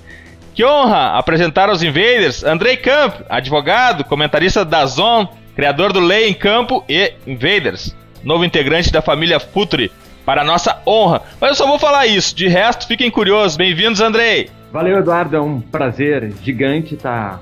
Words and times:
Que 0.53 0.63
honra 0.63 1.17
apresentar 1.17 1.69
aos 1.69 1.81
invaders 1.81 2.43
Andrei 2.43 2.77
Camp, 2.77 3.21
advogado, 3.27 4.03
comentarista 4.03 4.63
da 4.63 4.85
Zone 4.85 5.29
criador 5.55 5.93
do 5.93 5.99
Lei 5.99 6.29
em 6.29 6.33
Campo 6.33 6.83
e 6.89 7.13
Invaders, 7.27 7.95
novo 8.23 8.43
integrante 8.43 8.91
da 8.91 9.01
família 9.01 9.39
Futuri, 9.39 9.91
para 10.25 10.43
nossa 10.43 10.81
honra. 10.85 11.21
Mas 11.39 11.51
eu 11.51 11.55
só 11.55 11.67
vou 11.67 11.77
falar 11.77 12.07
isso, 12.07 12.35
de 12.35 12.47
resto, 12.47 12.87
fiquem 12.87 13.11
curiosos. 13.11 13.57
Bem-vindos, 13.57 14.01
Andrei! 14.01 14.49
Valeu, 14.71 14.97
Eduardo, 14.97 15.35
é 15.35 15.41
um 15.41 15.61
prazer 15.61 16.33
gigante 16.41 16.95
estar 16.95 17.41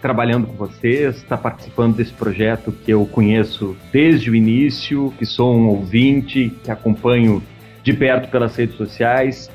trabalhando 0.00 0.46
com 0.46 0.54
vocês, 0.54 1.16
estar 1.16 1.36
participando 1.36 1.96
desse 1.96 2.12
projeto 2.12 2.72
que 2.72 2.90
eu 2.90 3.04
conheço 3.04 3.76
desde 3.92 4.30
o 4.30 4.34
início, 4.34 5.12
que 5.18 5.26
sou 5.26 5.54
um 5.54 5.68
ouvinte, 5.68 6.50
que 6.64 6.70
acompanho 6.70 7.42
de 7.82 7.92
perto 7.92 8.30
pelas 8.30 8.56
redes 8.56 8.76
sociais 8.76 9.50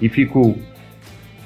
e 0.00 0.08
fico 0.08 0.58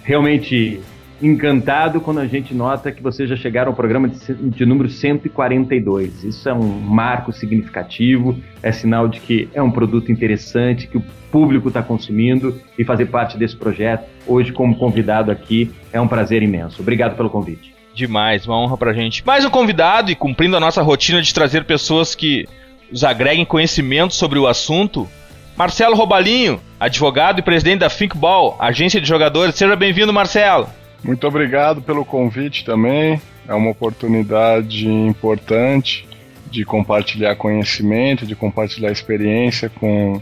realmente 0.04 0.80
encantado 1.22 2.00
quando 2.00 2.20
a 2.20 2.26
gente 2.26 2.54
nota 2.54 2.90
que 2.90 3.02
vocês 3.02 3.28
já 3.28 3.36
chegaram 3.36 3.70
ao 3.70 3.76
programa 3.76 4.08
de, 4.08 4.34
de, 4.34 4.66
número 4.66 4.88
142. 4.88 6.24
Isso 6.24 6.48
é 6.48 6.52
um 6.52 6.66
marco 6.80 7.32
significativo, 7.32 8.38
é 8.62 8.72
sinal 8.72 9.08
de 9.08 9.20
que 9.20 9.48
é 9.54 9.62
um 9.62 9.70
produto 9.70 10.10
interessante, 10.10 10.86
que 10.86 10.98
o 10.98 11.04
público 11.30 11.68
está 11.68 11.82
consumindo 11.82 12.60
e 12.78 12.84
fazer 12.84 13.06
parte 13.06 13.36
desse 13.36 13.56
projeto 13.56 14.08
hoje 14.26 14.52
como 14.52 14.76
convidado 14.76 15.30
aqui 15.30 15.70
é 15.92 16.00
um 16.00 16.08
prazer 16.08 16.42
imenso. 16.42 16.80
Obrigado 16.80 17.16
pelo 17.16 17.30
convite. 17.30 17.74
Demais, 17.94 18.46
uma 18.46 18.58
honra 18.58 18.76
pra 18.76 18.92
gente. 18.92 19.24
Mais 19.24 19.44
um 19.44 19.50
convidado 19.50 20.10
e 20.10 20.16
cumprindo 20.16 20.56
a 20.56 20.60
nossa 20.60 20.82
rotina 20.82 21.22
de 21.22 21.32
trazer 21.32 21.64
pessoas 21.64 22.14
que 22.14 22.46
nos 22.90 23.04
agreguem 23.04 23.44
conhecimento 23.44 24.14
sobre 24.14 24.38
o 24.38 24.46
assunto. 24.46 25.08
Marcelo 25.56 25.94
Robalinho, 25.94 26.60
advogado 26.78 27.38
e 27.38 27.42
presidente 27.42 27.80
da 27.80 27.88
Thinkball, 27.88 28.56
agência 28.58 29.00
de 29.00 29.06
jogadores. 29.06 29.54
Seja 29.54 29.76
bem-vindo, 29.76 30.12
Marcelo. 30.12 30.68
Muito 31.04 31.26
obrigado 31.26 31.82
pelo 31.82 32.02
convite 32.02 32.64
também. 32.64 33.20
É 33.46 33.52
uma 33.52 33.70
oportunidade 33.70 34.88
importante 34.88 36.08
de 36.50 36.64
compartilhar 36.64 37.36
conhecimento, 37.36 38.26
de 38.26 38.34
compartilhar 38.34 38.90
experiência 38.90 39.68
com, 39.68 40.18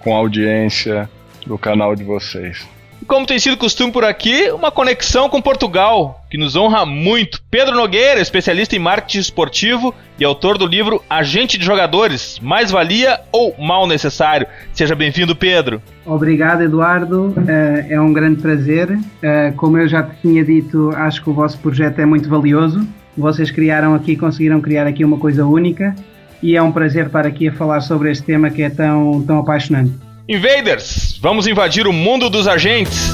com 0.00 0.12
a 0.12 0.18
audiência 0.18 1.08
do 1.46 1.56
canal 1.56 1.94
de 1.94 2.02
vocês. 2.02 2.66
Como 3.06 3.26
tem 3.26 3.38
sido 3.38 3.56
costume 3.56 3.92
por 3.92 4.04
aqui, 4.04 4.50
uma 4.50 4.70
conexão 4.70 5.28
com 5.28 5.40
Portugal, 5.40 6.24
que 6.30 6.38
nos 6.38 6.56
honra 6.56 6.86
muito. 6.86 7.42
Pedro 7.50 7.74
Nogueira, 7.74 8.20
especialista 8.20 8.74
em 8.74 8.78
marketing 8.78 9.18
esportivo 9.18 9.94
e 10.18 10.24
autor 10.24 10.56
do 10.56 10.66
livro 10.66 11.02
Agente 11.08 11.58
de 11.58 11.64
Jogadores: 11.64 12.38
Mais 12.40 12.70
Valia 12.70 13.20
ou 13.30 13.54
Mal 13.58 13.86
Necessário. 13.86 14.46
Seja 14.72 14.94
bem-vindo, 14.94 15.36
Pedro. 15.36 15.82
Obrigado, 16.06 16.62
Eduardo. 16.62 17.34
Eh, 17.46 17.86
é 17.90 18.00
um 18.00 18.12
grande 18.12 18.40
prazer. 18.40 18.98
Eh, 19.22 19.52
como 19.56 19.76
eu 19.76 19.86
já 19.86 20.02
tinha 20.02 20.42
dito, 20.42 20.90
acho 20.96 21.22
que 21.22 21.28
o 21.28 21.34
vosso 21.34 21.58
projeto 21.58 21.98
é 21.98 22.06
muito 22.06 22.28
valioso. 22.28 22.86
Vocês 23.16 23.50
criaram 23.50 23.94
aqui, 23.94 24.16
conseguiram 24.16 24.60
criar 24.60 24.86
aqui 24.86 25.04
uma 25.04 25.18
coisa 25.18 25.44
única 25.44 25.94
e 26.42 26.56
é 26.56 26.62
um 26.62 26.72
prazer 26.72 27.06
estar 27.06 27.26
aqui 27.26 27.48
a 27.48 27.52
falar 27.52 27.80
sobre 27.80 28.10
este 28.10 28.24
tema 28.24 28.50
que 28.50 28.62
é 28.62 28.70
tão, 28.70 29.22
tão 29.22 29.38
apaixonante. 29.38 29.92
Invaders, 30.26 31.18
vamos 31.20 31.46
invadir 31.46 31.86
o 31.86 31.92
mundo 31.92 32.30
dos 32.30 32.48
agentes. 32.48 33.10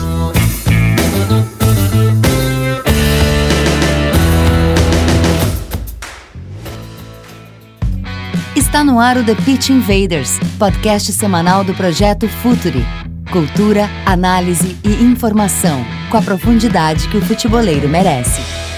Está 8.54 8.84
no 8.84 9.00
ar 9.00 9.16
o 9.16 9.24
The 9.24 9.34
Pitch 9.34 9.70
Invaders, 9.70 10.38
podcast 10.56 11.12
semanal 11.12 11.64
do 11.64 11.74
projeto 11.74 12.28
Futuri. 12.28 12.86
Cultura, 13.32 13.90
análise 14.06 14.78
e 14.84 15.02
informação, 15.02 15.84
com 16.10 16.16
a 16.16 16.22
profundidade 16.22 17.08
que 17.08 17.16
o 17.16 17.20
futeboleiro 17.20 17.88
merece. 17.88 18.69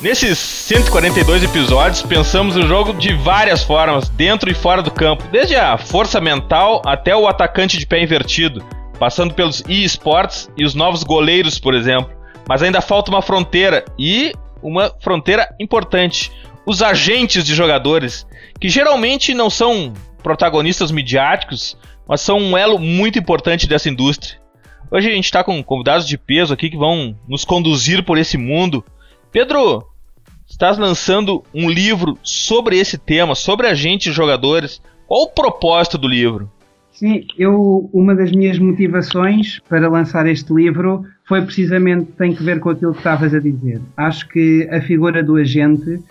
Nesses 0.00 0.38
142 0.38 1.42
episódios, 1.42 2.02
pensamos 2.02 2.54
no 2.54 2.68
jogo 2.68 2.92
de 2.92 3.14
várias 3.14 3.64
formas, 3.64 4.08
dentro 4.08 4.48
e 4.48 4.54
fora 4.54 4.80
do 4.80 4.92
campo, 4.92 5.24
desde 5.32 5.56
a 5.56 5.76
força 5.76 6.20
mental 6.20 6.80
até 6.86 7.16
o 7.16 7.26
atacante 7.26 7.76
de 7.76 7.84
pé 7.84 8.00
invertido, 8.00 8.64
passando 8.96 9.34
pelos 9.34 9.60
e-sports 9.68 10.48
e 10.56 10.64
os 10.64 10.72
novos 10.72 11.02
goleiros, 11.02 11.58
por 11.58 11.74
exemplo. 11.74 12.12
Mas 12.48 12.62
ainda 12.62 12.80
falta 12.80 13.10
uma 13.10 13.20
fronteira 13.20 13.84
e 13.98 14.32
uma 14.62 14.94
fronteira 15.00 15.52
importante: 15.58 16.30
os 16.64 16.80
agentes 16.80 17.42
de 17.42 17.52
jogadores, 17.52 18.24
que 18.60 18.68
geralmente 18.68 19.34
não 19.34 19.50
são 19.50 19.92
protagonistas 20.22 20.92
midiáticos, 20.92 21.76
mas 22.06 22.20
são 22.20 22.38
um 22.38 22.56
elo 22.56 22.78
muito 22.78 23.18
importante 23.18 23.66
dessa 23.66 23.88
indústria. 23.88 24.38
Hoje 24.92 25.10
a 25.10 25.12
gente 25.12 25.24
está 25.24 25.42
com 25.42 25.60
convidados 25.60 26.06
de 26.06 26.16
peso 26.16 26.54
aqui 26.54 26.70
que 26.70 26.76
vão 26.76 27.16
nos 27.28 27.44
conduzir 27.44 28.04
por 28.04 28.16
esse 28.16 28.38
mundo. 28.38 28.84
Pedro, 29.30 29.84
estás 30.48 30.78
lançando 30.78 31.44
um 31.54 31.68
livro 31.68 32.18
sobre 32.22 32.78
esse 32.78 32.96
tema, 32.96 33.34
sobre 33.34 33.66
agentes 33.66 34.14
jogadores. 34.14 34.80
Qual 35.06 35.24
o 35.24 35.30
propósito 35.30 35.98
do 35.98 36.08
livro? 36.08 36.50
Sim, 36.92 37.26
eu 37.38 37.88
uma 37.92 38.14
das 38.14 38.32
minhas 38.32 38.58
motivações 38.58 39.60
para 39.68 39.88
lançar 39.88 40.26
este 40.26 40.52
livro 40.52 41.04
foi 41.26 41.42
precisamente 41.42 42.06
tem 42.12 42.34
que 42.34 42.42
ver 42.42 42.58
com 42.58 42.70
aquilo 42.70 42.92
que 42.92 42.98
estavas 42.98 43.34
a 43.34 43.38
dizer. 43.38 43.80
Acho 43.96 44.26
que 44.28 44.66
a 44.70 44.80
figura 44.80 45.22
do 45.22 45.36
agente 45.36 45.90
uh, 45.90 46.02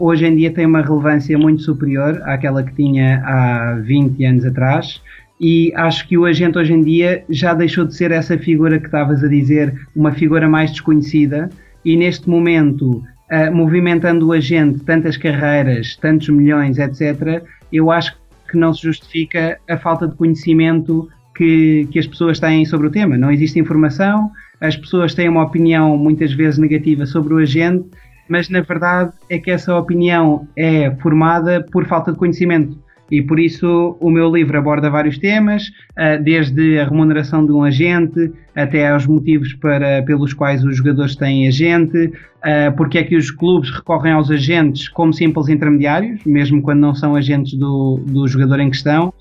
hoje 0.00 0.26
em 0.26 0.34
dia 0.34 0.50
tem 0.50 0.64
uma 0.64 0.80
relevância 0.80 1.36
muito 1.38 1.62
superior 1.62 2.20
àquela 2.24 2.62
que 2.62 2.74
tinha 2.74 3.22
há 3.24 3.74
20 3.82 4.24
anos 4.24 4.44
atrás. 4.46 5.00
E 5.38 5.72
acho 5.74 6.08
que 6.08 6.18
o 6.18 6.24
agente 6.24 6.58
hoje 6.58 6.72
em 6.72 6.82
dia 6.82 7.22
já 7.28 7.54
deixou 7.54 7.84
de 7.84 7.94
ser 7.94 8.10
essa 8.10 8.36
figura 8.36 8.78
que 8.78 8.86
estavas 8.86 9.22
a 9.22 9.28
dizer, 9.28 9.74
uma 9.94 10.12
figura 10.12 10.48
mais 10.48 10.70
desconhecida, 10.70 11.48
e 11.84 11.96
neste 11.96 12.28
momento 12.28 13.02
uh, 13.30 13.54
movimentando 13.54 14.28
o 14.28 14.32
agente 14.32 14.80
tantas 14.80 15.16
carreiras, 15.16 15.96
tantos 15.96 16.28
milhões, 16.28 16.78
etc., 16.78 17.42
eu 17.72 17.90
acho 17.90 18.16
que 18.50 18.56
não 18.56 18.74
se 18.74 18.82
justifica 18.82 19.58
a 19.68 19.76
falta 19.76 20.08
de 20.08 20.14
conhecimento 20.16 21.08
que, 21.36 21.88
que 21.90 21.98
as 21.98 22.06
pessoas 22.06 22.40
têm 22.40 22.64
sobre 22.64 22.88
o 22.88 22.90
tema. 22.90 23.16
Não 23.16 23.30
existe 23.30 23.58
informação, 23.58 24.30
as 24.60 24.76
pessoas 24.76 25.14
têm 25.14 25.28
uma 25.28 25.42
opinião 25.42 25.96
muitas 25.96 26.32
vezes 26.32 26.58
negativa 26.58 27.06
sobre 27.06 27.32
o 27.32 27.38
agente, 27.38 27.88
mas 28.28 28.48
na 28.48 28.60
verdade 28.60 29.12
é 29.28 29.38
que 29.38 29.50
essa 29.50 29.74
opinião 29.76 30.46
é 30.56 30.90
formada 30.96 31.64
por 31.72 31.86
falta 31.86 32.12
de 32.12 32.18
conhecimento. 32.18 32.78
E 33.10 33.20
por 33.22 33.40
isso 33.40 33.96
o 34.00 34.10
meu 34.10 34.32
livro 34.32 34.56
aborda 34.56 34.88
vários 34.88 35.18
temas, 35.18 35.64
uh, 35.92 36.22
desde 36.22 36.78
a 36.78 36.84
remuneração 36.84 37.44
de 37.44 37.52
um 37.52 37.64
agente 37.64 38.32
até 38.54 38.88
aos 38.88 39.06
motivos 39.06 39.52
para, 39.54 40.02
pelos 40.02 40.32
quais 40.32 40.64
os 40.64 40.76
jogadores 40.76 41.16
têm 41.16 41.48
agente, 41.48 42.06
uh, 42.06 42.76
porque 42.76 42.98
é 42.98 43.04
que 43.04 43.16
os 43.16 43.30
clubes 43.30 43.70
recorrem 43.70 44.12
aos 44.12 44.30
agentes 44.30 44.88
como 44.88 45.12
simples 45.12 45.48
intermediários, 45.48 46.22
mesmo 46.24 46.62
quando 46.62 46.80
não 46.80 46.94
são 46.94 47.16
agentes 47.16 47.54
do, 47.54 48.00
do 48.06 48.28
jogador 48.28 48.60
em 48.60 48.70
questão. 48.70 49.12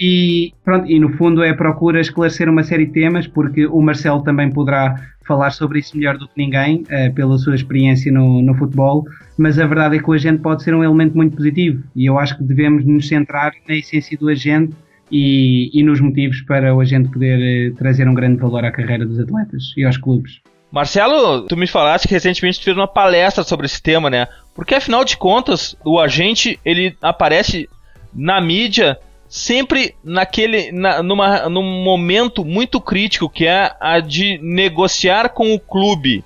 E, 0.00 0.52
pronto, 0.64 0.90
e 0.90 0.98
no 0.98 1.10
fundo 1.10 1.42
é 1.42 1.52
procura 1.52 2.00
esclarecer 2.00 2.48
uma 2.48 2.64
série 2.64 2.86
de 2.86 2.92
temas, 2.92 3.26
porque 3.26 3.66
o 3.66 3.80
Marcelo 3.80 4.22
também 4.22 4.50
poderá 4.50 4.96
falar 5.26 5.50
sobre 5.50 5.78
isso 5.78 5.96
melhor 5.96 6.18
do 6.18 6.26
que 6.26 6.34
ninguém, 6.36 6.82
uh, 6.82 7.14
pela 7.14 7.38
sua 7.38 7.54
experiência 7.54 8.10
no, 8.10 8.42
no 8.42 8.54
futebol, 8.54 9.04
mas 9.36 9.58
a 9.58 9.66
verdade 9.66 9.96
é 9.96 9.98
que 9.98 10.08
o 10.08 10.12
agente 10.12 10.40
pode 10.40 10.62
ser 10.62 10.74
um 10.74 10.84
elemento 10.84 11.16
muito 11.16 11.36
positivo 11.36 11.82
e 11.94 12.06
eu 12.08 12.18
acho 12.18 12.36
que 12.36 12.44
devemos 12.44 12.84
nos 12.84 13.08
centrar 13.08 13.52
na 13.68 13.74
essência 13.74 14.16
do 14.16 14.28
agente 14.28 14.74
e, 15.10 15.70
e 15.72 15.82
nos 15.82 16.00
motivos 16.00 16.40
para 16.42 16.74
o 16.74 16.80
agente 16.80 17.10
poder 17.10 17.72
uh, 17.72 17.74
trazer 17.76 18.08
um 18.08 18.14
grande 18.14 18.40
valor 18.40 18.64
à 18.64 18.72
carreira 18.72 19.04
dos 19.04 19.18
atletas 19.18 19.72
e 19.76 19.84
aos 19.84 19.96
clubes. 19.96 20.40
Marcelo, 20.70 21.42
tu 21.42 21.56
me 21.56 21.66
falaste 21.66 22.08
que 22.08 22.14
recentemente 22.14 22.58
tu 22.58 22.64
fez 22.64 22.76
uma 22.76 22.88
palestra 22.88 23.44
sobre 23.44 23.66
esse 23.66 23.80
tema, 23.80 24.10
né? 24.10 24.26
Porque 24.54 24.74
afinal 24.74 25.04
de 25.04 25.16
contas, 25.16 25.76
o 25.84 26.00
agente 26.00 26.58
ele 26.64 26.96
aparece 27.00 27.68
na 28.12 28.40
mídia 28.40 28.98
sempre 29.28 29.94
naquele 30.04 30.70
na, 30.72 31.02
numa, 31.02 31.48
num 31.48 31.82
momento 31.82 32.44
muito 32.44 32.80
crítico 32.80 33.28
que 33.28 33.46
é 33.46 33.72
a 33.80 33.98
de 34.00 34.38
negociar 34.42 35.30
com 35.30 35.54
o 35.54 35.60
clube 35.60 36.24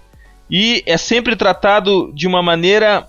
e 0.50 0.82
é 0.86 0.96
sempre 0.96 1.36
tratado 1.36 2.12
de 2.14 2.26
uma 2.26 2.42
maneira 2.42 3.08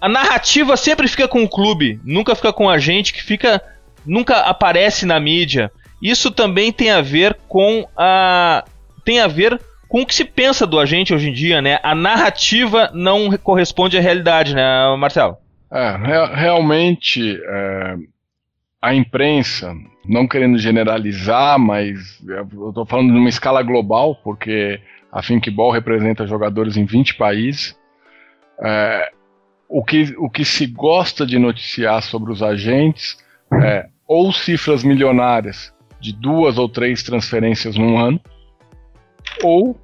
a 0.00 0.08
narrativa 0.08 0.76
sempre 0.76 1.08
fica 1.08 1.26
com 1.26 1.42
o 1.42 1.48
clube 1.48 2.00
nunca 2.04 2.34
fica 2.34 2.52
com 2.52 2.68
a 2.68 2.78
gente 2.78 3.12
que 3.12 3.22
fica 3.22 3.62
nunca 4.06 4.38
aparece 4.40 5.04
na 5.04 5.18
mídia. 5.18 5.70
Isso 6.00 6.30
também 6.30 6.70
tem 6.70 6.90
a 6.90 7.00
ver 7.00 7.36
com 7.48 7.86
a 7.96 8.64
tem 9.04 9.20
a 9.20 9.26
ver 9.26 9.60
com 9.88 10.02
o 10.02 10.06
que 10.06 10.14
se 10.14 10.24
pensa 10.24 10.66
do 10.66 10.78
agente 10.78 11.14
hoje 11.14 11.28
em 11.28 11.32
dia 11.32 11.60
né? 11.60 11.78
A 11.82 11.94
narrativa 11.94 12.90
não 12.94 13.36
corresponde 13.38 13.98
à 13.98 14.00
realidade 14.00 14.54
né 14.54 14.62
Marcelo? 14.96 15.36
É, 15.70 15.96
realmente 16.34 17.40
é 17.42 17.96
a 18.80 18.94
imprensa, 18.94 19.74
não 20.04 20.28
querendo 20.28 20.58
generalizar, 20.58 21.58
mas 21.58 22.22
eu 22.24 22.68
estou 22.68 22.86
falando 22.86 23.12
numa 23.12 23.28
escala 23.28 23.60
global, 23.62 24.14
porque 24.22 24.80
a 25.16 25.22
Thinkball 25.22 25.70
representa 25.70 26.26
jogadores 26.26 26.76
em 26.76 26.84
20 26.84 27.14
países. 27.14 27.78
É, 28.62 29.10
o, 29.68 29.84
que, 29.84 30.14
o 30.18 30.28
que 30.28 30.44
se 30.44 30.66
gosta 30.66 31.26
de 31.26 31.38
noticiar 31.38 32.02
sobre 32.02 32.32
os 32.32 32.42
agentes 32.42 33.16
é 33.62 33.88
ou 34.06 34.32
cifras 34.32 34.84
milionárias 34.84 35.72
de 36.00 36.12
duas 36.12 36.58
ou 36.58 36.68
três 36.68 37.02
transferências 37.02 37.76
num 37.76 37.98
ano, 37.98 38.20
ou 39.42 39.76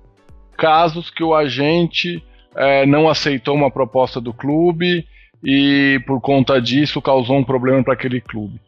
casos 0.56 1.10
que 1.10 1.24
o 1.24 1.34
agente 1.34 2.22
é, 2.54 2.86
não 2.86 3.08
aceitou 3.08 3.54
uma 3.54 3.70
proposta 3.70 4.20
do 4.20 4.32
clube 4.32 5.06
e 5.42 6.00
por 6.06 6.20
conta 6.20 6.60
disso 6.60 7.00
causou 7.00 7.36
um 7.36 7.44
problema 7.44 7.82
para 7.82 7.94
aquele 7.94 8.20
clube 8.20 8.60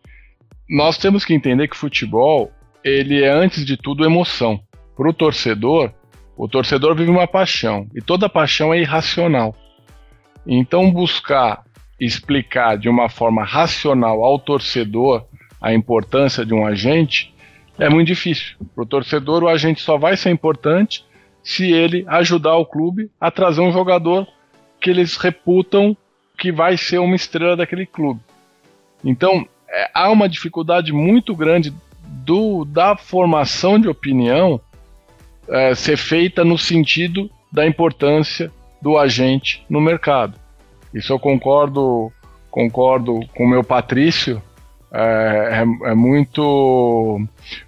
nós 0.69 0.97
temos 0.99 1.25
que 1.25 1.35
entender 1.35 1.69
que 1.69 1.77
futebol 1.77 2.51
ele 2.83 3.23
é 3.23 3.31
antes 3.31 3.65
de 3.65 3.77
tudo 3.77 4.05
emoção. 4.05 4.61
Para 4.97 5.09
o 5.09 5.13
torcedor, 5.13 5.93
o 6.37 6.49
torcedor 6.49 6.95
vive 6.95 7.11
uma 7.11 7.27
paixão 7.27 7.89
e 7.95 8.01
toda 8.01 8.29
paixão 8.29 8.73
é 8.73 8.81
irracional. 8.81 9.55
Então 10.47 10.91
buscar 10.91 11.65
explicar 12.01 12.77
de 12.77 12.89
uma 12.89 13.09
forma 13.09 13.45
racional 13.45 14.25
ao 14.25 14.39
torcedor 14.39 15.25
a 15.61 15.73
importância 15.73 16.45
de 16.45 16.53
um 16.53 16.67
agente 16.67 17.35
é 17.79 17.89
muito 17.89 18.09
difícil. 18.09 18.57
Para 18.75 18.85
o 18.85 18.87
torcedor, 18.87 19.43
o 19.43 19.49
agente 19.49 19.81
só 19.81 19.97
vai 19.97 20.17
ser 20.17 20.31
importante 20.31 21.05
se 21.43 21.73
ele 21.73 22.05
ajudar 22.07 22.57
o 22.57 22.67
clube 22.67 23.11
a 23.21 23.31
trazer 23.31 23.61
um 23.61 23.73
jogador 23.73 24.27
que 24.81 24.91
eles 24.91 25.17
reputam 25.17 25.97
que 26.39 26.53
vai 26.53 26.77
ser 26.77 26.99
uma 26.99 27.17
estrela 27.17 27.57
daquele 27.57 27.87
clube. 27.87 28.21
Então, 29.03 29.47
é, 29.69 29.91
há 29.95 30.11
uma 30.11 30.29
dificuldade 30.29 30.93
muito 30.93 31.35
grande 31.35 31.73
do, 32.07 32.65
da 32.65 32.97
formação 32.97 33.79
de 33.79 33.89
opinião 33.89 34.61
é, 35.49 35.75
ser 35.75 35.97
feita 35.97 36.45
no 36.45 36.57
sentido 36.59 37.31
da 37.53 37.67
importância 37.67 38.51
do 38.81 38.99
agente 38.99 39.65
no 39.69 39.81
mercado. 39.81 40.39
Isso 40.93 41.13
eu 41.13 41.19
concordo, 41.19 42.13
concordo 42.51 43.21
com 43.35 43.45
o 43.45 43.49
meu 43.49 43.65
Patrício. 43.65 44.43
É, 44.93 45.63
é, 45.63 45.91
é 45.91 45.95
muito, 45.95 47.21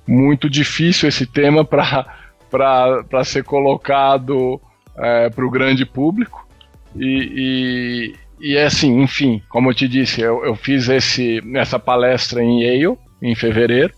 muito 0.06 0.48
difícil 0.48 1.08
esse 1.08 1.26
tema 1.26 1.64
para 1.64 3.24
ser 3.24 3.42
colocado 3.44 4.60
é, 4.96 5.28
para 5.30 5.44
o 5.44 5.50
grande 5.50 5.84
público. 5.84 6.46
E, 6.94 8.14
e 8.40 8.56
é 8.56 8.64
assim, 8.66 9.00
enfim, 9.00 9.42
como 9.48 9.70
eu 9.70 9.74
te 9.74 9.88
disse, 9.88 10.20
eu, 10.20 10.44
eu 10.44 10.54
fiz 10.54 10.88
esse, 10.88 11.40
essa 11.54 11.78
palestra 11.78 12.42
em 12.42 12.62
Yale, 12.62 12.98
em 13.22 13.34
fevereiro, 13.34 13.94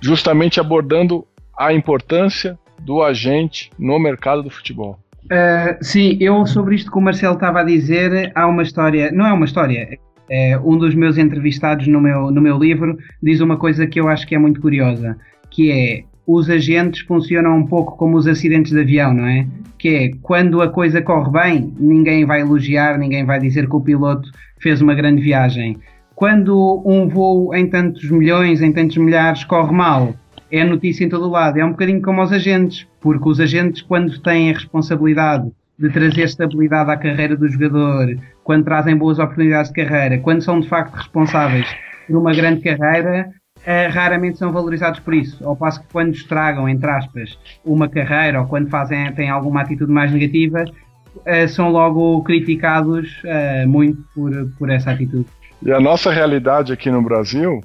justamente 0.00 0.58
abordando 0.58 1.26
a 1.56 1.72
importância 1.72 2.58
do 2.84 3.02
agente 3.02 3.70
no 3.78 3.98
mercado 3.98 4.42
do 4.42 4.50
futebol. 4.50 4.98
Uh, 5.24 5.82
sim, 5.82 6.16
eu 6.20 6.44
sobre 6.46 6.74
isto 6.74 6.90
que 6.90 6.98
o 6.98 7.00
Marcelo 7.00 7.34
estava 7.34 7.60
a 7.60 7.64
dizer, 7.64 8.32
há 8.34 8.46
uma 8.46 8.62
história, 8.62 9.10
não 9.12 9.26
é 9.26 9.32
uma 9.32 9.44
história, 9.44 9.98
é, 10.30 10.58
um 10.58 10.76
dos 10.76 10.94
meus 10.94 11.18
entrevistados 11.18 11.86
no 11.86 12.00
meu, 12.00 12.30
no 12.30 12.40
meu 12.40 12.58
livro 12.58 12.98
diz 13.22 13.40
uma 13.40 13.56
coisa 13.56 13.86
que 13.86 14.00
eu 14.00 14.08
acho 14.08 14.26
que 14.26 14.34
é 14.34 14.38
muito 14.38 14.60
curiosa, 14.60 15.16
que 15.50 15.70
é 15.70 16.04
os 16.26 16.48
agentes 16.48 17.02
funcionam 17.02 17.56
um 17.56 17.66
pouco 17.66 17.96
como 17.96 18.16
os 18.16 18.26
acidentes 18.26 18.72
de 18.72 18.80
avião, 18.80 19.12
não 19.12 19.26
é? 19.26 19.46
Que 19.76 19.88
é 19.88 20.10
quando 20.22 20.62
a 20.62 20.68
coisa 20.68 21.02
corre 21.02 21.30
bem, 21.30 21.74
ninguém 21.78 22.24
vai 22.24 22.40
elogiar, 22.40 22.96
ninguém 22.96 23.24
vai 23.24 23.40
dizer 23.40 23.68
que 23.68 23.76
o 23.76 23.80
piloto 23.80 24.30
fez 24.60 24.80
uma 24.80 24.94
grande 24.94 25.20
viagem. 25.20 25.76
Quando 26.14 26.82
um 26.86 27.08
voo 27.08 27.54
em 27.54 27.66
tantos 27.66 28.08
milhões, 28.10 28.62
em 28.62 28.72
tantos 28.72 28.96
milhares 28.96 29.44
corre 29.44 29.72
mal, 29.72 30.14
é 30.52 30.62
notícia 30.62 31.04
em 31.04 31.08
todo 31.08 31.26
o 31.26 31.30
lado. 31.30 31.58
É 31.58 31.64
um 31.64 31.70
bocadinho 31.70 32.02
como 32.02 32.22
os 32.22 32.30
agentes, 32.30 32.86
porque 33.00 33.26
os 33.26 33.40
agentes, 33.40 33.80
quando 33.80 34.16
têm 34.20 34.50
a 34.50 34.52
responsabilidade 34.52 35.50
de 35.78 35.88
trazer 35.88 36.24
estabilidade 36.24 36.90
à 36.90 36.96
carreira 36.96 37.34
do 37.34 37.48
jogador, 37.48 38.14
quando 38.44 38.64
trazem 38.64 38.94
boas 38.94 39.18
oportunidades 39.18 39.72
de 39.72 39.82
carreira, 39.82 40.18
quando 40.18 40.42
são 40.42 40.60
de 40.60 40.68
facto 40.68 40.94
responsáveis 40.94 41.66
por 42.06 42.18
uma 42.18 42.32
grande 42.32 42.60
carreira, 42.60 43.30
Uh, 43.62 43.86
raramente 43.92 44.38
são 44.38 44.50
valorizados 44.50 44.98
por 44.98 45.14
isso. 45.14 45.46
Ao 45.46 45.54
passo 45.54 45.80
que 45.80 45.86
quando 45.92 46.12
estragam, 46.12 46.68
entre 46.68 46.90
aspas, 46.90 47.38
uma 47.64 47.88
carreira 47.88 48.40
ou 48.40 48.46
quando 48.48 48.68
fazem, 48.68 49.12
têm 49.12 49.30
alguma 49.30 49.60
atitude 49.60 49.92
mais 49.92 50.10
negativa, 50.10 50.64
uh, 50.64 51.48
são 51.48 51.70
logo 51.70 52.24
criticados 52.24 53.22
uh, 53.22 53.68
muito 53.68 54.02
por, 54.12 54.32
por 54.58 54.68
essa 54.68 54.90
atitude. 54.90 55.26
E 55.64 55.70
a 55.70 55.78
nossa 55.78 56.10
realidade 56.10 56.72
aqui 56.72 56.90
no 56.90 57.00
Brasil, 57.00 57.60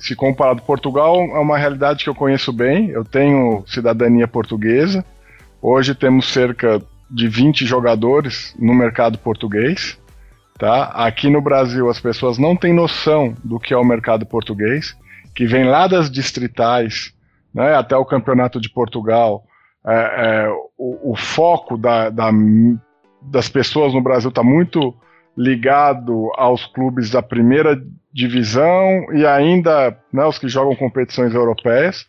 se 0.00 0.16
comparado 0.16 0.62
Portugal, 0.62 1.16
é 1.16 1.38
uma 1.38 1.58
realidade 1.58 2.02
que 2.02 2.10
eu 2.10 2.14
conheço 2.14 2.52
bem. 2.52 2.88
Eu 2.88 3.04
tenho 3.04 3.62
cidadania 3.66 4.26
portuguesa. 4.26 5.04
Hoje 5.62 5.94
temos 5.94 6.26
cerca 6.32 6.82
de 7.08 7.28
20 7.28 7.64
jogadores 7.66 8.54
no 8.58 8.74
mercado 8.74 9.18
português. 9.18 9.98
Tá? 10.58 10.84
Aqui 10.86 11.30
no 11.30 11.40
Brasil 11.40 11.88
as 11.88 12.00
pessoas 12.00 12.38
não 12.38 12.56
têm 12.56 12.72
noção 12.72 13.34
do 13.44 13.60
que 13.60 13.72
é 13.72 13.76
o 13.76 13.84
mercado 13.84 14.26
português 14.26 14.96
que 15.34 15.46
vem 15.46 15.64
lá 15.64 15.86
das 15.86 16.10
distritais 16.10 17.14
né, 17.54 17.74
até 17.74 17.96
o 17.96 18.04
Campeonato 18.04 18.60
de 18.60 18.68
Portugal, 18.68 19.44
é, 19.86 19.94
é, 19.94 20.48
o, 20.76 21.12
o, 21.12 21.16
foco 21.16 21.76
da, 21.76 22.10
da, 22.10 22.30
das 23.22 23.48
pessoas 23.48 23.94
no 23.94 24.02
Brasil 24.02 24.28
está 24.28 24.42
muito 24.42 24.94
ligado 25.36 26.30
aos 26.34 26.66
clubes 26.66 27.10
da 27.10 27.22
primeira 27.22 27.82
divisão 28.12 29.12
e 29.12 29.24
ainda 29.26 29.96
né, 30.12 30.24
os 30.24 30.38
que 30.38 30.48
jogam 30.48 30.74
competições 30.74 31.34
europeias, 31.34 32.06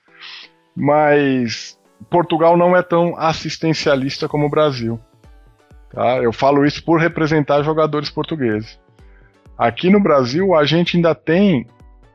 mas 0.75 1.77
Portugal 2.10 2.58
não 2.58 2.75
é 2.75 2.81
tão 2.81 3.15
assistencialista 3.17 4.27
como 4.27 4.48
o 4.48 4.50
Brasil. 4.50 5.00
Tá? 5.91 6.17
Eu 6.17 6.31
falo 6.31 6.65
isso 6.65 6.84
por 6.84 7.00
representar 7.00 7.63
jogadores 7.63 8.10
portugueses. 8.10 8.79
Aqui 9.58 9.89
no 9.89 10.00
Brasil, 10.00 10.55
a 10.55 10.65
gente 10.65 10.96
ainda 10.96 11.13
tem 11.13 11.67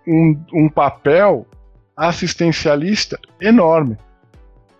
um, 0.06 0.36
um 0.52 0.68
papel 0.68 1.46
assistencialista 1.96 3.18
enorme. 3.40 3.96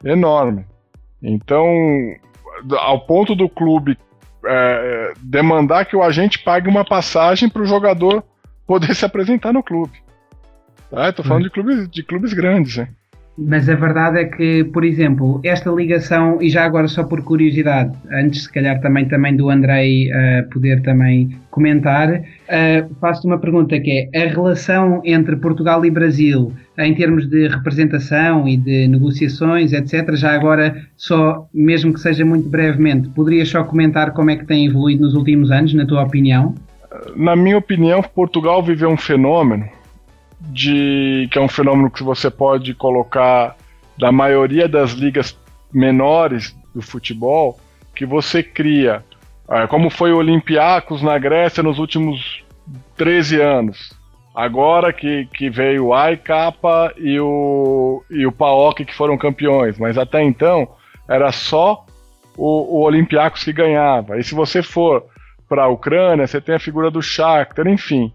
Enorme. 0.04 0.66
Então, 1.22 1.66
ao 2.78 3.06
ponto 3.06 3.34
do 3.34 3.48
clube 3.48 3.98
é, 4.44 5.12
demandar 5.20 5.84
que 5.86 5.96
o 5.96 6.02
agente 6.02 6.38
pague 6.40 6.68
uma 6.68 6.84
passagem 6.84 7.48
para 7.48 7.62
o 7.62 7.66
jogador 7.66 8.22
poder 8.66 8.94
se 8.94 9.04
apresentar 9.04 9.52
no 9.52 9.62
clube. 9.62 9.92
Tá? 10.90 11.08
Estou 11.08 11.24
falando 11.24 11.42
hum. 11.42 11.48
de, 11.48 11.50
clubes, 11.50 11.88
de 11.88 12.02
clubes 12.02 12.32
grandes. 12.32 12.76
Né? 12.76 12.88
Mas 13.38 13.68
a 13.68 13.74
verdade 13.74 14.18
é 14.18 14.24
que, 14.24 14.64
por 14.64 14.82
exemplo, 14.82 15.40
esta 15.44 15.70
ligação, 15.70 16.38
e 16.40 16.48
já 16.48 16.64
agora 16.64 16.88
só 16.88 17.04
por 17.04 17.22
curiosidade, 17.22 17.94
antes 18.10 18.44
se 18.44 18.52
calhar 18.52 18.80
também, 18.80 19.06
também 19.06 19.36
do 19.36 19.50
Andrei 19.50 20.10
uh, 20.10 20.48
poder 20.50 20.80
também 20.80 21.36
comentar, 21.50 22.08
uh, 22.10 22.94
faço-te 22.98 23.26
uma 23.26 23.38
pergunta 23.38 23.78
que 23.78 24.08
é 24.14 24.24
a 24.24 24.28
relação 24.30 25.02
entre 25.04 25.36
Portugal 25.36 25.84
e 25.84 25.90
Brasil 25.90 26.50
em 26.78 26.94
termos 26.94 27.28
de 27.28 27.46
representação 27.48 28.48
e 28.48 28.56
de 28.56 28.88
negociações, 28.88 29.74
etc. 29.74 30.14
Já 30.14 30.34
agora, 30.34 30.74
só, 30.96 31.46
mesmo 31.52 31.92
que 31.92 32.00
seja 32.00 32.24
muito 32.24 32.48
brevemente, 32.48 33.10
poderias 33.10 33.50
só 33.50 33.62
comentar 33.64 34.12
como 34.12 34.30
é 34.30 34.36
que 34.36 34.46
tem 34.46 34.66
evoluído 34.66 35.02
nos 35.02 35.14
últimos 35.14 35.50
anos, 35.50 35.74
na 35.74 35.84
tua 35.84 36.02
opinião? 36.02 36.54
Na 37.14 37.34
minha 37.36 37.58
opinião, 37.58 38.02
Portugal 38.02 38.62
viveu 38.62 38.88
um 38.88 38.96
fenômeno 38.96 39.68
de 40.40 41.28
que 41.30 41.38
é 41.38 41.40
um 41.40 41.48
fenômeno 41.48 41.90
que 41.90 42.02
você 42.02 42.30
pode 42.30 42.74
colocar 42.74 43.56
da 43.98 44.12
maioria 44.12 44.68
das 44.68 44.92
ligas 44.92 45.38
menores 45.72 46.56
do 46.74 46.82
futebol, 46.82 47.58
que 47.94 48.04
você 48.04 48.42
cria, 48.42 49.02
é, 49.48 49.66
como 49.66 49.88
foi 49.88 50.12
o 50.12 50.18
Olympiacos 50.18 51.02
na 51.02 51.18
Grécia 51.18 51.62
nos 51.62 51.78
últimos 51.78 52.44
13 52.96 53.40
anos. 53.40 53.96
Agora 54.34 54.92
que, 54.92 55.26
que 55.32 55.48
veio 55.48 55.86
o 55.86 55.94
AIK 55.94 56.28
e 56.98 57.18
o, 57.18 58.04
e 58.10 58.26
o 58.26 58.32
PAOK 58.32 58.84
que 58.84 58.94
foram 58.94 59.16
campeões, 59.16 59.78
mas 59.78 59.96
até 59.96 60.22
então 60.22 60.68
era 61.08 61.32
só 61.32 61.86
o, 62.36 62.78
o 62.78 62.82
Olympiacos 62.82 63.42
que 63.42 63.52
ganhava. 63.52 64.18
E 64.18 64.22
se 64.22 64.34
você 64.34 64.62
for 64.62 65.06
para 65.48 65.64
a 65.64 65.68
Ucrânia, 65.68 66.26
você 66.26 66.40
tem 66.40 66.54
a 66.54 66.60
figura 66.60 66.90
do 66.90 67.02
Shakhtar, 67.02 67.66
enfim. 67.66 68.12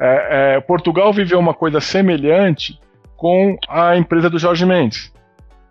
É, 0.00 0.56
é, 0.56 0.60
Portugal 0.60 1.12
viveu 1.12 1.38
uma 1.38 1.54
coisa 1.54 1.80
semelhante 1.80 2.78
com 3.16 3.58
a 3.68 3.96
empresa 3.96 4.30
do 4.30 4.38
Jorge 4.38 4.64
Mendes. 4.64 5.12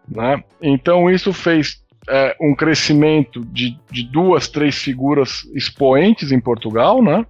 Né? 0.08 0.44
Então 0.62 1.10
isso 1.10 1.32
fez 1.32 1.82
é, 2.10 2.36
um 2.42 2.56
crescimento 2.56 3.44
de, 3.46 3.78
de, 3.92 4.04
duas, 4.04 4.48
três 4.48 4.78
figuras 4.78 5.50
expoentes 5.54 6.32
em 6.32 6.40
Portugal, 6.40 7.02
né? 7.02 7.26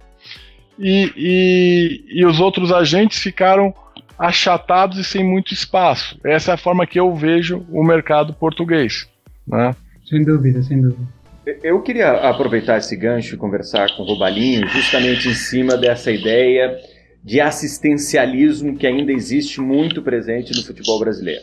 E, 0.78 1.12
e, 1.16 2.20
e, 2.20 2.24
os 2.24 2.38
outros 2.38 2.70
agentes 2.70 3.18
ficaram 3.18 3.74
achatados 4.16 4.96
e 4.96 5.02
sem 5.02 5.24
muito 5.24 5.52
espaço. 5.52 6.16
Essa 6.24 6.52
é 6.52 6.54
a 6.54 6.58
forma 6.58 6.86
que 6.86 7.00
eu 7.00 7.12
vejo 7.16 7.66
o 7.68 7.82
mercado 7.82 8.32
português. 8.32 9.08
Né? 9.44 9.74
Sem 10.08 10.24
dúvida, 10.24 10.62
sem 10.62 10.80
dúvida. 10.80 11.17
Eu 11.62 11.80
queria 11.80 12.10
aproveitar 12.10 12.76
esse 12.78 12.94
gancho 12.94 13.34
e 13.34 13.38
conversar 13.38 13.96
com 13.96 14.02
o 14.02 14.06
Robalinho 14.06 14.68
justamente 14.68 15.28
em 15.28 15.34
cima 15.34 15.76
dessa 15.76 16.10
ideia 16.10 16.78
de 17.24 17.40
assistencialismo 17.40 18.76
que 18.76 18.86
ainda 18.86 19.12
existe 19.12 19.60
muito 19.60 20.02
presente 20.02 20.54
no 20.54 20.62
futebol 20.62 20.98
brasileiro. 20.98 21.42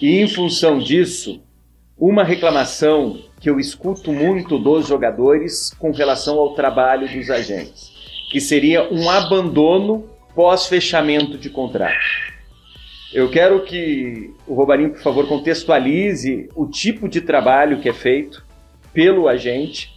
E 0.00 0.20
em 0.20 0.26
função 0.26 0.78
disso, 0.78 1.42
uma 1.98 2.24
reclamação 2.24 3.18
que 3.40 3.50
eu 3.50 3.60
escuto 3.60 4.10
muito 4.10 4.58
dos 4.58 4.88
jogadores 4.88 5.70
com 5.78 5.90
relação 5.90 6.38
ao 6.38 6.54
trabalho 6.54 7.06
dos 7.08 7.28
agentes, 7.28 7.92
que 8.30 8.40
seria 8.40 8.90
um 8.90 9.10
abandono 9.10 10.08
pós-fechamento 10.34 11.36
de 11.36 11.50
contrato. 11.50 12.00
Eu 13.12 13.30
quero 13.30 13.62
que 13.64 14.32
o 14.46 14.54
Robarinho, 14.54 14.90
por 14.90 15.02
favor, 15.02 15.28
contextualize 15.28 16.48
o 16.54 16.66
tipo 16.66 17.06
de 17.06 17.20
trabalho 17.20 17.78
que 17.80 17.88
é 17.88 17.92
feito 17.92 18.42
pelo 18.92 19.28
agente, 19.28 19.90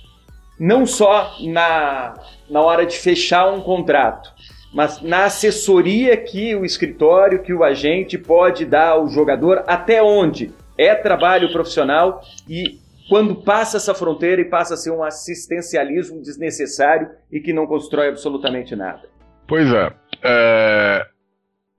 não 0.59 0.85
só 0.85 1.35
na, 1.41 2.13
na 2.49 2.61
hora 2.61 2.85
de 2.85 2.97
fechar 2.97 3.51
um 3.51 3.61
contrato, 3.61 4.33
mas 4.73 5.01
na 5.01 5.25
assessoria 5.25 6.17
que 6.17 6.55
o 6.55 6.65
escritório, 6.65 7.41
que 7.41 7.53
o 7.53 7.63
agente 7.63 8.17
pode 8.17 8.65
dar 8.65 8.89
ao 8.89 9.07
jogador, 9.07 9.63
até 9.67 10.01
onde 10.01 10.53
é 10.77 10.93
trabalho 10.95 11.51
profissional 11.51 12.21
e 12.47 12.79
quando 13.07 13.35
passa 13.35 13.77
essa 13.77 13.93
fronteira 13.93 14.41
e 14.41 14.45
passa 14.45 14.73
a 14.73 14.77
ser 14.77 14.91
um 14.91 15.03
assistencialismo 15.03 16.21
desnecessário 16.21 17.09
e 17.31 17.39
que 17.39 17.53
não 17.53 17.67
constrói 17.67 18.09
absolutamente 18.09 18.75
nada. 18.75 19.03
Pois 19.47 19.71
é, 19.71 19.93
é 20.23 21.05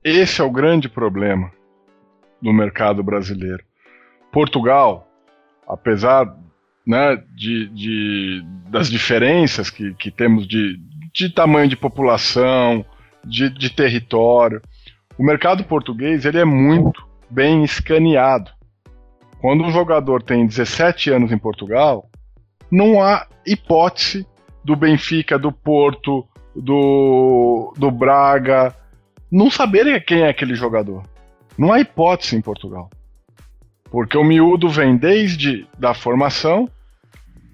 esse 0.04 0.40
é 0.40 0.44
o 0.44 0.50
grande 0.50 0.88
problema 0.88 1.50
no 2.40 2.52
mercado 2.52 3.02
brasileiro. 3.02 3.64
Portugal, 4.30 5.08
apesar 5.66 6.32
né, 6.86 7.16
de, 7.34 7.68
de, 7.68 8.44
das 8.70 8.88
diferenças 8.88 9.70
que, 9.70 9.92
que 9.94 10.10
temos 10.10 10.46
de, 10.46 10.78
de 11.12 11.28
tamanho 11.30 11.68
de 11.68 11.76
população, 11.76 12.84
de, 13.24 13.50
de 13.50 13.70
território. 13.70 14.62
O 15.18 15.24
mercado 15.24 15.64
português 15.64 16.24
ele 16.24 16.38
é 16.38 16.44
muito 16.44 17.04
bem 17.28 17.64
escaneado. 17.64 18.50
Quando 19.40 19.64
um 19.64 19.70
jogador 19.70 20.22
tem 20.22 20.46
17 20.46 21.10
anos 21.10 21.32
em 21.32 21.38
Portugal, 21.38 22.08
não 22.70 23.02
há 23.02 23.26
hipótese 23.44 24.26
do 24.64 24.76
Benfica, 24.76 25.38
do 25.38 25.52
Porto, 25.52 26.26
do, 26.54 27.72
do 27.76 27.90
Braga 27.90 28.74
não 29.30 29.50
saberem 29.50 30.00
quem 30.00 30.22
é 30.22 30.28
aquele 30.28 30.54
jogador. 30.54 31.02
Não 31.58 31.72
há 31.72 31.80
hipótese 31.80 32.36
em 32.36 32.40
Portugal. 32.40 32.88
Porque 33.90 34.16
o 34.16 34.24
miúdo 34.24 34.68
vem 34.68 34.96
desde 34.96 35.66
da 35.78 35.94
formação 35.94 36.68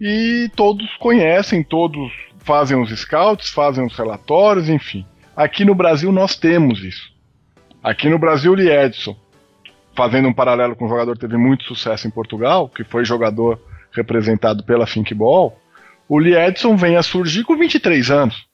e 0.05 0.51
todos 0.57 0.93
conhecem, 0.97 1.63
todos 1.63 2.11
fazem 2.41 2.77
os 2.77 2.91
scouts, 2.91 3.51
fazem 3.51 3.87
os 3.87 3.97
relatórios, 3.97 4.69
enfim. 4.69 5.07
Aqui 5.37 5.65
no 5.65 5.77
Brasil 5.77 6.11
nós 6.11 6.35
temos 6.35 6.83
isso. 6.83 7.13
Aqui 7.81 8.09
no 8.09 8.19
Brasil, 8.19 8.51
o 8.51 8.55
Lee 8.57 8.69
Edson, 8.69 9.17
fazendo 9.95 10.27
um 10.27 10.33
paralelo 10.33 10.75
com 10.75 10.87
um 10.87 10.89
jogador 10.89 11.15
que 11.15 11.21
teve 11.21 11.37
muito 11.37 11.63
sucesso 11.63 12.09
em 12.09 12.11
Portugal, 12.11 12.69
que 12.69 12.83
foi 12.83 13.05
jogador 13.05 13.61
representado 13.93 14.65
pela 14.65 14.87
Thinkball, 14.87 15.57
o 16.09 16.19
Lee 16.19 16.35
Edson 16.35 16.75
vem 16.77 16.97
a 16.97 17.03
surgir 17.05 17.45
com 17.45 17.57
23 17.57 18.11
anos. 18.11 18.45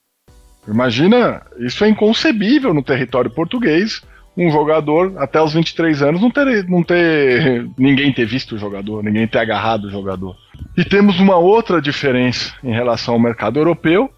Imagina, 0.66 1.40
isso 1.58 1.82
é 1.82 1.88
inconcebível 1.88 2.74
no 2.74 2.82
território 2.82 3.30
português, 3.30 4.02
um 4.38 4.50
jogador 4.52 5.14
até 5.16 5.42
os 5.42 5.52
23 5.52 6.00
anos 6.00 6.20
não 6.22 6.30
ter, 6.30 6.64
não 6.68 6.84
ter 6.84 7.68
ninguém 7.76 8.12
ter 8.12 8.24
visto 8.24 8.54
o 8.54 8.58
jogador, 8.58 9.02
ninguém 9.02 9.26
ter 9.26 9.38
agarrado 9.38 9.86
o 9.86 9.90
jogador. 9.90 10.36
E 10.76 10.84
temos 10.84 11.18
uma 11.18 11.36
outra 11.36 11.82
diferença 11.82 12.54
em 12.62 12.72
relação 12.72 13.14
ao 13.14 13.20
mercado 13.20 13.58
europeu, 13.58 14.08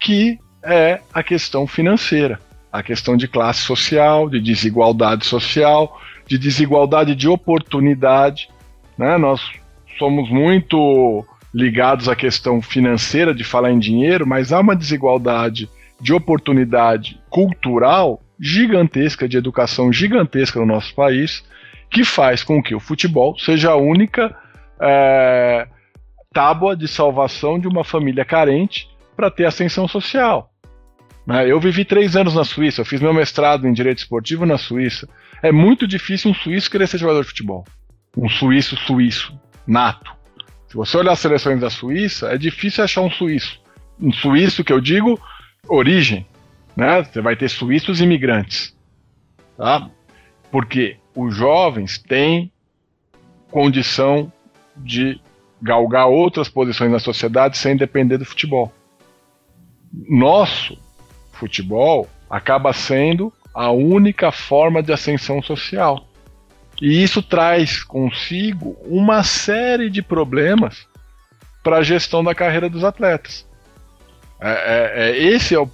que 0.00 0.38
é 0.62 1.00
a 1.12 1.24
questão 1.24 1.66
financeira, 1.66 2.38
a 2.72 2.84
questão 2.84 3.16
de 3.16 3.26
classe 3.26 3.62
social, 3.62 4.30
de 4.30 4.40
desigualdade 4.40 5.26
social, 5.26 6.00
de 6.24 6.38
desigualdade 6.38 7.16
de 7.16 7.26
oportunidade. 7.26 8.48
Né? 8.96 9.18
Nós 9.18 9.42
somos 9.98 10.30
muito 10.30 11.24
ligados 11.52 12.08
à 12.08 12.14
questão 12.14 12.62
financeira 12.62 13.34
de 13.34 13.42
falar 13.42 13.72
em 13.72 13.78
dinheiro, 13.80 14.24
mas 14.24 14.52
há 14.52 14.60
uma 14.60 14.76
desigualdade 14.76 15.68
de 16.00 16.12
oportunidade 16.12 17.20
cultural 17.28 18.20
gigantesca, 18.38 19.28
de 19.28 19.36
educação 19.36 19.92
gigantesca 19.92 20.58
no 20.60 20.66
nosso 20.66 20.94
país, 20.94 21.44
que 21.90 22.04
faz 22.04 22.42
com 22.42 22.62
que 22.62 22.74
o 22.74 22.80
futebol 22.80 23.38
seja 23.38 23.70
a 23.70 23.76
única 23.76 24.36
é, 24.80 25.68
tábua 26.32 26.76
de 26.76 26.88
salvação 26.88 27.58
de 27.58 27.68
uma 27.68 27.84
família 27.84 28.24
carente 28.24 28.88
para 29.16 29.30
ter 29.30 29.46
ascensão 29.46 29.86
social. 29.86 30.50
Né? 31.26 31.50
Eu 31.50 31.60
vivi 31.60 31.84
três 31.84 32.16
anos 32.16 32.34
na 32.34 32.44
Suíça, 32.44 32.80
eu 32.80 32.84
fiz 32.84 33.00
meu 33.00 33.14
mestrado 33.14 33.66
em 33.66 33.72
Direito 33.72 33.98
Esportivo 33.98 34.44
na 34.44 34.58
Suíça. 34.58 35.08
É 35.42 35.52
muito 35.52 35.86
difícil 35.86 36.30
um 36.30 36.34
suíço 36.34 36.70
querer 36.70 36.86
ser 36.86 36.98
jogador 36.98 37.22
de 37.22 37.28
futebol. 37.28 37.64
Um 38.16 38.28
suíço 38.28 38.76
suíço, 38.76 39.38
nato. 39.66 40.12
Se 40.68 40.76
você 40.76 40.96
olhar 40.96 41.12
as 41.12 41.20
seleções 41.20 41.60
da 41.60 41.70
Suíça, 41.70 42.32
é 42.32 42.36
difícil 42.36 42.82
achar 42.82 43.00
um 43.00 43.10
suíço. 43.10 43.60
Um 44.00 44.12
suíço 44.12 44.64
que 44.64 44.72
eu 44.72 44.80
digo 44.80 45.20
origem, 45.68 46.26
né? 46.76 47.02
Você 47.02 47.20
vai 47.20 47.36
ter 47.36 47.48
suíços 47.48 48.00
imigrantes, 48.00 48.76
tá? 49.56 49.88
Porque 50.50 50.96
os 51.14 51.34
jovens 51.34 51.98
têm 51.98 52.50
condição 53.50 54.32
de 54.76 55.20
galgar 55.62 56.08
outras 56.08 56.48
posições 56.48 56.90
na 56.90 56.98
sociedade 56.98 57.56
sem 57.56 57.76
depender 57.76 58.18
do 58.18 58.24
futebol. 58.24 58.72
Nosso 60.08 60.76
futebol 61.32 62.08
acaba 62.28 62.72
sendo 62.72 63.32
a 63.54 63.70
única 63.70 64.32
forma 64.32 64.82
de 64.82 64.92
ascensão 64.92 65.40
social. 65.40 66.06
E 66.82 67.02
isso 67.02 67.22
traz 67.22 67.82
consigo 67.84 68.76
uma 68.84 69.22
série 69.22 69.88
de 69.88 70.02
problemas 70.02 70.88
para 71.62 71.78
a 71.78 71.82
gestão 71.82 72.22
da 72.22 72.34
carreira 72.34 72.68
dos 72.68 72.82
atletas. 72.82 73.46
É, 74.40 74.50
é, 74.50 75.10
é, 75.10 75.22
esse 75.22 75.54
é 75.54 75.58
o, 75.58 75.68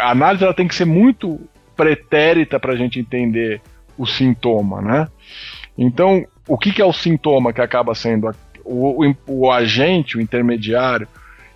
a 0.00 0.10
análise 0.10 0.44
ela 0.44 0.54
tem 0.54 0.68
que 0.68 0.74
ser 0.74 0.84
muito 0.84 1.40
pretérita 1.76 2.58
para 2.60 2.72
a 2.72 2.76
gente 2.76 2.98
entender 2.98 3.60
o 3.98 4.06
sintoma, 4.06 4.80
né? 4.80 5.08
Então, 5.76 6.24
o 6.48 6.56
que, 6.56 6.72
que 6.72 6.80
é 6.80 6.84
o 6.84 6.92
sintoma 6.92 7.52
que 7.52 7.60
acaba 7.60 7.94
sendo 7.94 8.30
o, 8.64 9.04
o, 9.04 9.16
o 9.26 9.50
agente, 9.50 10.16
o 10.16 10.20
intermediário, 10.20 11.08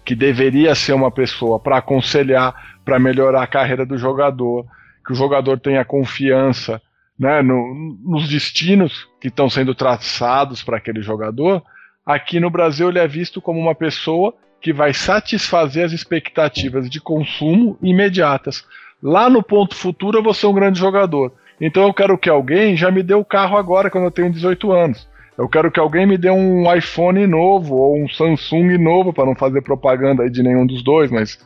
que 0.05 0.15
deveria 0.15 0.75
ser 0.75 0.95
uma 0.95 1.11
pessoa 1.11 1.61
para 1.61 1.79
aconselhar, 1.79 2.79
para 2.85 2.99
melhorar 2.99 3.43
a 3.43 3.47
carreira 3.47 3.85
do 3.85 3.99
jogador, 3.99 4.67
que 5.07 5.13
o 5.13 5.17
jogador 5.17 5.59
tenha 5.61 5.85
confiança 5.85 6.81
né, 7.19 7.43
no, 7.43 7.99
nos 8.05 8.29
destinos 8.29 9.07
que 9.21 9.29
estão 9.29 9.51
sendo 9.51 9.75
traçados 9.75 10.63
para 10.63 10.77
aquele 10.77 11.03
jogador, 11.03 11.63
aqui 12.07 12.41
no 12.41 12.51
Brasil 12.51 12.89
ele 12.89 12.99
é 12.99 13.09
visto 13.09 13.41
como 13.41 13.61
uma 13.61 13.75
pessoa 13.75 14.35
que 14.61 14.73
vai 14.73 14.93
satisfazer 14.93 15.85
as 15.85 15.93
expectativas 15.93 16.89
de 16.91 17.01
consumo 17.01 17.79
imediatas. 17.83 18.65
Lá 19.03 19.31
no 19.31 19.43
ponto 19.43 19.75
futuro 19.75 20.19
eu 20.19 20.23
vou 20.23 20.35
ser 20.35 20.47
um 20.47 20.53
grande 20.53 20.79
jogador. 20.79 21.33
Então 21.61 21.85
eu 21.85 21.95
quero 21.95 22.19
que 22.19 22.29
alguém 22.29 22.77
já 22.77 22.91
me 22.91 23.03
dê 23.03 23.15
o 23.15 23.25
carro 23.25 23.57
agora, 23.57 23.91
quando 23.91 24.05
eu 24.05 24.11
tenho 24.11 24.33
18 24.33 24.73
anos. 24.73 25.09
Eu 25.37 25.49
quero 25.49 25.71
que 25.71 25.79
alguém 25.79 26.05
me 26.05 26.19
dê 26.19 26.31
um 26.31 26.73
iPhone 26.75 27.25
novo 27.27 27.77
ou 27.77 28.03
um 28.03 28.09
Samsung 28.09 28.77
novo, 28.77 29.13
para 29.13 29.25
não 29.25 29.37
fazer 29.37 29.63
propaganda 29.63 30.29
de 30.29 30.43
nenhum 30.43 30.67
dos 30.67 30.83
dois, 30.83 31.11
mas 31.11 31.39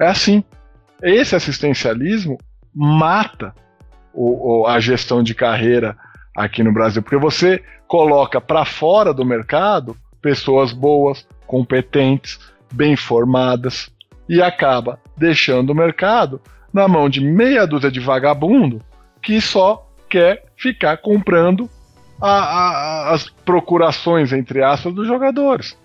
é 0.00 0.06
assim. 0.06 0.42
Esse 1.02 1.36
assistencialismo 1.36 2.38
mata 2.74 3.54
o, 4.14 4.62
o, 4.62 4.66
a 4.66 4.80
gestão 4.80 5.22
de 5.22 5.34
carreira 5.34 5.94
aqui 6.34 6.62
no 6.62 6.72
Brasil, 6.72 7.02
porque 7.02 7.18
você 7.18 7.62
coloca 7.86 8.40
para 8.40 8.64
fora 8.64 9.12
do 9.12 9.24
mercado 9.24 9.94
pessoas 10.22 10.72
boas, 10.72 11.26
competentes, 11.46 12.38
bem 12.74 12.96
formadas 12.96 13.90
e 14.28 14.42
acaba 14.42 14.98
deixando 15.16 15.70
o 15.70 15.74
mercado 15.74 16.40
na 16.72 16.88
mão 16.88 17.08
de 17.08 17.20
meia 17.20 17.66
dúzia 17.66 17.90
de 17.90 18.00
vagabundo 18.00 18.82
que 19.22 19.40
só 19.40 19.88
quer 20.08 20.44
ficar 20.56 20.96
comprando 20.98 21.68
a, 22.20 22.30
a, 22.30 23.12
as 23.12 23.28
procurações, 23.28 24.32
entre 24.32 24.62
aspas, 24.62 24.92
dos 24.94 25.06
jogadores. 25.06 25.76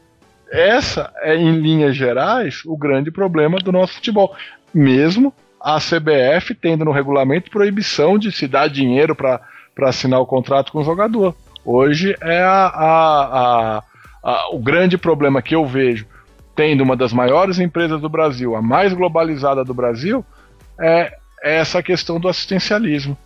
Essa 0.51 1.13
é, 1.21 1.35
em 1.35 1.59
linhas 1.59 1.95
gerais, 1.95 2.61
o 2.65 2.75
grande 2.75 3.11
problema 3.11 3.59
do 3.59 3.71
nosso 3.71 3.95
futebol. 3.95 4.35
Mesmo 4.73 5.33
a 5.61 5.77
CBF 5.77 6.55
tendo 6.55 6.85
no 6.85 6.91
regulamento 6.91 7.51
proibição 7.51 8.17
de 8.17 8.31
se 8.31 8.47
dar 8.47 8.67
dinheiro 8.67 9.15
para 9.15 9.41
assinar 9.83 10.19
o 10.19 10.25
contrato 10.25 10.71
com 10.71 10.79
o 10.79 10.83
jogador. 10.83 11.35
Hoje 11.63 12.15
é 12.21 12.41
a, 12.41 12.65
a, 12.67 13.83
a, 14.23 14.55
o 14.55 14.59
grande 14.59 14.97
problema 14.97 15.41
que 15.41 15.55
eu 15.55 15.65
vejo, 15.65 16.07
tendo 16.59 16.83
uma 16.83 16.97
das 16.97 17.13
maiores 17.13 17.57
empresas 17.57 18.01
do 18.01 18.09
Brasil, 18.09 18.53
a 18.53 18.61
mais 18.61 18.91
globalizada 18.91 19.63
do 19.63 19.73
Brasil, 19.73 20.25
é, 20.77 21.09
é 21.41 21.55
essa 21.55 21.81
questão 21.81 22.19
do 22.19 22.27
assistencialismo. 22.27 23.17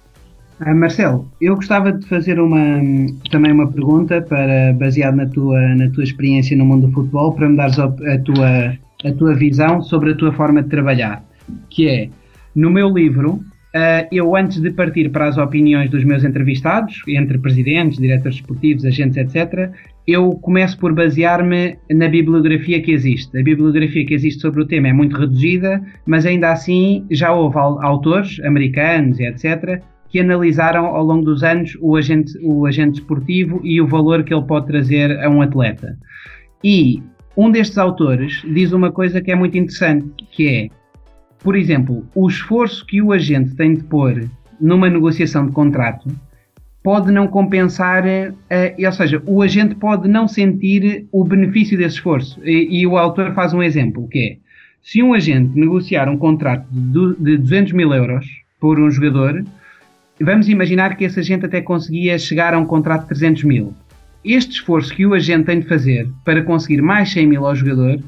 Ah, 0.59 0.71
Marcelo, 0.71 1.27
eu 1.41 1.55
gostava 1.55 1.91
de 1.91 2.07
fazer 2.07 2.39
uma, 2.39 2.79
também 3.31 3.51
uma 3.51 3.71
pergunta 3.71 4.21
para 4.21 4.71
baseado 4.73 5.15
na 5.15 5.25
tua, 5.25 5.59
na 5.73 5.89
tua 5.89 6.03
experiência 6.03 6.55
no 6.55 6.63
mundo 6.63 6.85
do 6.85 6.93
futebol, 6.93 7.33
para 7.33 7.49
me 7.49 7.57
dares 7.57 7.79
a, 7.79 7.85
a, 7.85 8.19
tua, 8.19 8.77
a 9.03 9.11
tua 9.17 9.33
visão 9.33 9.81
sobre 9.81 10.11
a 10.11 10.15
tua 10.15 10.31
forma 10.31 10.61
de 10.61 10.69
trabalhar, 10.69 11.23
que 11.71 11.89
é, 11.89 12.09
no 12.55 12.69
meu 12.69 12.87
livro, 12.87 13.43
eu 14.11 14.35
antes 14.35 14.59
de 14.59 14.71
partir 14.71 15.09
para 15.09 15.27
as 15.27 15.37
opiniões 15.37 15.89
dos 15.89 16.03
meus 16.03 16.23
entrevistados, 16.23 17.01
entre 17.07 17.37
presidentes, 17.39 17.97
diretores 17.97 18.37
esportivos, 18.37 18.85
agentes, 18.85 19.17
etc., 19.17 19.71
eu 20.05 20.31
começo 20.31 20.77
por 20.77 20.93
basear-me 20.93 21.77
na 21.89 22.07
bibliografia 22.07 22.81
que 22.81 22.91
existe. 22.91 23.37
A 23.37 23.43
bibliografia 23.43 24.05
que 24.05 24.13
existe 24.13 24.41
sobre 24.41 24.61
o 24.61 24.67
tema 24.67 24.89
é 24.89 24.93
muito 24.93 25.17
reduzida, 25.17 25.81
mas 26.05 26.25
ainda 26.25 26.51
assim 26.51 27.05
já 27.09 27.31
houve 27.31 27.57
autores 27.57 28.39
americanos 28.41 29.19
e 29.19 29.25
etc 29.25 29.81
que 30.13 30.19
analisaram 30.19 30.85
ao 30.85 31.03
longo 31.03 31.25
dos 31.25 31.43
anos 31.43 31.75
o 31.81 31.95
agente, 31.95 32.37
o 32.43 32.67
agente 32.67 32.99
esportivo 32.99 33.59
e 33.63 33.81
o 33.81 33.87
valor 33.87 34.23
que 34.23 34.31
ele 34.31 34.43
pode 34.43 34.67
trazer 34.67 35.19
a 35.19 35.27
um 35.27 35.41
atleta. 35.41 35.97
E 36.63 37.01
um 37.35 37.49
destes 37.49 37.79
autores 37.79 38.43
diz 38.53 38.71
uma 38.73 38.91
coisa 38.91 39.19
que 39.19 39.31
é 39.31 39.35
muito 39.35 39.57
interessante, 39.57 40.07
que 40.31 40.47
é, 40.47 40.69
por 41.43 41.55
exemplo, 41.55 42.05
o 42.15 42.27
esforço 42.27 42.85
que 42.85 43.01
o 43.01 43.11
agente 43.11 43.55
tem 43.55 43.75
de 43.75 43.83
pôr 43.83 44.29
numa 44.59 44.89
negociação 44.89 45.45
de 45.45 45.51
contrato 45.51 46.09
pode 46.81 47.11
não 47.11 47.27
compensar, 47.27 48.03
uh, 48.05 48.85
ou 48.85 48.91
seja, 48.91 49.21
o 49.25 49.41
agente 49.41 49.75
pode 49.75 50.07
não 50.07 50.27
sentir 50.27 51.07
o 51.11 51.23
benefício 51.23 51.77
desse 51.77 51.95
esforço. 51.95 52.39
E, 52.43 52.81
e, 52.81 52.87
o 52.87 52.97
autor 52.97 53.33
faz 53.33 53.53
um 53.53 53.63
exemplo, 53.63 54.07
que 54.09 54.19
é, 54.19 54.37
se 54.81 55.01
um 55.01 55.13
agente 55.13 55.57
negociar 55.57 56.09
um 56.09 56.17
contrato 56.17 56.65
de 56.69 57.37
200 57.37 57.71
mil 57.71 57.93
euros 57.93 58.25
por 58.59 58.79
um 58.79 58.91
jogador, 58.91 59.45
vamos 60.19 60.49
imaginar 60.49 60.95
que 60.97 61.05
esse 61.05 61.19
agente 61.19 61.45
até 61.45 61.61
conseguia 61.61 62.17
chegar 62.17 62.53
a 62.53 62.59
um 62.59 62.65
contrato 62.65 63.03
de 63.03 63.07
300 63.09 63.43
mil. 63.43 63.73
Este 64.23 64.51
esforço 64.51 64.93
que 64.93 65.05
o 65.05 65.13
agente 65.13 65.45
tem 65.45 65.59
de 65.59 65.67
fazer 65.67 66.09
para 66.25 66.43
conseguir 66.43 66.81
mais 66.81 67.11
100 67.11 67.27
mil 67.27 67.45
ao 67.45 67.55
jogador 67.55 67.99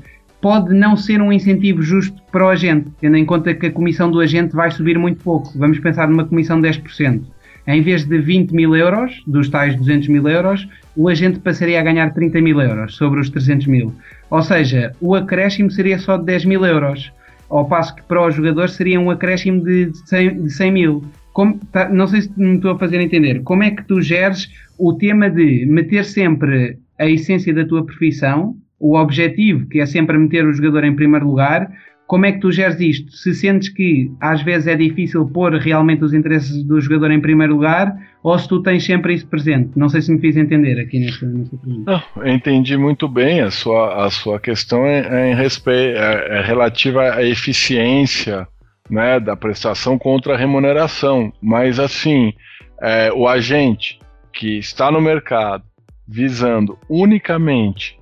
pode 0.45 0.75
não 0.75 0.95
ser 0.95 1.19
um 1.23 1.33
incentivo 1.33 1.81
justo 1.81 2.21
para 2.31 2.45
o 2.45 2.49
agente, 2.49 2.91
tendo 3.01 3.17
em 3.17 3.25
conta 3.25 3.51
que 3.55 3.65
a 3.65 3.71
comissão 3.71 4.11
do 4.11 4.19
agente 4.19 4.55
vai 4.55 4.69
subir 4.69 4.95
muito 4.95 5.23
pouco. 5.23 5.51
Vamos 5.57 5.79
pensar 5.79 6.07
numa 6.07 6.23
comissão 6.23 6.61
de 6.61 6.69
10%. 6.69 7.23
Em 7.65 7.81
vez 7.81 8.05
de 8.05 8.19
20 8.19 8.51
mil 8.51 8.75
euros, 8.75 9.23
dos 9.25 9.49
tais 9.49 9.75
200 9.75 10.07
mil 10.07 10.29
euros, 10.29 10.69
o 10.95 11.09
agente 11.09 11.39
passaria 11.39 11.79
a 11.79 11.83
ganhar 11.83 12.13
30 12.13 12.39
mil 12.43 12.61
euros 12.61 12.95
sobre 12.95 13.21
os 13.21 13.31
300 13.31 13.65
mil. 13.65 13.91
Ou 14.29 14.43
seja, 14.43 14.91
o 15.01 15.15
acréscimo 15.15 15.71
seria 15.71 15.97
só 15.97 16.15
de 16.15 16.25
10 16.25 16.45
mil 16.45 16.63
euros, 16.63 17.11
ao 17.49 17.67
passo 17.67 17.95
que 17.95 18.03
para 18.03 18.21
o 18.21 18.29
jogador 18.29 18.69
seria 18.69 18.99
um 18.99 19.09
acréscimo 19.09 19.63
de 19.63 19.89
100, 20.05 20.43
de 20.43 20.49
100 20.51 20.71
mil. 20.71 21.03
Como, 21.33 21.57
tá, 21.71 21.89
não 21.89 22.05
sei 22.05 22.21
se 22.21 22.31
me 22.37 22.57
estou 22.57 22.69
a 22.69 22.77
fazer 22.77 23.01
entender. 23.01 23.41
Como 23.41 23.63
é 23.63 23.71
que 23.71 23.83
tu 23.83 23.99
geres 23.99 24.47
o 24.77 24.93
tema 24.93 25.27
de 25.27 25.65
meter 25.65 26.05
sempre 26.05 26.77
a 26.99 27.09
essência 27.09 27.51
da 27.51 27.65
tua 27.65 27.83
profissão, 27.83 28.55
o 28.79 28.97
objetivo, 28.97 29.67
que 29.67 29.79
é 29.79 29.85
sempre 29.85 30.17
meter 30.17 30.45
o 30.45 30.53
jogador 30.53 30.83
em 30.83 30.95
primeiro 30.95 31.27
lugar, 31.27 31.69
como 32.07 32.25
é 32.25 32.31
que 32.31 32.39
tu 32.39 32.51
geres 32.51 32.79
isto? 32.79 33.11
Se 33.11 33.33
sentes 33.33 33.69
que 33.69 34.11
às 34.21 34.41
vezes 34.43 34.67
é 34.67 34.75
difícil 34.75 35.25
pôr 35.27 35.53
realmente 35.55 36.03
os 36.03 36.13
interesses 36.13 36.63
do 36.63 36.79
jogador 36.79 37.09
em 37.11 37.19
primeiro 37.19 37.55
lugar, 37.55 37.95
ou 38.21 38.37
se 38.37 38.47
tu 38.47 38.61
tens 38.61 38.85
sempre 38.85 39.15
isso 39.15 39.27
presente? 39.27 39.71
Não 39.75 39.89
sei 39.89 40.01
se 40.01 40.11
me 40.11 40.19
fiz 40.19 40.37
entender 40.37 40.79
aqui 40.79 40.99
nessa, 40.99 41.25
nessa 41.25 41.57
pergunta. 41.57 42.03
Não, 42.15 42.27
entendi 42.27 42.77
muito 42.77 43.07
bem. 43.07 43.41
A 43.41 43.49
sua, 43.49 44.05
a 44.05 44.09
sua 44.11 44.39
questão 44.39 44.85
é, 44.85 45.31
é 45.31 45.47
é, 45.67 46.37
é 46.37 46.41
relativa 46.41 47.15
à 47.15 47.23
eficiência 47.23 48.47
né, 48.89 49.19
da 49.19 49.35
prestação 49.35 49.97
contra 49.97 50.35
a 50.35 50.37
remuneração. 50.37 51.33
Mas 51.41 51.79
assim, 51.79 52.33
é, 52.81 53.11
o 53.13 53.27
agente 53.27 53.99
que 54.31 54.59
está 54.59 54.91
no 54.91 55.01
mercado 55.01 55.63
visando 56.07 56.77
unicamente 56.87 57.94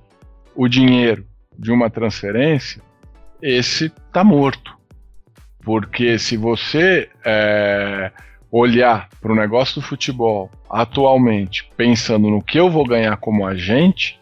o 0.54 0.68
dinheiro 0.68 1.26
de 1.58 1.70
uma 1.70 1.90
transferência, 1.90 2.82
esse 3.40 3.86
está 3.86 4.22
morto. 4.24 4.74
Porque 5.64 6.18
se 6.18 6.36
você 6.36 7.08
é, 7.24 8.12
olhar 8.50 9.08
para 9.20 9.32
o 9.32 9.34
negócio 9.34 9.80
do 9.80 9.86
futebol 9.86 10.50
atualmente, 10.68 11.70
pensando 11.76 12.30
no 12.30 12.42
que 12.42 12.58
eu 12.58 12.70
vou 12.70 12.86
ganhar 12.86 13.16
como 13.16 13.46
agente, 13.46 14.20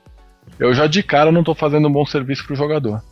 eu 0.58 0.72
já 0.72 0.86
de 0.86 1.02
cara 1.02 1.32
não 1.32 1.40
estou 1.40 1.54
fazendo 1.54 1.88
um 1.88 1.92
bom 1.92 2.06
serviço 2.06 2.44
para 2.44 2.54
o 2.54 2.56
jogador. 2.56 3.02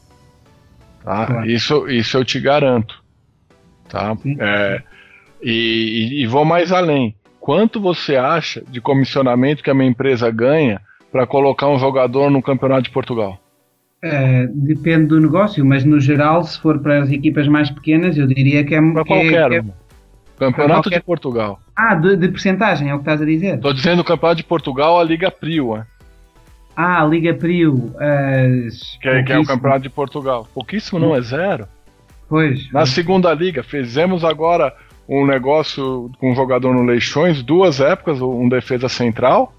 Tá? 1.04 1.26
Claro. 1.26 1.50
Isso, 1.50 1.88
isso 1.88 2.16
eu 2.16 2.24
te 2.24 2.38
garanto. 2.38 3.02
Tá? 3.88 4.16
É, 4.38 4.82
e, 5.42 6.22
e, 6.22 6.26
vou 6.26 6.44
mais 6.44 6.70
além. 6.70 7.16
Quanto 7.40 7.80
você 7.80 8.16
acha 8.16 8.62
de 8.68 8.80
comissionamento 8.80 9.62
que 9.62 9.70
a 9.70 9.74
minha 9.74 9.90
empresa 9.90 10.30
ganha 10.30 10.80
para 11.10 11.26
colocar 11.26 11.68
um 11.68 11.78
jogador 11.78 12.30
no 12.30 12.42
campeonato 12.42 12.82
de 12.82 12.90
Portugal? 12.90 13.38
É, 14.02 14.46
depende 14.46 15.06
do 15.06 15.20
negócio, 15.20 15.64
mas 15.64 15.84
no 15.84 16.00
geral, 16.00 16.42
se 16.42 16.58
for 16.58 16.78
para 16.78 17.02
as 17.02 17.10
equipas 17.10 17.46
mais 17.46 17.70
pequenas, 17.70 18.16
eu 18.16 18.26
diria 18.26 18.64
que 18.64 18.74
é. 18.74 18.80
Para 18.80 19.04
qualquer. 19.04 19.52
É, 19.52 19.64
campeonato 20.38 20.82
qualquer... 20.84 20.98
de 21.00 21.04
Portugal. 21.04 21.60
Ah, 21.76 21.94
de, 21.94 22.16
de 22.16 22.28
porcentagem, 22.28 22.88
é 22.88 22.94
o 22.94 22.98
que 22.98 23.02
estás 23.02 23.20
a 23.20 23.26
dizer? 23.26 23.56
Estou 23.56 23.74
dizendo 23.74 24.00
o 24.00 24.04
Campeonato 24.04 24.38
de 24.38 24.44
Portugal, 24.44 24.98
a 24.98 25.04
Liga 25.04 25.30
Prio. 25.30 25.76
É. 25.76 25.84
Ah, 26.74 27.02
a 27.02 27.06
Liga 27.06 27.34
Prio. 27.34 27.92
que, 29.02 29.08
é, 29.08 29.22
que, 29.22 29.32
é, 29.32 29.38
o 29.38 29.44
Campeonato 29.44 29.82
de 29.82 29.90
Portugal. 29.90 30.48
Pouquíssimo 30.54 30.98
não 30.98 31.14
é 31.14 31.20
zero. 31.20 31.66
Pois. 32.26 32.72
Na 32.72 32.86
segunda 32.86 33.34
liga, 33.34 33.62
fizemos 33.62 34.24
agora 34.24 34.72
um 35.06 35.26
negócio 35.26 36.10
com 36.18 36.30
um 36.30 36.34
jogador 36.34 36.72
no 36.72 36.84
Leixões, 36.84 37.42
duas 37.42 37.80
épocas, 37.80 38.22
um 38.22 38.48
defesa 38.48 38.88
central. 38.88 39.52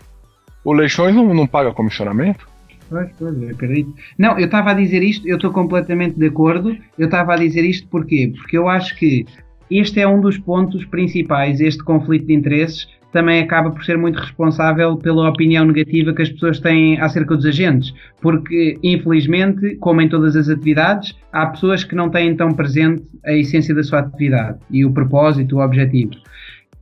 O 0.63 0.73
Leixões 0.73 1.15
não, 1.15 1.33
não 1.33 1.47
paga 1.47 1.73
comissionamento? 1.73 2.47
Pois, 2.89 3.09
pois, 3.17 3.41
eu 3.41 3.49
acredito. 3.49 3.93
Não, 4.17 4.37
eu 4.37 4.45
estava 4.45 4.71
a 4.71 4.73
dizer 4.73 5.01
isto, 5.01 5.27
eu 5.27 5.37
estou 5.37 5.51
completamente 5.51 6.19
de 6.19 6.27
acordo. 6.27 6.77
Eu 6.97 7.05
estava 7.05 7.33
a 7.33 7.37
dizer 7.37 7.63
isto 7.63 7.87
porquê? 7.87 8.33
Porque 8.35 8.57
eu 8.57 8.67
acho 8.67 8.95
que 8.97 9.25
este 9.69 10.01
é 10.01 10.07
um 10.07 10.19
dos 10.19 10.37
pontos 10.37 10.83
principais, 10.85 11.61
este 11.61 11.81
conflito 11.83 12.27
de 12.27 12.33
interesses, 12.33 12.87
também 13.11 13.41
acaba 13.41 13.71
por 13.71 13.83
ser 13.83 13.97
muito 13.97 14.19
responsável 14.19 14.97
pela 14.97 15.29
opinião 15.29 15.65
negativa 15.65 16.13
que 16.13 16.21
as 16.21 16.29
pessoas 16.29 16.59
têm 16.59 16.99
acerca 16.99 17.35
dos 17.35 17.45
agentes, 17.45 17.93
porque 18.21 18.77
infelizmente, 18.83 19.75
como 19.77 20.01
em 20.01 20.09
todas 20.09 20.35
as 20.35 20.49
atividades, 20.49 21.15
há 21.31 21.45
pessoas 21.47 21.83
que 21.83 21.95
não 21.95 22.09
têm 22.09 22.35
tão 22.35 22.49
presente 22.51 23.03
a 23.25 23.33
essência 23.33 23.75
da 23.75 23.83
sua 23.83 23.99
atividade 23.99 24.59
e 24.69 24.85
o 24.85 24.91
propósito, 24.91 25.57
o 25.57 25.63
objetivo. 25.63 26.11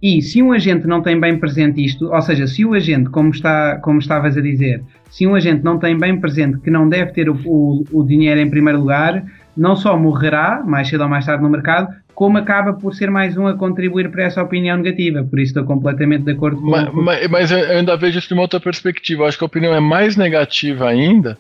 E 0.01 0.21
se 0.21 0.41
um 0.41 0.53
agente 0.53 0.87
não 0.87 1.01
tem 1.01 1.19
bem 1.19 1.37
presente 1.37 1.83
isto, 1.83 2.13
ou 2.13 2.21
seja, 2.21 2.47
se 2.47 2.63
o 2.63 2.73
agente, 2.73 3.09
como, 3.09 3.29
está, 3.29 3.77
como 3.77 3.99
estavas 3.99 4.37
a 4.37 4.41
dizer, 4.41 4.81
se 5.09 5.27
um 5.27 5.35
agente 5.35 5.63
não 5.63 5.77
tem 5.77 5.97
bem 5.97 6.19
presente 6.19 6.59
que 6.59 6.71
não 6.71 6.87
deve 6.87 7.11
ter 7.11 7.29
o, 7.29 7.37
o, 7.45 7.83
o 7.91 8.03
dinheiro 8.05 8.39
em 8.39 8.49
primeiro 8.49 8.79
lugar, 8.79 9.25
não 9.57 9.75
só 9.75 9.97
morrerá 9.97 10.63
mais 10.65 10.87
cedo 10.87 11.03
ou 11.03 11.09
mais 11.09 11.25
tarde 11.25 11.43
no 11.43 11.49
mercado, 11.49 11.93
como 12.15 12.37
acaba 12.37 12.73
por 12.73 12.93
ser 12.93 13.09
mais 13.09 13.37
um 13.37 13.47
a 13.47 13.57
contribuir 13.57 14.09
para 14.09 14.23
essa 14.23 14.41
opinião 14.41 14.77
negativa. 14.77 15.23
Por 15.23 15.39
isso 15.39 15.51
estou 15.51 15.63
completamente 15.63 16.23
de 16.23 16.31
acordo 16.31 16.61
com 16.61 16.69
Mas, 16.69 16.93
mas, 16.93 17.27
mas 17.27 17.51
eu 17.51 17.77
ainda 17.77 17.95
vejo 17.97 18.19
isso 18.19 18.27
de 18.27 18.33
uma 18.33 18.43
outra 18.43 18.59
perspectiva. 18.59 19.23
Eu 19.23 19.27
acho 19.27 19.37
que 19.37 19.43
a 19.43 19.47
opinião 19.47 19.73
é 19.73 19.79
mais 19.79 20.15
negativa 20.15 20.87
ainda 20.87 21.37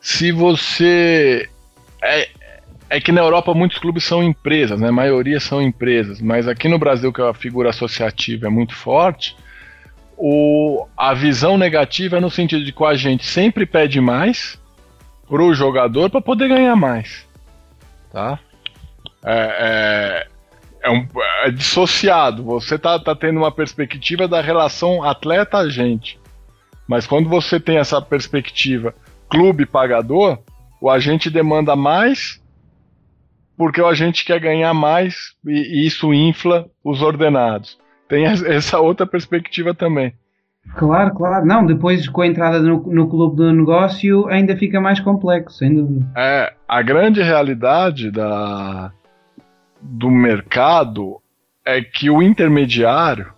se 0.00 0.30
você. 0.30 1.48
É, 2.02 2.28
é 2.88 3.00
que 3.00 3.12
na 3.12 3.20
Europa 3.20 3.52
muitos 3.54 3.78
clubes 3.78 4.04
são 4.04 4.22
empresas, 4.22 4.80
né? 4.80 4.88
A 4.88 4.92
maioria 4.92 5.40
são 5.40 5.60
empresas, 5.60 6.20
mas 6.20 6.46
aqui 6.46 6.68
no 6.68 6.78
Brasil, 6.78 7.12
que 7.12 7.20
a 7.22 7.34
figura 7.34 7.70
associativa 7.70 8.46
é 8.46 8.50
muito 8.50 8.74
forte, 8.74 9.36
o, 10.16 10.86
a 10.96 11.12
visão 11.12 11.58
negativa 11.58 12.16
é 12.16 12.20
no 12.20 12.30
sentido 12.30 12.64
de 12.64 12.72
que 12.72 12.84
a 12.84 12.94
gente 12.94 13.26
sempre 13.26 13.66
pede 13.66 14.00
mais 14.00 14.58
para 15.28 15.42
o 15.42 15.52
jogador 15.52 16.08
para 16.08 16.20
poder 16.20 16.48
ganhar 16.48 16.76
mais. 16.76 17.26
Tá? 18.12 18.38
é, 19.26 20.26
é, 20.84 20.88
é, 20.88 20.90
um, 20.90 21.06
é 21.44 21.50
dissociado. 21.50 22.44
Você 22.44 22.78
tá, 22.78 22.96
tá 22.98 23.14
tendo 23.14 23.38
uma 23.38 23.50
perspectiva 23.50 24.28
da 24.28 24.40
relação 24.40 25.02
atleta-agente. 25.02 26.18
Mas 26.86 27.06
quando 27.06 27.28
você 27.28 27.58
tem 27.58 27.78
essa 27.78 28.00
perspectiva 28.00 28.94
clube-pagador, 29.28 30.38
o 30.80 30.88
agente 30.88 31.28
demanda 31.28 31.74
mais 31.74 32.40
porque 33.56 33.80
o 33.80 33.86
agente 33.86 34.24
quer 34.24 34.40
ganhar 34.40 34.74
mais 34.74 35.34
e, 35.46 35.82
e 35.82 35.86
isso 35.86 36.12
infla 36.12 36.66
os 36.84 37.02
ordenados. 37.02 37.78
Tem 38.08 38.24
essa 38.46 38.78
outra 38.80 39.06
perspectiva 39.06 39.74
também. 39.74 40.12
Claro, 40.74 41.14
claro. 41.14 41.46
Não, 41.46 41.64
depois 41.64 42.08
com 42.08 42.22
a 42.22 42.26
entrada 42.26 42.60
no, 42.60 42.82
no 42.92 43.08
clube 43.08 43.36
do 43.36 43.52
negócio 43.52 44.26
ainda 44.28 44.56
fica 44.56 44.80
mais 44.80 44.98
complexo, 45.00 45.58
sem 45.58 45.74
dúvida. 45.74 46.06
É, 46.16 46.52
a 46.68 46.82
grande 46.82 47.22
realidade 47.22 48.10
da, 48.10 48.92
do 49.80 50.10
mercado 50.10 51.20
é 51.64 51.80
que 51.80 52.10
o 52.10 52.22
intermediário 52.22 53.32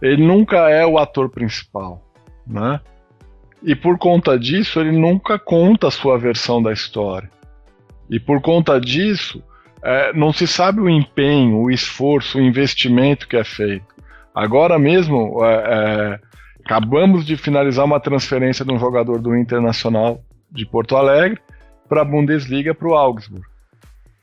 ele 0.00 0.26
nunca 0.26 0.68
é 0.68 0.84
o 0.84 0.98
ator 0.98 1.28
principal, 1.28 2.02
né? 2.46 2.80
E 3.62 3.76
por 3.76 3.96
conta 3.98 4.36
disso 4.36 4.80
ele 4.80 4.90
nunca 4.90 5.38
conta 5.38 5.86
a 5.86 5.92
sua 5.92 6.18
versão 6.18 6.60
da 6.60 6.72
história. 6.72 7.30
E 8.12 8.20
por 8.20 8.42
conta 8.42 8.78
disso 8.78 9.42
é, 9.82 10.12
não 10.12 10.34
se 10.34 10.46
sabe 10.46 10.80
o 10.82 10.88
empenho, 10.88 11.56
o 11.56 11.70
esforço, 11.70 12.36
o 12.36 12.42
investimento 12.42 13.26
que 13.26 13.38
é 13.38 13.42
feito. 13.42 13.86
Agora 14.34 14.78
mesmo 14.78 15.42
é, 15.42 15.54
é, 15.54 16.20
acabamos 16.62 17.24
de 17.24 17.38
finalizar 17.38 17.86
uma 17.86 17.98
transferência 17.98 18.66
de 18.66 18.72
um 18.72 18.78
jogador 18.78 19.18
do 19.18 19.34
Internacional 19.34 20.20
de 20.50 20.66
Porto 20.66 20.94
Alegre 20.94 21.40
para 21.88 22.02
a 22.02 22.04
Bundesliga 22.04 22.74
para 22.74 22.88
o 22.88 22.94
Augsburg. 22.94 23.46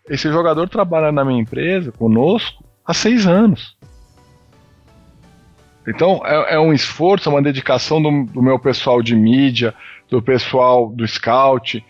Esse 0.07 0.31
jogador 0.31 0.69
trabalha 0.69 1.11
na 1.11 1.25
minha 1.25 1.41
empresa, 1.41 1.91
conosco, 1.91 2.63
há 2.85 2.93
seis 2.93 3.25
anos. 3.25 3.75
Então 5.87 6.21
é, 6.23 6.53
é 6.53 6.59
um 6.59 6.71
esforço, 6.71 7.27
é 7.27 7.31
uma 7.31 7.41
dedicação 7.41 7.99
do, 7.99 8.25
do, 8.25 8.41
meu 8.41 8.59
pessoal 8.59 9.01
de 9.01 9.15
mídia, 9.15 9.73
do 10.11 10.21
pessoal 10.21 10.89
do 10.89 11.07
scout, 11.07 11.83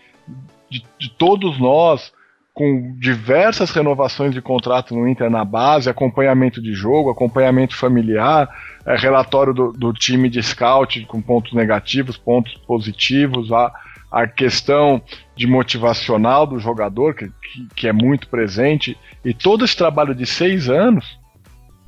de, 0.70 0.84
de, 0.98 1.10
todos 1.10 1.58
nós, 1.58 2.12
com 2.54 2.94
diversas 2.98 3.70
renovações 3.70 4.32
de 4.32 4.40
contrato 4.40 4.94
no 4.94 5.08
Inter 5.08 5.30
na 5.30 5.44
base, 5.44 5.90
acompanhamento 5.90 6.62
de 6.62 6.72
jogo, 6.74 7.10
acompanhamento 7.10 7.76
familiar, 7.76 8.48
é, 8.86 8.96
relatório 8.96 9.52
do, 9.52 9.72
do, 9.72 9.92
time 9.92 10.28
de 10.28 10.42
scout 10.42 11.04
com 11.06 11.20
pontos 11.20 11.52
negativos, 11.52 12.16
pontos 12.16 12.54
positivos, 12.66 13.52
a, 13.52 13.72
a 14.10 14.26
questão 14.26 15.02
de 15.36 15.46
motivacional 15.46 16.46
do 16.46 16.58
jogador, 16.58 17.14
que, 17.14 17.28
que, 17.28 17.68
que, 17.74 17.88
é 17.88 17.92
muito 17.92 18.28
presente, 18.28 18.96
e 19.24 19.34
todo 19.34 19.64
esse 19.64 19.76
trabalho 19.76 20.14
de 20.14 20.26
seis 20.26 20.68
anos, 20.68 21.18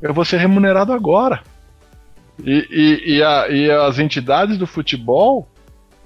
eu 0.01 0.13
vou 0.13 0.25
ser 0.25 0.39
remunerado 0.39 0.93
agora. 0.93 1.43
E, 2.45 2.67
e, 2.71 3.17
e, 3.17 3.23
a, 3.23 3.49
e 3.49 3.71
as 3.71 3.99
entidades 3.99 4.59
do 4.59 4.67
futebol 4.67 5.49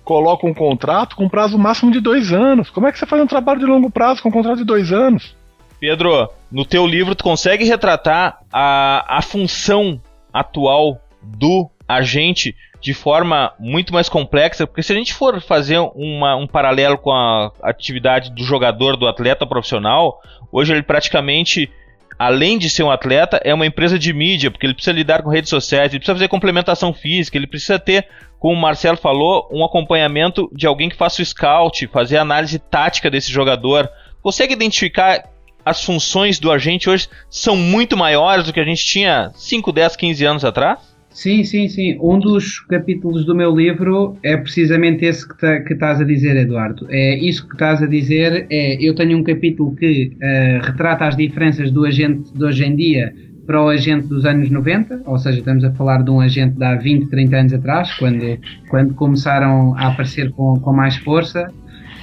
colocam 0.06 0.48
um 0.48 0.54
contrato 0.54 1.16
com 1.16 1.28
prazo 1.28 1.58
máximo 1.58 1.90
de 1.90 2.00
dois 2.00 2.32
anos. 2.32 2.70
Como 2.70 2.86
é 2.86 2.92
que 2.92 2.98
você 2.98 3.04
faz 3.04 3.20
um 3.20 3.26
trabalho 3.26 3.58
de 3.58 3.66
longo 3.66 3.90
prazo 3.90 4.22
com 4.22 4.28
um 4.28 4.32
contrato 4.32 4.58
de 4.58 4.64
dois 4.64 4.92
anos? 4.92 5.36
Pedro, 5.80 6.30
no 6.50 6.64
teu 6.64 6.86
livro 6.86 7.14
tu 7.16 7.24
consegue 7.24 7.64
retratar 7.64 8.38
a, 8.52 9.18
a 9.18 9.20
função 9.20 10.00
atual 10.32 11.00
do 11.20 11.68
agente 11.88 12.54
de 12.80 12.94
forma 12.94 13.52
muito 13.58 13.92
mais 13.92 14.08
complexa, 14.08 14.64
porque 14.64 14.82
se 14.82 14.92
a 14.92 14.96
gente 14.96 15.12
for 15.12 15.40
fazer 15.40 15.78
uma, 15.96 16.36
um 16.36 16.46
paralelo 16.46 16.96
com 16.96 17.10
a 17.10 17.50
atividade 17.62 18.30
do 18.30 18.44
jogador, 18.44 18.96
do 18.96 19.08
atleta 19.08 19.44
profissional, 19.44 20.20
hoje 20.52 20.72
ele 20.72 20.84
praticamente, 20.84 21.68
além 22.18 22.58
de 22.58 22.70
ser 22.70 22.82
um 22.82 22.90
atleta, 22.90 23.40
é 23.44 23.52
uma 23.52 23.66
empresa 23.66 23.98
de 23.98 24.12
mídia, 24.12 24.50
porque 24.50 24.66
ele 24.66 24.74
precisa 24.74 24.96
lidar 24.96 25.22
com 25.22 25.30
redes 25.30 25.50
sociais, 25.50 25.92
ele 25.92 25.98
precisa 25.98 26.14
fazer 26.14 26.28
complementação 26.28 26.92
física, 26.92 27.36
ele 27.36 27.46
precisa 27.46 27.78
ter, 27.78 28.08
como 28.38 28.54
o 28.54 28.60
Marcelo 28.60 28.96
falou, 28.96 29.48
um 29.52 29.64
acompanhamento 29.64 30.50
de 30.52 30.66
alguém 30.66 30.88
que 30.88 30.96
faça 30.96 31.22
o 31.22 31.24
scout, 31.24 31.86
fazer 31.88 32.16
análise 32.16 32.58
tática 32.58 33.10
desse 33.10 33.30
jogador. 33.30 33.88
Consegue 34.22 34.54
identificar 34.54 35.24
as 35.64 35.84
funções 35.84 36.38
do 36.38 36.52
agente 36.52 36.88
hoje 36.88 37.08
são 37.28 37.56
muito 37.56 37.96
maiores 37.96 38.46
do 38.46 38.52
que 38.52 38.60
a 38.60 38.64
gente 38.64 38.86
tinha 38.86 39.32
5, 39.34 39.72
10, 39.72 39.96
15 39.96 40.24
anos 40.24 40.44
atrás? 40.44 40.95
Sim, 41.16 41.44
sim, 41.44 41.66
sim. 41.66 41.98
Um 41.98 42.18
dos 42.18 42.60
capítulos 42.60 43.24
do 43.24 43.34
meu 43.34 43.56
livro 43.56 44.18
é 44.22 44.36
precisamente 44.36 45.02
esse 45.06 45.26
que, 45.26 45.34
tá, 45.38 45.56
estás 45.56 45.98
a 45.98 46.04
dizer, 46.04 46.36
Eduardo. 46.36 46.86
É 46.90 47.16
isso 47.16 47.48
que 47.48 47.54
estás 47.54 47.82
a 47.82 47.86
dizer. 47.86 48.46
É, 48.50 48.76
eu 48.86 48.94
tenho 48.94 49.16
um 49.16 49.24
capítulo 49.24 49.74
que 49.74 50.12
uh, 50.14 50.66
retrata 50.66 51.06
as 51.06 51.16
diferenças 51.16 51.70
do 51.70 51.86
agente 51.86 52.30
de 52.34 52.44
hoje 52.44 52.66
em 52.66 52.76
dia 52.76 53.14
para 53.46 53.64
o 53.64 53.70
agente 53.70 54.08
dos 54.08 54.26
anos 54.26 54.50
90, 54.50 55.04
ou 55.06 55.18
seja, 55.18 55.38
estamos 55.38 55.64
a 55.64 55.72
falar 55.72 56.02
de 56.02 56.10
um 56.10 56.20
agente 56.20 56.54
de 56.54 56.64
há 56.64 56.74
20, 56.74 57.08
30 57.08 57.36
anos 57.36 57.52
atrás, 57.54 57.94
quando, 57.94 58.38
quando 58.68 58.92
começaram 58.92 59.74
a 59.74 59.86
aparecer 59.86 60.30
com, 60.32 60.60
com 60.60 60.72
mais 60.74 60.96
força. 60.98 61.50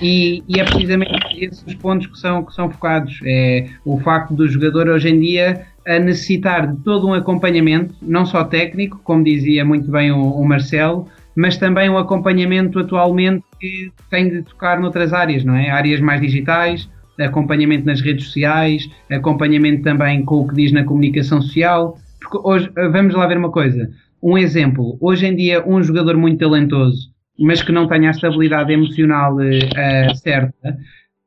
E, 0.02 0.44
e, 0.48 0.60
é 0.60 0.64
precisamente 0.64 1.44
esses 1.44 1.64
os 1.66 1.76
pontos 1.76 2.08
que 2.08 2.18
são, 2.18 2.44
que 2.44 2.54
são 2.54 2.70
focados. 2.70 3.20
É 3.26 3.68
o 3.86 4.00
facto 4.00 4.34
do 4.34 4.48
jogador 4.48 4.88
hoje 4.88 5.10
em 5.10 5.20
dia 5.20 5.66
a 5.86 6.00
necessitar 6.00 6.72
de 6.72 6.82
todo 6.84 7.08
um 7.08 7.14
acompanhamento, 7.14 7.94
não 8.02 8.26
só 8.26 8.44
técnico, 8.44 9.00
como 9.04 9.24
dizia 9.24 9.66
muito 9.66 9.92
bem 9.92 10.12
o, 10.12 10.32
o 10.32 10.46
Marcelo, 10.46 11.08
mas 11.36 11.58
também 11.58 11.90
um 11.90 11.98
acompanhamento 11.98 12.80
atualmente 12.80 13.44
que 13.60 13.92
tem 14.10 14.30
de 14.30 14.44
tocar 14.44 14.80
noutras 14.80 15.14
áreas, 15.14 15.44
não 15.44 15.56
é? 15.56 15.70
Áreas 15.70 16.00
mais 16.00 16.22
digitais, 16.22 16.90
acompanhamento 17.20 17.86
nas 17.86 18.02
redes 18.02 18.26
sociais, 18.26 18.90
acompanhamento 19.12 19.84
também 19.84 20.24
com 20.24 20.42
o 20.42 20.48
que 20.48 20.56
diz 20.56 20.72
na 20.72 20.84
comunicação 20.84 21.42
social. 21.42 21.98
Porque 22.20 22.40
hoje, 22.48 22.72
vamos 22.92 23.14
lá 23.14 23.28
ver 23.28 23.38
uma 23.38 23.52
coisa. 23.52 23.90
Um 24.22 24.38
exemplo, 24.38 24.98
hoje 25.02 25.26
em 25.26 25.36
dia, 25.36 25.64
um 25.68 25.84
jogador 25.84 26.16
muito 26.16 26.40
talentoso, 26.40 27.13
mas 27.40 27.62
que 27.62 27.72
não 27.72 27.88
tenha 27.88 28.10
a 28.10 28.12
estabilidade 28.12 28.72
emocional 28.72 29.36
uh, 29.36 30.16
certa, 30.16 30.78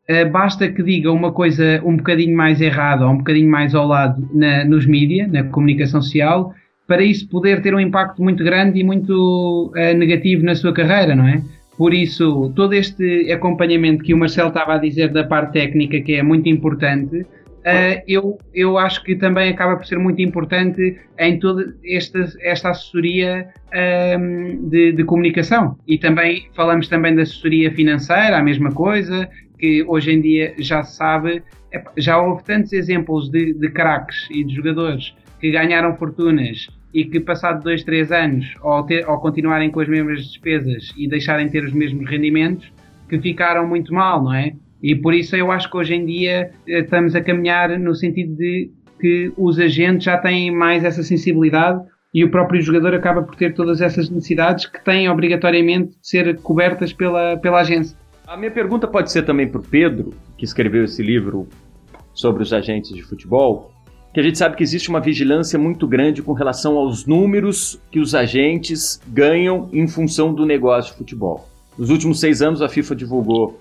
Uh, 0.09 0.31
basta 0.31 0.71
que 0.71 0.85
diga 0.85 1.11
uma 1.11 1.33
coisa 1.33 1.83
um 1.85 1.97
bocadinho 1.97 2.37
mais 2.37 2.61
errada 2.61 3.05
ou 3.05 3.13
um 3.13 3.19
bocadinho 3.19 3.51
mais 3.51 3.75
ao 3.75 3.89
lado 3.89 4.29
na, 4.33 4.65
nos 4.65 4.87
mídias, 4.87 5.29
na 5.29 5.43
comunicação 5.43 6.01
social, 6.01 6.55
para 6.87 7.03
isso 7.03 7.29
poder 7.29 7.61
ter 7.61 7.75
um 7.75 7.81
impacto 7.81 8.23
muito 8.23 8.45
grande 8.45 8.79
e 8.79 8.85
muito 8.85 9.73
uh, 9.75 9.99
negativo 9.99 10.45
na 10.45 10.55
sua 10.55 10.73
carreira, 10.73 11.17
não 11.17 11.27
é? 11.27 11.43
Por 11.77 11.93
isso, 11.93 12.53
todo 12.55 12.73
este 12.73 13.33
acompanhamento 13.33 14.05
que 14.05 14.15
o 14.15 14.17
Marcelo 14.17 14.49
estava 14.49 14.75
a 14.75 14.79
dizer 14.79 15.13
da 15.13 15.25
parte 15.25 15.55
técnica, 15.55 16.01
que 16.01 16.15
é 16.15 16.23
muito 16.23 16.49
importante, 16.49 17.27
uh, 17.67 18.03
eu, 18.07 18.39
eu 18.55 18.79
acho 18.79 19.03
que 19.03 19.17
também 19.17 19.51
acaba 19.51 19.77
por 19.77 19.85
ser 19.85 19.99
muito 19.99 20.23
importante 20.23 20.99
em 21.19 21.39
toda 21.39 21.75
esta, 21.85 22.25
esta 22.41 22.71
assessoria 22.71 23.49
um, 23.73 23.77
ehm, 23.77 24.69
de, 24.69 24.93
de, 24.93 25.05
comunicação. 25.05 25.77
E 25.87 25.99
também 25.99 26.49
falamos 26.55 26.89
também 26.89 27.15
da 27.15 27.23
assessoria 27.23 27.71
financeira, 27.73 28.39
a 28.39 28.43
mesma 28.43 28.71
coisa, 28.71 29.29
que 29.59 29.83
hoje 29.85 30.13
em 30.13 30.21
dia 30.21 30.55
já 30.59 30.83
se 30.85 30.97
sabe, 30.97 31.43
já 31.97 32.21
houve 32.21 32.45
tantos 32.45 32.73
exemplos 32.73 33.29
de, 33.31 33.53
de 33.55 33.69
craques 33.71 34.29
e 34.31 34.45
de 34.45 34.55
jogadores 34.55 35.15
que 35.41 35.51
ganharam 35.51 35.97
fortunas 35.97 36.69
e 36.95 37.05
que 37.05 37.21
passado 37.21 37.63
dois, 37.63 37.83
três 37.85 38.11
anos, 38.11 38.55
ao, 38.63 38.85
ter, 38.85 39.05
ao 39.05 39.21
continuarem 39.21 39.71
com 39.71 39.81
as 39.81 39.89
mesmas 39.89 40.25
despesas 40.25 40.95
e 40.97 41.09
deixarem 41.09 41.47
de 41.47 41.53
ter 41.53 41.65
os 41.65 41.73
mesmos 41.73 42.09
rendimentos, 42.09 42.73
que 43.09 43.19
ficaram 43.21 43.67
muito 43.67 43.93
mal, 43.93 44.23
não 44.23 44.33
é? 44.33 44.55
E 44.83 44.95
por 44.95 45.15
isso 45.15 45.35
eu 45.37 45.51
acho 45.51 45.71
que 45.71 45.77
hoje 45.77 45.95
em 45.95 46.05
dia 46.05 46.51
eh, 46.69 46.81
estamos 46.81 47.15
a 47.15 47.21
caminhar 47.21 47.79
no 47.79 47.95
sentido 47.95 48.37
de 48.37 48.71
que 49.01 49.33
os 49.37 49.59
agentes 49.59 50.05
já 50.05 50.17
têm 50.19 50.51
mais 50.51 50.85
essa 50.85 51.03
sensibilidade 51.03 51.83
e 52.15 52.25
o 52.25 52.31
próprio 52.31 52.61
jogador 52.63 52.95
acaba 52.95 53.23
por 53.23 53.35
ter 53.35 53.55
todas 53.55 53.81
essas 53.81 54.09
necessidades 54.09 54.67
que 54.67 54.83
têm 54.83 55.09
obrigatoriamente 55.09 55.91
de 55.91 56.09
ser 56.09 56.37
cobertas 56.39 56.93
pela, 56.93 57.37
pela 57.37 57.61
agência. 57.61 57.97
A 58.27 58.37
minha 58.37 58.51
pergunta 58.51 58.89
pode 58.89 59.13
ser 59.13 59.23
também 59.23 59.49
para 59.49 59.61
o 59.61 59.65
Pedro, 59.65 60.15
que 60.37 60.45
escreveu 60.45 60.85
esse 60.85 61.03
livro 61.03 61.47
sobre 62.15 62.43
os 62.43 62.53
agentes 62.53 62.95
de 62.95 63.03
futebol, 63.03 63.71
que 64.13 64.21
a 64.21 64.23
gente 64.23 64.39
sabe 64.39 64.57
que 64.57 64.63
existe 64.63 64.89
uma 64.89 64.99
vigilância 64.99 65.59
muito 65.59 65.87
grande 65.87 66.23
com 66.23 66.33
relação 66.33 66.79
aos 66.79 67.07
números 67.07 67.79
que 67.91 68.01
os 68.01 68.15
agentes 68.15 68.99
ganham 69.09 69.69
em 69.73 69.87
função 69.87 70.33
do 70.33 70.47
negócio 70.47 70.93
de 70.93 70.99
futebol. 70.99 71.47
Nos 71.79 71.91
últimos 71.91 72.19
seis 72.19 72.41
anos, 72.41 72.63
a 72.63 72.69
FIFA 72.69 72.97
divulgou 72.97 73.61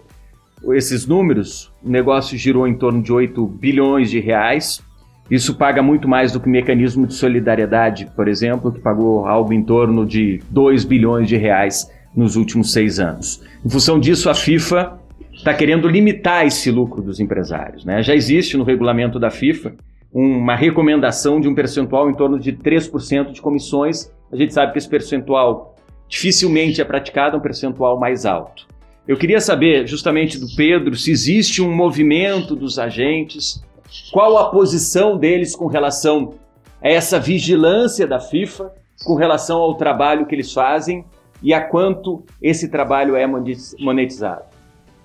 esses 0.73 1.05
números. 1.05 1.71
O 1.83 1.89
negócio 1.89 2.37
girou 2.37 2.67
em 2.67 2.75
torno 2.75 3.01
de 3.01 3.11
8 3.11 3.45
bilhões 3.45 4.09
de 4.09 4.19
reais 4.19 4.83
Isso 5.29 5.55
paga 5.55 5.81
muito 5.81 6.07
mais 6.07 6.31
do 6.31 6.39
que 6.39 6.47
o 6.47 6.51
mecanismo 6.51 7.07
de 7.07 7.15
solidariedade, 7.15 8.07
por 8.15 8.27
exemplo, 8.27 8.71
que 8.71 8.79
pagou 8.79 9.25
algo 9.25 9.51
em 9.53 9.63
torno 9.63 10.05
de 10.05 10.39
2 10.51 10.85
bilhões 10.85 11.27
de 11.27 11.35
reais 11.35 11.89
nos 12.15 12.35
últimos 12.35 12.71
seis 12.71 12.99
anos. 12.99 13.41
Em 13.65 13.69
função 13.69 13.99
disso, 13.99 14.29
a 14.29 14.35
FIFA 14.35 14.99
está 15.33 15.53
querendo 15.53 15.87
limitar 15.87 16.45
esse 16.45 16.71
lucro 16.71 17.01
dos 17.01 17.19
empresários. 17.19 17.83
Né? 17.83 18.01
Já 18.01 18.15
existe 18.15 18.55
no 18.55 18.63
regulamento 18.63 19.19
da 19.19 19.29
FIFA 19.29 19.73
uma 20.13 20.55
recomendação 20.55 21.41
de 21.41 21.47
um 21.47 21.55
percentual 21.55 22.09
em 22.09 22.13
torno 22.13 22.39
de 22.39 22.53
3% 22.53 23.31
de 23.31 23.41
comissões. 23.41 24.11
A 24.31 24.35
gente 24.35 24.53
sabe 24.53 24.71
que 24.71 24.77
esse 24.77 24.87
percentual 24.87 25.75
dificilmente 26.07 26.79
é 26.79 26.85
praticado, 26.85 27.35
é 27.35 27.39
um 27.39 27.41
percentual 27.41 27.99
mais 27.99 28.25
alto. 28.25 28.65
Eu 29.07 29.17
queria 29.17 29.39
saber, 29.39 29.87
justamente 29.87 30.39
do 30.39 30.47
Pedro, 30.55 30.95
se 30.95 31.11
existe 31.11 31.61
um 31.61 31.73
movimento 31.73 32.55
dos 32.55 32.79
agentes, 32.79 33.63
qual 34.11 34.37
a 34.37 34.49
posição 34.49 35.17
deles 35.17 35.55
com 35.55 35.67
relação 35.67 36.33
a 36.81 36.89
essa 36.89 37.19
vigilância 37.19 38.07
da 38.07 38.19
FIFA, 38.19 38.71
com 39.03 39.15
relação 39.15 39.59
ao 39.59 39.75
trabalho 39.75 40.25
que 40.25 40.33
eles 40.33 40.51
fazem 40.51 41.05
e 41.41 41.53
a 41.53 41.61
quanto 41.61 42.23
esse 42.41 42.69
trabalho 42.69 43.15
é 43.15 43.27
monetizado. 43.27 44.43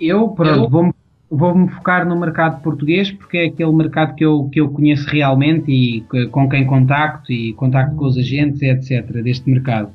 Eu, 0.01 0.29
pronto, 0.29 0.69
vou-me 0.71 0.93
vou 1.31 1.69
focar 1.69 2.07
no 2.07 2.19
mercado 2.19 2.61
português 2.61 3.11
porque 3.13 3.39
é 3.39 3.45
aquele 3.47 3.73
mercado 3.73 4.17
que 4.17 4.25
eu, 4.25 4.49
que 4.53 4.61
eu 4.61 4.69
conheço 4.69 5.09
realmente 5.09 5.71
e 5.71 6.01
com 6.31 6.49
quem 6.49 6.67
contacto 6.67 7.31
e 7.33 7.53
contacto 7.53 7.95
com 7.95 8.07
os 8.07 8.17
agentes, 8.17 8.61
etc., 8.63 9.23
deste 9.23 9.49
mercado. 9.49 9.91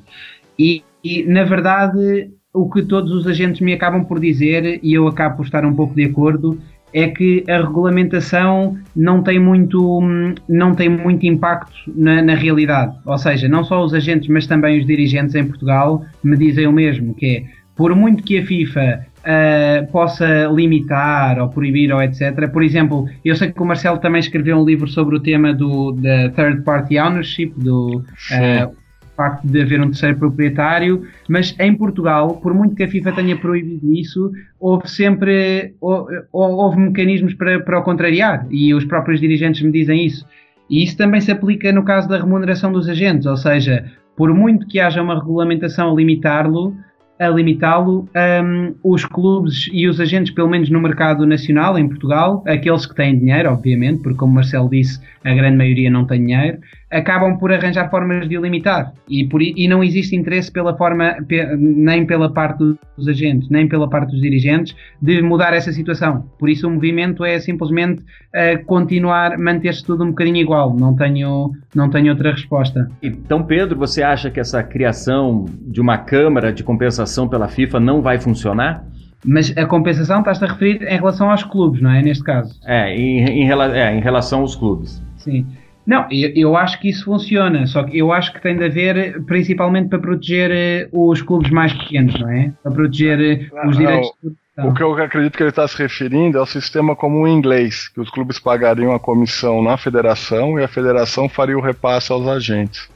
E, 0.58 0.82
e, 1.04 1.24
na 1.24 1.44
verdade, 1.44 2.30
o 2.56 2.70
que 2.70 2.82
todos 2.82 3.12
os 3.12 3.26
agentes 3.26 3.60
me 3.60 3.74
acabam 3.74 4.02
por 4.02 4.18
dizer, 4.18 4.80
e 4.82 4.94
eu 4.94 5.06
acabo 5.06 5.36
por 5.36 5.44
estar 5.44 5.64
um 5.64 5.74
pouco 5.74 5.94
de 5.94 6.04
acordo, 6.04 6.58
é 6.92 7.08
que 7.08 7.44
a 7.48 7.58
regulamentação 7.58 8.78
não 8.94 9.22
tem 9.22 9.38
muito, 9.38 10.00
não 10.48 10.74
tem 10.74 10.88
muito 10.88 11.26
impacto 11.26 11.74
na, 11.94 12.22
na, 12.22 12.34
realidade. 12.34 12.96
Ou 13.04 13.18
seja, 13.18 13.46
não 13.46 13.62
só 13.62 13.84
os 13.84 13.92
agentes, 13.92 14.28
mas 14.28 14.46
também 14.46 14.78
os 14.78 14.86
dirigentes 14.86 15.34
em 15.34 15.44
Portugal 15.44 16.02
me 16.24 16.36
dizem 16.36 16.66
o 16.66 16.72
mesmo, 16.72 17.12
que 17.12 17.26
é, 17.26 17.44
por 17.76 17.94
muito 17.94 18.22
que 18.22 18.38
a 18.38 18.46
FIFA 18.46 19.06
uh, 19.18 19.92
possa 19.92 20.46
limitar 20.46 21.38
ou 21.38 21.50
proibir 21.50 21.92
ou 21.92 22.02
etc. 22.02 22.48
Por 22.50 22.62
exemplo, 22.62 23.06
eu 23.22 23.36
sei 23.36 23.52
que 23.52 23.62
o 23.62 23.66
Marcelo 23.66 23.98
também 23.98 24.20
escreveu 24.20 24.56
um 24.56 24.64
livro 24.64 24.88
sobre 24.88 25.16
o 25.16 25.20
tema 25.20 25.52
do 25.52 25.92
da 25.92 26.30
third 26.30 26.62
party 26.62 26.98
ownership, 26.98 27.52
do 27.54 27.98
uh, 27.98 28.74
facto 29.16 29.46
de 29.46 29.62
haver 29.62 29.80
um 29.80 29.86
terceiro 29.86 30.18
proprietário, 30.18 31.02
mas 31.28 31.56
em 31.58 31.74
Portugal, 31.74 32.36
por 32.36 32.52
muito 32.52 32.74
que 32.74 32.82
a 32.82 32.88
FIFA 32.88 33.12
tenha 33.12 33.36
proibido 33.36 33.92
isso, 33.92 34.30
houve 34.60 34.88
sempre 34.88 35.74
houve, 35.80 36.14
houve 36.32 36.78
mecanismos 36.78 37.34
para, 37.34 37.60
para 37.60 37.78
o 37.78 37.82
contrariar 37.82 38.46
e 38.50 38.74
os 38.74 38.84
próprios 38.84 39.20
dirigentes 39.20 39.62
me 39.62 39.72
dizem 39.72 40.04
isso. 40.04 40.26
E 40.68 40.82
isso 40.82 40.96
também 40.96 41.20
se 41.20 41.30
aplica 41.30 41.72
no 41.72 41.84
caso 41.84 42.08
da 42.08 42.18
remuneração 42.18 42.70
dos 42.72 42.88
agentes, 42.88 43.26
ou 43.26 43.36
seja, 43.36 43.84
por 44.16 44.32
muito 44.34 44.66
que 44.66 44.80
haja 44.80 45.02
uma 45.02 45.18
regulamentação 45.18 45.90
a 45.90 45.94
limitá-lo, 45.94 46.74
a 47.18 47.28
limitá-lo, 47.28 48.08
um, 48.44 48.74
os 48.84 49.04
clubes 49.04 49.68
e 49.72 49.88
os 49.88 50.00
agentes, 50.00 50.34
pelo 50.34 50.48
menos 50.48 50.68
no 50.68 50.80
mercado 50.80 51.26
nacional, 51.26 51.78
em 51.78 51.88
Portugal, 51.88 52.44
aqueles 52.46 52.84
que 52.84 52.94
têm 52.94 53.18
dinheiro, 53.18 53.50
obviamente, 53.50 54.02
porque 54.02 54.18
como 54.18 54.34
Marcelo 54.34 54.68
disse, 54.68 55.00
a 55.24 55.32
grande 55.32 55.56
maioria 55.56 55.90
não 55.90 56.04
tem 56.04 56.26
dinheiro, 56.26 56.58
acabam 56.90 57.36
por 57.38 57.52
arranjar 57.52 57.90
formas 57.90 58.28
de 58.28 58.38
o 58.38 58.42
limitar. 58.42 58.92
E, 59.08 59.24
por, 59.24 59.42
e 59.42 59.68
não 59.68 59.82
existe 59.82 60.14
interesse 60.14 60.50
pela 60.50 60.76
forma, 60.76 61.16
nem 61.58 62.06
pela 62.06 62.32
parte 62.32 62.58
dos 62.96 63.08
agentes, 63.08 63.48
nem 63.50 63.68
pela 63.68 63.88
parte 63.88 64.12
dos 64.12 64.20
dirigentes, 64.20 64.74
de 65.00 65.20
mudar 65.20 65.52
essa 65.52 65.72
situação. 65.72 66.24
Por 66.38 66.48
isso 66.48 66.68
o 66.68 66.70
movimento 66.70 67.24
é 67.24 67.38
simplesmente 67.38 68.02
uh, 68.02 68.64
continuar, 68.66 69.36
manter-se 69.38 69.84
tudo 69.84 70.04
um 70.04 70.08
bocadinho 70.08 70.36
igual. 70.36 70.74
Não 70.76 70.94
tenho, 70.94 71.52
não 71.74 71.90
tenho 71.90 72.10
outra 72.10 72.30
resposta. 72.30 72.88
Então, 73.02 73.42
Pedro, 73.42 73.78
você 73.78 74.02
acha 74.02 74.30
que 74.30 74.38
essa 74.38 74.62
criação 74.62 75.46
de 75.60 75.80
uma 75.80 75.96
Câmara 75.98 76.52
de 76.52 76.62
compensação 76.62 77.26
pela 77.28 77.48
FIFA 77.48 77.80
não 77.80 78.00
vai 78.00 78.18
funcionar? 78.18 78.84
Mas 79.24 79.56
a 79.56 79.66
compensação 79.66 80.20
estás-te 80.20 80.44
a 80.44 80.48
referir 80.48 80.82
em 80.82 80.96
relação 80.96 81.30
aos 81.30 81.42
clubes, 81.42 81.82
não 81.82 81.90
é? 81.90 82.00
Neste 82.00 82.22
caso. 82.22 82.60
É, 82.64 82.94
em, 82.94 83.24
em, 83.24 83.50
é, 83.50 83.96
em 83.96 84.00
relação 84.00 84.40
aos 84.40 84.54
clubes. 84.54 85.02
Sim. 85.16 85.44
Não, 85.86 86.06
eu, 86.10 86.32
eu, 86.34 86.56
acho 86.56 86.80
que 86.80 86.88
isso 86.88 87.04
funciona, 87.04 87.66
só 87.66 87.84
que 87.84 87.96
eu 87.96 88.12
acho 88.12 88.32
que 88.32 88.42
tem 88.42 88.56
de 88.56 88.64
haver 88.64 89.22
principalmente 89.24 89.88
para 89.88 90.00
proteger 90.00 90.88
uh, 90.92 91.10
os 91.10 91.22
clubes 91.22 91.50
mais 91.50 91.72
pequenos, 91.72 92.18
não 92.18 92.28
é? 92.28 92.52
Para 92.62 92.72
proteger 92.72 93.50
uh, 93.52 93.68
os 93.68 93.76
direitos 93.76 94.10
não, 94.56 94.70
O 94.70 94.74
que 94.74 94.82
eu 94.82 94.94
acredito 94.94 95.36
que 95.36 95.42
ele 95.42 95.50
está 95.50 95.68
se 95.68 95.76
referindo 95.76 96.38
é 96.38 96.40
o 96.40 96.46
sistema 96.46 96.96
como 96.96 97.22
o 97.22 97.28
inglês, 97.28 97.88
que 97.88 98.00
os 98.00 98.08
clubes 98.08 98.38
pagariam 98.38 98.94
a 98.94 98.98
comissão 98.98 99.62
na 99.62 99.76
federação 99.76 100.58
e 100.58 100.64
a 100.64 100.68
federação 100.68 101.28
faria 101.28 101.56
o 101.56 101.60
repasse 101.60 102.10
aos 102.10 102.26
agentes. 102.26 102.88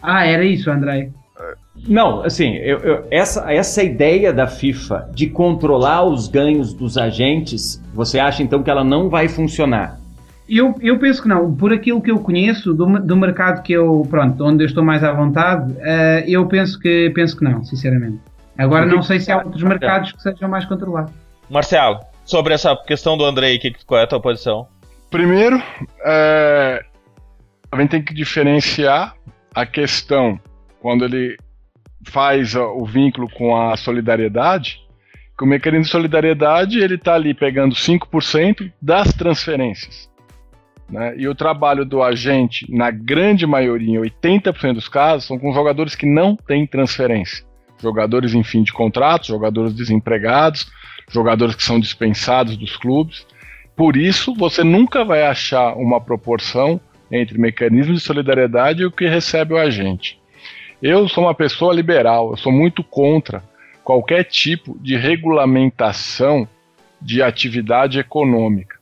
Ah, 0.00 0.24
era 0.24 0.44
isso, 0.44 0.70
André. 0.70 1.10
Não, 1.88 2.22
assim, 2.22 2.54
eu, 2.54 2.78
eu, 2.78 3.08
essa, 3.10 3.52
essa 3.52 3.82
ideia 3.82 4.32
da 4.32 4.46
FIFA 4.46 5.10
de 5.12 5.26
controlar 5.26 6.04
os 6.04 6.28
ganhos 6.28 6.72
dos 6.72 6.96
agentes, 6.96 7.82
você 7.92 8.20
acha 8.20 8.42
então 8.42 8.62
que 8.62 8.70
ela 8.70 8.84
não 8.84 9.08
vai 9.08 9.26
funcionar? 9.26 9.98
Eu, 10.48 10.74
eu 10.80 10.98
penso 10.98 11.22
que 11.22 11.28
não. 11.28 11.54
Por 11.54 11.72
aquilo 11.72 12.00
que 12.02 12.10
eu 12.10 12.18
conheço 12.18 12.74
do, 12.74 12.98
do 13.00 13.16
mercado 13.16 13.62
que 13.62 13.72
eu, 13.72 14.06
pronto, 14.10 14.44
onde 14.44 14.62
eu 14.62 14.66
estou 14.66 14.84
mais 14.84 15.02
à 15.02 15.12
vontade, 15.12 15.72
uh, 15.72 16.24
eu 16.26 16.46
penso 16.46 16.78
que, 16.78 17.10
penso 17.14 17.36
que 17.36 17.44
não, 17.44 17.64
sinceramente. 17.64 18.18
Agora 18.56 18.86
não 18.86 19.02
sei 19.02 19.18
se 19.18 19.32
há 19.32 19.38
outros 19.38 19.62
mercados 19.62 20.12
que 20.12 20.22
sejam 20.22 20.48
mais 20.48 20.64
controlados. 20.64 21.12
Marcelo, 21.50 22.00
sobre 22.24 22.54
essa 22.54 22.76
questão 22.76 23.16
do 23.16 23.24
Andrei, 23.24 23.58
que, 23.58 23.74
qual 23.84 24.00
é 24.00 24.04
a 24.04 24.06
tua 24.06 24.20
posição? 24.20 24.68
Primeiro, 25.10 25.60
é, 26.04 26.84
a 27.70 27.80
gente 27.80 27.90
tem 27.90 28.02
que 28.02 28.14
diferenciar 28.14 29.14
a 29.54 29.66
questão 29.66 30.38
quando 30.80 31.04
ele 31.04 31.36
faz 32.06 32.54
o 32.54 32.84
vínculo 32.84 33.28
com 33.30 33.56
a 33.56 33.76
solidariedade, 33.76 34.80
que 35.36 35.44
o 35.44 35.46
mecanismo 35.46 35.84
de 35.84 35.90
solidariedade 35.90 36.78
ele 36.78 36.94
está 36.96 37.14
ali 37.14 37.34
pegando 37.34 37.74
5% 37.74 38.70
das 38.80 39.12
transferências. 39.12 40.08
Né? 40.88 41.14
E 41.16 41.26
o 41.26 41.34
trabalho 41.34 41.84
do 41.84 42.02
agente, 42.02 42.66
na 42.68 42.90
grande 42.90 43.46
maioria, 43.46 43.98
em 43.98 44.02
80% 44.02 44.74
dos 44.74 44.88
casos, 44.88 45.26
são 45.26 45.38
com 45.38 45.52
jogadores 45.52 45.94
que 45.94 46.06
não 46.06 46.36
têm 46.36 46.66
transferência. 46.66 47.44
Jogadores 47.80 48.34
em 48.34 48.42
fim 48.42 48.62
de 48.62 48.72
contrato, 48.72 49.26
jogadores 49.26 49.74
desempregados, 49.74 50.70
jogadores 51.10 51.54
que 51.54 51.62
são 51.62 51.80
dispensados 51.80 52.56
dos 52.56 52.76
clubes. 52.76 53.26
Por 53.76 53.96
isso, 53.96 54.34
você 54.34 54.62
nunca 54.62 55.04
vai 55.04 55.24
achar 55.24 55.74
uma 55.74 56.00
proporção 56.00 56.80
entre 57.10 57.38
mecanismo 57.38 57.94
de 57.94 58.00
solidariedade 58.00 58.82
e 58.82 58.86
o 58.86 58.90
que 58.90 59.06
recebe 59.06 59.54
o 59.54 59.58
agente. 59.58 60.18
Eu 60.82 61.08
sou 61.08 61.24
uma 61.24 61.34
pessoa 61.34 61.72
liberal, 61.72 62.30
eu 62.30 62.36
sou 62.36 62.52
muito 62.52 62.82
contra 62.82 63.42
qualquer 63.82 64.24
tipo 64.24 64.78
de 64.80 64.96
regulamentação 64.96 66.48
de 67.00 67.22
atividade 67.22 67.98
econômica. 67.98 68.73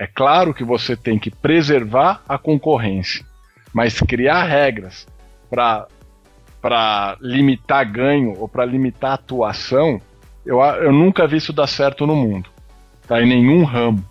É 0.00 0.06
claro 0.06 0.54
que 0.54 0.64
você 0.64 0.96
tem 0.96 1.18
que 1.18 1.30
preservar 1.30 2.22
a 2.26 2.38
concorrência, 2.38 3.22
mas 3.70 4.00
criar 4.00 4.44
regras 4.44 5.06
para 5.50 7.18
limitar 7.20 7.84
ganho 7.84 8.32
ou 8.38 8.48
para 8.48 8.64
limitar 8.64 9.12
atuação, 9.12 10.00
eu, 10.46 10.58
eu 10.58 10.90
nunca 10.90 11.26
vi 11.26 11.36
isso 11.36 11.52
dar 11.52 11.66
certo 11.66 12.06
no 12.06 12.16
mundo, 12.16 12.48
tá? 13.06 13.20
em 13.20 13.28
nenhum 13.28 13.62
ramo. 13.62 14.02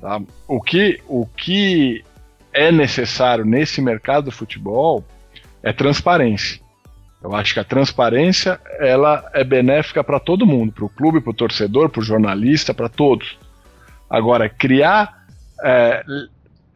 Tá? 0.00 0.20
O, 0.48 0.60
que, 0.60 1.00
o 1.06 1.24
que 1.24 2.02
é 2.52 2.72
necessário 2.72 3.44
nesse 3.44 3.80
mercado 3.80 4.24
do 4.24 4.32
futebol 4.32 5.04
é 5.62 5.72
transparência. 5.72 6.60
Eu 7.22 7.32
acho 7.32 7.54
que 7.54 7.60
a 7.60 7.64
transparência 7.64 8.60
ela 8.80 9.30
é 9.34 9.44
benéfica 9.44 10.02
para 10.02 10.18
todo 10.18 10.44
mundo, 10.44 10.72
para 10.72 10.84
o 10.84 10.88
clube, 10.88 11.20
para 11.20 11.30
o 11.30 11.34
torcedor, 11.34 11.90
para 11.90 12.00
o 12.00 12.04
jornalista, 12.04 12.74
para 12.74 12.88
todos. 12.88 13.38
Agora, 14.10 14.48
criar 14.48 15.24
é, 15.62 16.02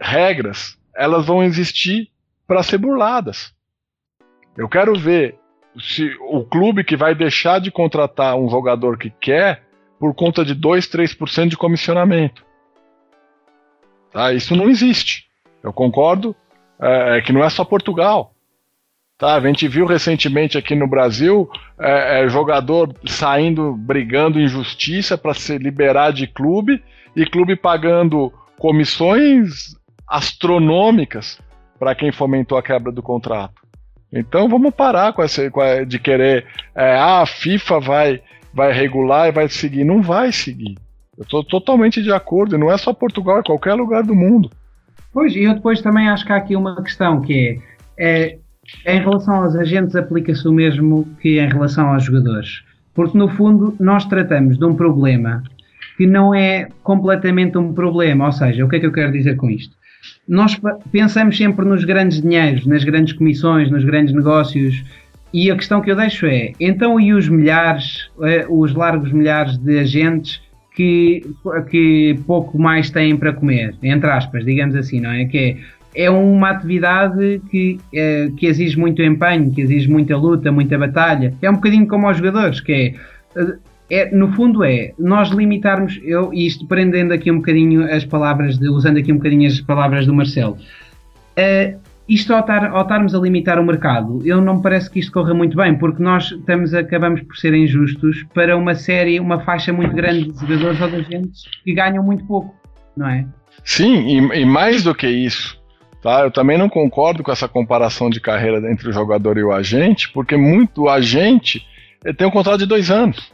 regras, 0.01 0.79
elas 0.95 1.27
vão 1.27 1.43
existir 1.43 2.09
para 2.47 2.63
ser 2.63 2.79
burladas. 2.79 3.53
Eu 4.57 4.69
quero 4.69 4.97
ver 4.97 5.37
se 5.81 6.15
o 6.21 6.45
clube 6.45 6.85
que 6.85 6.97
vai 6.97 7.15
deixar 7.15 7.61
de 7.61 7.73
contratar 7.73 8.37
um 8.37 8.49
jogador 8.49 8.97
que 8.97 9.11
quer 9.11 9.65
por 9.99 10.15
conta 10.15 10.45
de 10.45 10.55
2, 10.55 10.87
3% 10.87 11.49
de 11.49 11.57
comissionamento. 11.57 12.45
Tá? 14.13 14.33
Isso 14.33 14.55
não 14.55 14.71
existe. 14.71 15.25
Eu 15.63 15.73
concordo 15.73 16.37
é, 16.81 17.21
que 17.23 17.33
não 17.33 17.43
é 17.43 17.51
só 17.51 17.65
Portugal. 17.65 18.33
Tá, 19.17 19.37
a 19.37 19.41
gente 19.41 19.69
viu 19.69 19.87
recentemente 19.87 20.59
aqui 20.59 20.75
no 20.75 20.89
Brasil 20.89 21.49
é, 21.79 22.25
é, 22.25 22.29
jogador 22.29 22.95
saindo, 23.07 23.73
brigando 23.73 24.41
em 24.41 24.49
justiça 24.49 25.17
para 25.17 25.35
se 25.35 25.57
liberar 25.57 26.13
de 26.13 26.27
clube 26.27 26.83
e 27.17 27.25
clube 27.25 27.57
pagando 27.57 28.33
comissões 28.59 29.75
astronômicas 30.09 31.39
para 31.79 31.95
quem 31.95 32.13
fomentou 32.13 32.57
a 32.57 32.63
quebra 32.63 32.93
do 32.93 33.03
contrato. 33.03 33.63
Então 34.13 34.49
vamos 34.49 34.73
parar 34.75 35.13
com 35.13 35.23
essa 35.23 35.51
com 35.51 35.61
a, 35.61 35.85
de 35.85 35.99
querer, 35.99 36.47
é, 36.75 36.97
ah, 36.97 37.23
a 37.23 37.27
FIFA 37.27 37.81
vai, 37.81 38.23
vai 38.53 38.73
regular 38.73 39.29
e 39.29 39.33
vai 39.33 39.49
seguir. 39.49 39.85
Não 39.85 40.01
vai 40.01 40.31
seguir. 40.31 40.77
Eu 41.17 41.25
estou 41.25 41.45
totalmente 41.45 42.03
de 42.03 42.13
acordo, 42.13 42.55
e 42.55 42.59
não 42.59 42.71
é 42.71 42.77
só 42.77 42.93
Portugal, 42.93 43.39
é 43.39 43.43
qualquer 43.43 43.75
lugar 43.75 44.03
do 44.03 44.15
mundo. 44.15 44.51
Pois, 45.13 45.35
e 45.35 45.45
eu 45.45 45.55
depois 45.55 45.81
também 45.81 46.09
acho 46.09 46.25
que 46.25 46.33
há 46.33 46.37
aqui 46.37 46.57
uma 46.57 46.83
questão 46.83 47.21
que 47.21 47.61
é, 47.99 48.39
é 48.85 48.97
em 48.97 49.01
relação 49.01 49.43
aos 49.43 49.55
agentes 49.55 49.95
aplica-se 49.95 50.47
o 50.49 50.53
mesmo 50.53 51.09
que 51.21 51.39
em 51.39 51.49
relação 51.49 51.93
aos 51.93 52.05
jogadores. 52.05 52.65
Porque 52.93 53.19
no 53.19 53.29
fundo 53.29 53.77
nós 53.79 54.05
tratamos 54.05 54.59
de 54.59 54.65
um 54.65 54.75
problema 54.75 55.43
que 55.97 56.07
não 56.07 56.35
é 56.35 56.69
completamente 56.83 57.57
um 57.59 57.73
problema. 57.73 58.27
Ou 58.27 58.33
seja, 58.33 58.65
o 58.65 58.69
que 58.69 58.77
é 58.77 58.81
que 58.81 58.87
eu 58.87 58.93
quero 58.93 59.13
dizer 59.13 59.37
com 59.37 59.51
isto? 59.51 59.77
Nós 60.29 60.61
pensamos 60.93 61.37
sempre 61.37 61.65
nos 61.65 61.85
grandes 61.85 62.21
dinheiros, 62.21 62.67
nas 62.67 62.85
grandes 62.85 63.13
comissões, 63.13 63.71
nos 63.71 63.85
grandes 63.85 64.15
negócios, 64.15 64.85
e 65.33 65.51
a 65.51 65.57
questão 65.57 65.81
que 65.81 65.91
eu 65.91 65.97
deixo 65.97 66.27
é: 66.27 66.53
então, 66.61 67.01
e 67.01 67.13
os 67.13 67.29
milhares, 67.29 68.09
eh, 68.23 68.47
os 68.49 68.75
largos 68.75 69.13
milhares 69.13 69.57
de 69.59 69.79
agentes 69.79 70.41
que, 70.75 71.23
que 71.71 72.19
pouco 72.27 72.59
mais 72.59 72.91
têm 72.91 73.17
para 73.17 73.33
comer, 73.33 73.75
entre 73.83 74.11
aspas, 74.11 74.45
digamos 74.45 74.75
assim, 74.75 75.01
não 75.01 75.11
é? 75.11 75.25
Que 75.25 75.57
é, 75.95 76.05
é 76.05 76.11
uma 76.11 76.51
atividade 76.51 77.41
que, 77.51 77.79
é, 77.93 78.29
que 78.37 78.47
exige 78.47 78.79
muito 78.79 79.03
empenho, 79.03 79.53
que 79.53 79.61
exige 79.61 79.91
muita 79.91 80.17
luta, 80.17 80.51
muita 80.51 80.77
batalha. 80.77 81.33
É 81.41 81.51
um 81.51 81.55
bocadinho 81.55 81.87
como 81.87 82.07
aos 82.07 82.17
jogadores, 82.17 82.61
que 82.61 82.73
é, 83.37 83.45
é 83.91 84.11
no 84.15 84.33
fundo 84.33 84.65
é 84.65 84.93
nós 84.99 85.29
limitarmos, 85.31 86.01
eu, 86.03 86.33
e 86.33 86.47
isto 86.47 86.67
prendendo 86.67 87.13
aqui 87.13 87.31
um 87.31 87.37
bocadinho 87.37 87.85
as 87.93 88.05
palavras, 88.05 88.59
de, 88.59 88.69
usando 88.69 88.99
aqui 88.99 89.13
um 89.13 89.17
bocadinho 89.17 89.47
as 89.47 89.61
palavras 89.61 90.07
do 90.07 90.15
Marcelo. 90.15 90.57
Uh, 91.37 91.79
isto 92.09 92.35
ao, 92.35 92.41
estar, 92.41 92.71
ao 92.71 92.83
estarmos 92.83 93.15
a 93.15 93.19
limitar 93.19 93.59
o 93.59 93.65
mercado, 93.65 94.21
eu 94.25 94.41
não 94.41 94.57
me 94.57 94.63
parece 94.63 94.91
que 94.91 94.99
isto 94.99 95.11
corra 95.11 95.33
muito 95.33 95.57
bem, 95.57 95.77
porque 95.77 96.03
nós 96.03 96.31
estamos, 96.31 96.75
acabamos 96.75 97.23
por 97.23 97.37
ser 97.37 97.55
injustos 97.55 98.25
para 98.35 98.57
uma 98.57 98.75
série, 98.75 99.19
uma 99.19 99.41
faixa 99.41 99.73
muito 99.73 99.95
grande 99.95 100.31
de 100.31 100.39
jogadores 100.41 100.81
ou 100.81 100.89
de 100.89 100.97
agentes 100.97 101.45
que 101.63 101.73
ganham 101.73 102.05
muito 102.05 102.25
pouco, 102.27 102.55
não 102.97 103.09
é? 103.09 103.27
Sim, 103.65 104.07
e, 104.07 104.41
e 104.41 104.45
mais 104.45 104.83
do 104.83 104.95
que 104.95 105.09
isso, 105.09 105.59
tá? 106.03 106.21
Eu 106.21 106.31
também 106.31 106.59
não 106.59 106.69
concordo 106.69 107.23
com 107.23 107.33
essa 107.33 107.49
comparação 107.49 108.11
de 108.11 108.21
carreira 108.21 108.71
entre 108.71 108.91
o 108.91 108.93
jogador 108.93 109.39
e 109.39 109.43
o 109.43 109.53
agente, 109.53 110.11
porque 110.13 110.37
muito 110.37 110.89
agente 110.91 111.67
tem 112.19 112.27
um 112.27 112.31
contrato 112.31 112.59
de 112.59 112.67
dois 112.67 112.91
anos. 112.91 113.33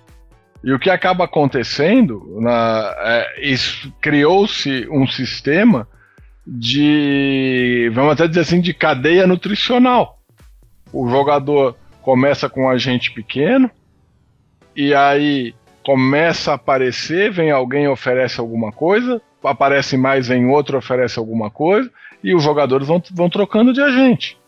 E 0.62 0.72
o 0.72 0.78
que 0.78 0.90
acaba 0.90 1.24
acontecendo, 1.24 2.36
na, 2.40 2.94
é, 2.98 3.26
criou-se 4.00 4.86
um 4.90 5.06
sistema 5.06 5.88
de, 6.46 7.90
vamos 7.94 8.12
até 8.12 8.26
dizer 8.28 8.40
assim, 8.40 8.60
de 8.60 8.74
cadeia 8.74 9.26
nutricional. 9.26 10.18
O 10.92 11.08
jogador 11.08 11.76
começa 12.02 12.48
com 12.48 12.64
um 12.64 12.68
agente 12.68 13.10
pequeno 13.12 13.70
e 14.74 14.94
aí 14.94 15.54
começa 15.84 16.52
a 16.52 16.54
aparecer, 16.54 17.30
vem 17.30 17.50
alguém 17.50 17.88
oferece 17.88 18.40
alguma 18.40 18.70
coisa, 18.72 19.20
aparece 19.42 19.96
mais, 19.96 20.28
vem 20.28 20.46
outro 20.46 20.76
oferece 20.76 21.18
alguma 21.18 21.50
coisa 21.50 21.90
e 22.22 22.34
os 22.34 22.42
jogadores 22.42 22.86
vão, 22.86 23.02
vão 23.12 23.30
trocando 23.30 23.72
de 23.72 23.80
agente. 23.80 24.38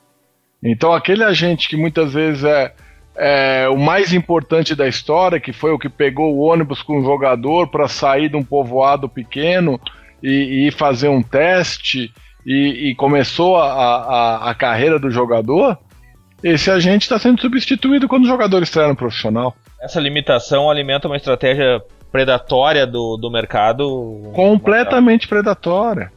Então 0.62 0.92
aquele 0.92 1.25
agente 1.25 1.68
que 1.68 1.77
muitas 1.77 2.12
vezes 2.12 2.44
é, 2.44 2.75
é 3.16 3.68
o 3.68 3.77
mais 3.77 4.12
importante 4.12 4.75
da 4.75 4.88
história, 4.88 5.40
que 5.40 5.53
foi 5.53 5.70
o 5.70 5.79
que 5.79 5.88
pegou 5.88 6.35
o 6.35 6.40
ônibus 6.40 6.83
com 6.83 6.98
o 6.98 7.05
jogador 7.05 7.68
para 7.68 7.88
sair 7.88 8.29
de 8.29 8.37
um 8.37 8.42
povoado 8.42 9.09
pequeno 9.09 9.79
e, 10.22 10.68
e 10.68 10.70
fazer 10.70 11.09
um 11.09 11.22
teste 11.22 12.12
e, 12.46 12.90
e 12.90 12.94
começou 12.94 13.57
a, 13.57 13.66
a, 13.66 14.51
a, 14.51 14.55
carreira 14.55 14.98
do 14.98 15.11
jogador, 15.11 15.79
esse 16.42 16.70
agente 16.70 17.03
está 17.03 17.18
sendo 17.18 17.40
substituído 17.40 18.09
quando 18.09 18.25
o 18.25 18.29
jogador 18.29 18.62
estreia 18.62 18.88
no 18.88 18.96
profissional. 18.96 19.55
Essa 19.81 20.01
limitação 20.01 20.70
alimenta 20.70 21.07
uma 21.07 21.16
estratégia 21.16 21.81
predatória 22.11 22.87
do, 22.87 23.16
do 23.16 23.31
mercado. 23.31 24.31
Completamente 24.35 25.29
predatória. 25.29 26.12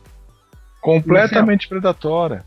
Completamente 0.82 1.68
predatória. 1.68 2.44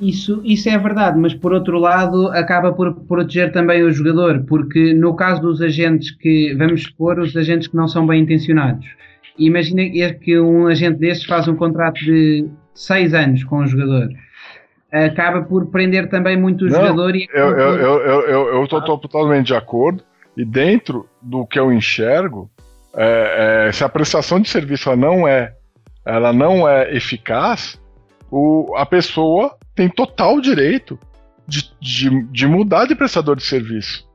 Isso, 0.00 0.40
isso 0.44 0.68
é 0.68 0.76
verdade, 0.76 1.18
mas 1.18 1.34
por 1.34 1.52
outro 1.52 1.78
lado 1.78 2.28
acaba 2.28 2.72
por 2.72 2.94
proteger 3.06 3.52
também 3.52 3.82
o 3.82 3.92
jogador, 3.92 4.44
porque 4.44 4.92
no 4.92 5.14
caso 5.14 5.40
dos 5.40 5.62
agentes 5.62 6.10
que, 6.10 6.52
vamos 6.54 6.82
expor, 6.82 7.18
os 7.20 7.36
agentes 7.36 7.68
que 7.68 7.76
não 7.76 7.86
são 7.86 8.04
bem 8.06 8.22
intencionados, 8.22 8.84
imagina 9.38 9.82
que 10.14 10.38
um 10.38 10.66
agente 10.66 10.98
destes 10.98 11.26
faz 11.26 11.46
um 11.46 11.54
contrato 11.54 12.00
de 12.00 12.44
6 12.74 13.14
anos 13.14 13.44
com 13.44 13.58
o 13.58 13.66
jogador. 13.66 14.08
Acaba 14.92 15.42
por 15.42 15.66
prender 15.66 16.08
também 16.08 16.36
muito 16.36 16.66
o 16.66 16.68
Não, 16.68 16.80
jogador 16.80 17.16
e. 17.16 17.28
Eu, 17.32 17.50
eu, 17.50 18.00
eu, 18.00 18.48
eu, 18.54 18.64
estou 18.64 18.98
totalmente 18.98 19.48
de 19.48 19.54
acordo. 19.54 20.04
E 20.36 20.44
dentro 20.44 21.08
do 21.20 21.44
que 21.46 21.58
eu 21.58 21.72
enxergo, 21.72 22.48
é, 22.96 23.66
é, 23.68 23.72
se 23.72 23.82
a 23.82 23.88
prestação 23.88 24.40
de 24.40 24.48
serviço 24.48 24.88
ela 24.88 24.96
não 24.96 25.26
é, 25.26 25.52
ela 26.04 26.32
não 26.32 26.68
é 26.68 26.94
eficaz, 26.94 27.80
o, 28.30 28.72
a 28.76 28.86
pessoa 28.86 29.56
tem 29.74 29.88
total 29.88 30.40
direito 30.40 30.98
de, 31.46 31.70
de, 31.80 32.22
de 32.24 32.46
mudar 32.46 32.86
de 32.86 32.94
prestador 32.94 33.36
de 33.36 33.44
serviço. 33.44 34.08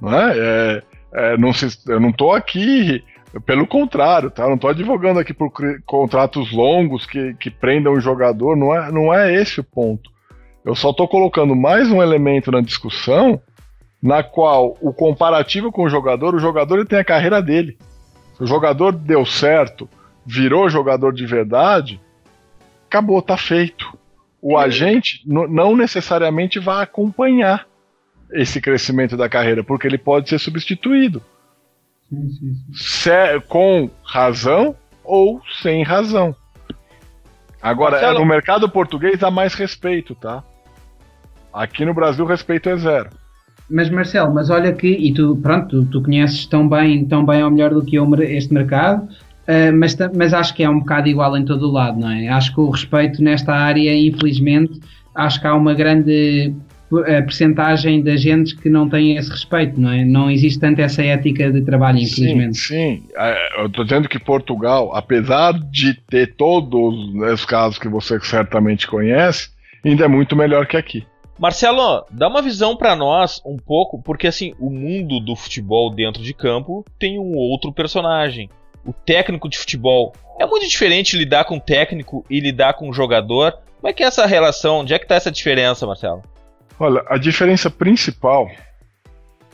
Não 0.00 0.14
é? 0.14 0.34
é, 0.38 0.82
é 1.12 1.36
não 1.36 1.52
se, 1.52 1.66
eu 1.88 2.00
não 2.00 2.10
estou 2.10 2.32
aqui 2.32 3.02
pelo 3.44 3.66
contrário, 3.66 4.30
tá? 4.30 4.44
Eu 4.44 4.48
não 4.48 4.54
estou 4.54 4.70
advogando 4.70 5.20
aqui 5.20 5.34
por 5.34 5.52
contratos 5.84 6.52
longos 6.52 7.06
que, 7.06 7.34
que 7.34 7.50
prendam 7.50 7.92
o 7.92 8.00
jogador, 8.00 8.56
não 8.56 8.74
é, 8.74 8.90
não 8.90 9.12
é 9.12 9.34
esse 9.34 9.60
o 9.60 9.64
ponto. 9.64 10.10
Eu 10.64 10.74
só 10.74 10.90
estou 10.90 11.06
colocando 11.06 11.54
mais 11.54 11.90
um 11.90 12.02
elemento 12.02 12.50
na 12.50 12.60
discussão 12.60 13.40
na 14.02 14.22
qual 14.22 14.76
o 14.80 14.92
comparativo 14.92 15.72
com 15.72 15.84
o 15.84 15.88
jogador, 15.88 16.34
o 16.34 16.38
jogador 16.38 16.76
ele 16.76 16.86
tem 16.86 16.98
a 16.98 17.04
carreira 17.04 17.42
dele. 17.42 17.76
Se 18.34 18.42
o 18.42 18.46
jogador 18.46 18.92
deu 18.92 19.24
certo, 19.24 19.88
virou 20.24 20.68
jogador 20.68 21.12
de 21.12 21.26
verdade, 21.26 22.00
acabou, 22.86 23.20
tá 23.22 23.36
feito. 23.36 23.96
O 24.40 24.56
agente 24.56 25.22
não 25.26 25.76
necessariamente 25.76 26.58
vai 26.58 26.82
acompanhar 26.82 27.66
esse 28.32 28.60
crescimento 28.60 29.16
da 29.16 29.28
carreira, 29.28 29.64
porque 29.64 29.86
ele 29.86 29.98
pode 29.98 30.28
ser 30.28 30.38
substituído. 30.38 31.22
Se, 32.72 33.40
com 33.48 33.90
razão 34.04 34.76
ou 35.02 35.40
sem 35.62 35.82
razão. 35.82 36.34
Agora, 37.60 37.92
Marcelo... 37.92 38.20
no 38.20 38.26
mercado 38.26 38.68
português 38.68 39.22
há 39.22 39.30
mais 39.30 39.54
respeito, 39.54 40.14
tá? 40.14 40.44
Aqui 41.52 41.84
no 41.84 41.94
Brasil 41.94 42.24
o 42.24 42.28
respeito 42.28 42.68
é 42.68 42.76
zero. 42.76 43.10
Mas 43.68 43.90
Marcelo, 43.90 44.32
mas 44.32 44.50
olha 44.50 44.72
que, 44.72 44.88
e 44.88 45.12
tu, 45.12 45.36
pronto, 45.42 45.68
tu, 45.68 45.90
tu 45.90 46.02
conheces 46.02 46.46
tão 46.46 46.68
bem, 46.68 47.04
tão 47.04 47.24
bem 47.24 47.42
ou 47.42 47.50
melhor 47.50 47.70
do 47.70 47.84
que 47.84 47.96
eu 47.96 48.08
este 48.22 48.54
mercado, 48.54 49.08
uh, 49.48 49.76
mas, 49.76 49.96
mas 50.14 50.34
acho 50.34 50.54
que 50.54 50.62
é 50.62 50.70
um 50.70 50.80
bocado 50.80 51.08
igual 51.08 51.36
em 51.36 51.44
todo 51.44 51.68
o 51.68 51.72
lado, 51.72 51.98
não 51.98 52.10
é? 52.10 52.28
Acho 52.28 52.54
que 52.54 52.60
o 52.60 52.70
respeito 52.70 53.22
nesta 53.22 53.54
área, 53.54 53.94
infelizmente, 53.94 54.80
acho 55.14 55.40
que 55.40 55.46
há 55.46 55.54
uma 55.54 55.74
grande 55.74 56.54
a 56.92 57.22
percentagem 57.22 58.00
de 58.00 58.10
agentes 58.10 58.52
que 58.52 58.68
não 58.68 58.88
têm 58.88 59.16
esse 59.16 59.28
respeito, 59.28 59.80
não 59.80 59.90
é? 59.90 60.04
Não 60.04 60.30
existe 60.30 60.60
tanto 60.60 60.80
essa 60.80 61.02
ética 61.02 61.50
de 61.50 61.62
trabalho, 61.62 61.98
infelizmente. 61.98 62.56
Sim, 62.58 62.74
sim. 62.74 63.02
É, 63.16 63.60
eu 63.60 63.66
estou 63.66 63.84
dizendo 63.84 64.08
que 64.08 64.18
Portugal, 64.18 64.94
apesar 64.94 65.52
de 65.52 65.94
ter 65.94 66.36
todos 66.36 66.94
os 67.32 67.44
casos 67.44 67.78
que 67.78 67.88
você 67.88 68.20
certamente 68.20 68.86
conhece, 68.86 69.50
ainda 69.84 70.04
é 70.04 70.08
muito 70.08 70.36
melhor 70.36 70.66
que 70.66 70.76
aqui. 70.76 71.04
Marcelo, 71.38 72.04
dá 72.10 72.28
uma 72.28 72.40
visão 72.40 72.76
para 72.76 72.96
nós 72.96 73.42
um 73.44 73.56
pouco, 73.56 74.00
porque 74.00 74.26
assim, 74.26 74.54
o 74.58 74.70
mundo 74.70 75.20
do 75.20 75.36
futebol 75.36 75.94
dentro 75.94 76.22
de 76.22 76.32
campo 76.32 76.84
tem 76.98 77.18
um 77.18 77.36
outro 77.36 77.72
personagem. 77.72 78.48
O 78.86 78.92
técnico 78.92 79.48
de 79.48 79.58
futebol. 79.58 80.12
É 80.38 80.46
muito 80.46 80.68
diferente 80.68 81.16
lidar 81.16 81.44
com 81.44 81.58
técnico 81.58 82.24
e 82.30 82.40
lidar 82.40 82.74
com 82.74 82.92
jogador. 82.92 83.52
Como 83.80 83.88
é 83.88 83.92
que 83.92 84.02
é 84.02 84.06
essa 84.06 84.26
relação? 84.26 84.80
Onde 84.80 84.94
é 84.94 84.98
que 84.98 85.04
está 85.04 85.16
essa 85.16 85.30
diferença, 85.30 85.86
Marcelo? 85.86 86.22
Olha, 86.78 87.02
a 87.08 87.16
diferença 87.16 87.70
principal 87.70 88.48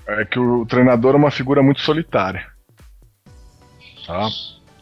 é 0.06 0.24
que 0.24 0.38
o 0.38 0.66
treinador 0.66 1.14
é 1.14 1.18
uma 1.18 1.30
figura 1.30 1.62
muito 1.62 1.80
solitária. 1.80 2.46
Tá? 4.06 4.28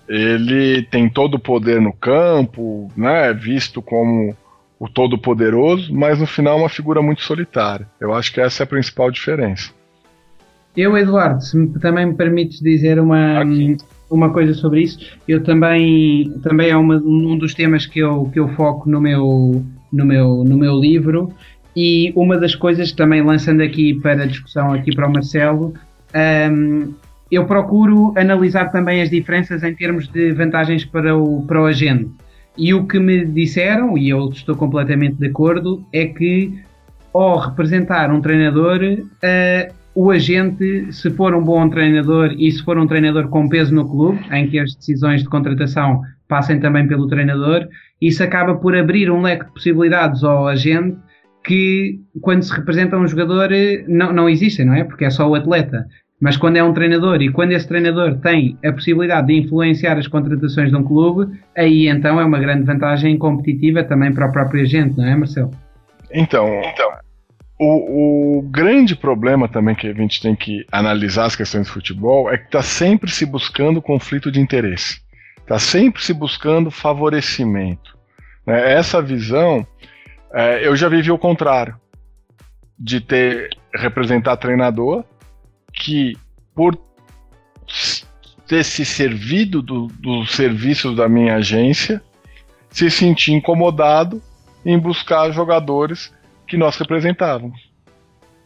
Ele 0.09 0.83
tem 0.85 1.09
todo 1.09 1.35
o 1.35 1.39
poder 1.39 1.81
no 1.81 1.93
campo, 1.93 2.91
né, 2.97 3.33
visto 3.33 3.81
como 3.81 4.35
o 4.79 4.89
todo-poderoso, 4.89 5.95
mas 5.95 6.19
no 6.19 6.27
final 6.27 6.59
é 6.59 6.63
uma 6.63 6.69
figura 6.69 7.03
muito 7.03 7.23
solitária. 7.23 7.87
Eu 8.01 8.15
acho 8.15 8.33
que 8.33 8.41
essa 8.41 8.63
é 8.63 8.65
a 8.65 8.67
principal 8.67 9.11
diferença. 9.11 9.71
Eu, 10.77 10.97
Eduardo, 10.97 11.43
se 11.43 11.67
também 11.81 12.07
me 12.07 12.15
permites 12.15 12.61
dizer 12.61 12.99
uma, 12.99 13.45
uma 14.11 14.31
coisa 14.31 14.53
sobre 14.55 14.83
isso, 14.83 14.99
eu 15.29 15.43
também, 15.43 16.33
também 16.43 16.71
é 16.71 16.77
uma, 16.77 16.97
um 16.97 17.39
dos 17.39 17.55
temas 17.55 17.87
que 17.87 18.01
eu, 18.01 18.29
que 18.33 18.41
eu 18.41 18.49
foco 18.49 18.91
no 18.91 19.01
meu, 19.01 19.65
no 19.93 20.05
meu, 20.05 20.45
no 20.45 20.57
meu 20.59 20.79
livro 20.79 21.33
e 21.77 22.13
uma 22.17 22.37
das 22.37 22.55
coisas, 22.55 22.93
também 22.93 23.23
lançando 23.23 23.63
aqui 23.63 23.95
para 24.01 24.27
discussão 24.27 24.73
aqui 24.73 24.95
para 24.95 25.07
o 25.07 25.13
Marcelo, 25.13 25.75
um, 26.53 26.93
eu 27.31 27.47
procuro 27.47 28.13
analisar 28.17 28.73
também 28.73 29.01
as 29.01 29.11
diferenças 29.11 29.63
em 29.63 29.75
termos 29.75 30.09
de 30.09 30.33
vantagens 30.33 30.85
para 30.85 31.17
o, 31.17 31.47
para 31.47 31.63
o 31.63 31.67
agente. 31.67 32.11
E 32.59 32.75
o 32.75 32.87
que 32.87 32.99
me 32.99 33.25
disseram, 33.25 33.97
e 33.97 34.09
eu 34.09 34.29
estou 34.31 34.57
completamente 34.57 35.17
de 35.17 35.29
acordo, 35.29 35.85
é 35.93 36.07
que 36.07 36.61
ao 37.15 37.39
representar 37.39 38.11
um 38.11 38.21
treinador, 38.21 38.81
uh, 38.83 39.75
o 39.95 40.11
agente, 40.11 40.93
se 40.93 41.11
for 41.11 41.35
um 41.35 41.43
bom 41.43 41.69
treinador 41.69 42.35
e 42.39 42.51
se 42.51 42.63
for 42.63 42.79
um 42.79 42.87
treinador 42.87 43.29
com 43.29 43.49
peso 43.49 43.75
no 43.75 43.89
clube, 43.89 44.21
em 44.31 44.49
que 44.49 44.59
as 44.59 44.75
decisões 44.75 45.23
de 45.23 45.29
contratação 45.29 46.01
passem 46.29 46.61
também 46.61 46.87
pelo 46.87 47.09
treinador. 47.09 47.67
Isso 48.01 48.23
acaba 48.23 48.55
por 48.55 48.77
abrir 48.77 49.11
um 49.11 49.21
leque 49.21 49.45
de 49.45 49.53
possibilidades 49.53 50.23
ao 50.23 50.47
agente 50.47 50.97
que, 51.45 51.99
quando 52.21 52.43
se 52.43 52.53
representa 52.53 52.97
um 52.97 53.07
jogador, 53.07 53.51
não, 53.89 54.13
não 54.13 54.29
existem, 54.29 54.65
não 54.65 54.75
é? 54.75 54.85
Porque 54.85 55.05
é 55.05 55.11
só 55.11 55.29
o 55.29 55.35
atleta. 55.35 55.87
Mas 56.21 56.37
quando 56.37 56.57
é 56.57 56.63
um 56.63 56.75
treinador 56.75 57.23
e 57.23 57.33
quando 57.33 57.53
esse 57.53 57.67
treinador 57.67 58.19
tem 58.19 58.59
a 58.65 58.71
possibilidade 58.73 59.29
de 59.29 59.39
influenciar 59.39 59.99
as 59.99 60.07
contratações 60.07 60.71
de 60.71 60.77
um 60.77 60.85
clube, 60.85 61.33
aí 61.57 61.89
então 61.89 62.21
é 62.21 62.25
uma 62.25 62.39
grande 62.39 62.65
vantagem 62.65 63.19
competitiva 63.19 63.83
também 63.83 64.13
para 64.13 64.29
o 64.29 64.33
próprio 64.33 64.63
agente, 64.63 64.99
não 64.99 65.07
é, 65.07 65.17
Marcelo? 65.17 65.51
Então, 66.13 66.47
então 66.63 66.91
o, 67.63 68.39
o, 68.39 68.43
grande 68.43 68.97
problema 68.97 69.47
também 69.47 69.75
que 69.75 69.87
a 69.87 69.93
gente 69.93 70.23
tem 70.23 70.35
que 70.35 70.65
analisar 70.73 71.27
as 71.27 71.37
questões 71.37 71.67
de 71.67 71.73
futebol 71.73 72.33
é 72.33 72.39
que 72.39 72.47
está 72.47 72.63
sempre 72.63 73.11
se 73.11 73.27
buscando 73.27 73.83
conflito 73.83 74.33
de 74.33 74.41
interesse, 74.41 75.03
está 75.37 75.59
sempre 75.59 76.03
se 76.03 76.15
buscando 76.15 76.71
favorecimento. 76.71 77.99
Né? 78.47 78.73
Essa 78.73 79.03
visão, 79.03 79.67
é, 80.33 80.67
eu 80.67 80.75
já 80.75 80.89
vivi 80.89 81.11
o 81.11 81.19
contrário, 81.19 81.79
de 82.79 82.99
ter 82.99 83.51
representar 83.75 84.39
treinador 84.39 85.05
que 85.71 86.17
por 86.55 86.79
ter 88.47 88.65
se 88.65 88.87
servido 88.87 89.61
do, 89.61 89.89
dos 89.89 90.33
serviços 90.33 90.97
da 90.97 91.07
minha 91.11 91.35
agência, 91.35 92.03
se 92.71 92.91
sentir 92.91 93.33
incomodado 93.33 94.23
em 94.65 94.79
buscar 94.79 95.31
jogadores 95.31 96.11
que 96.51 96.57
nós 96.57 96.77
representávamos. 96.77 97.71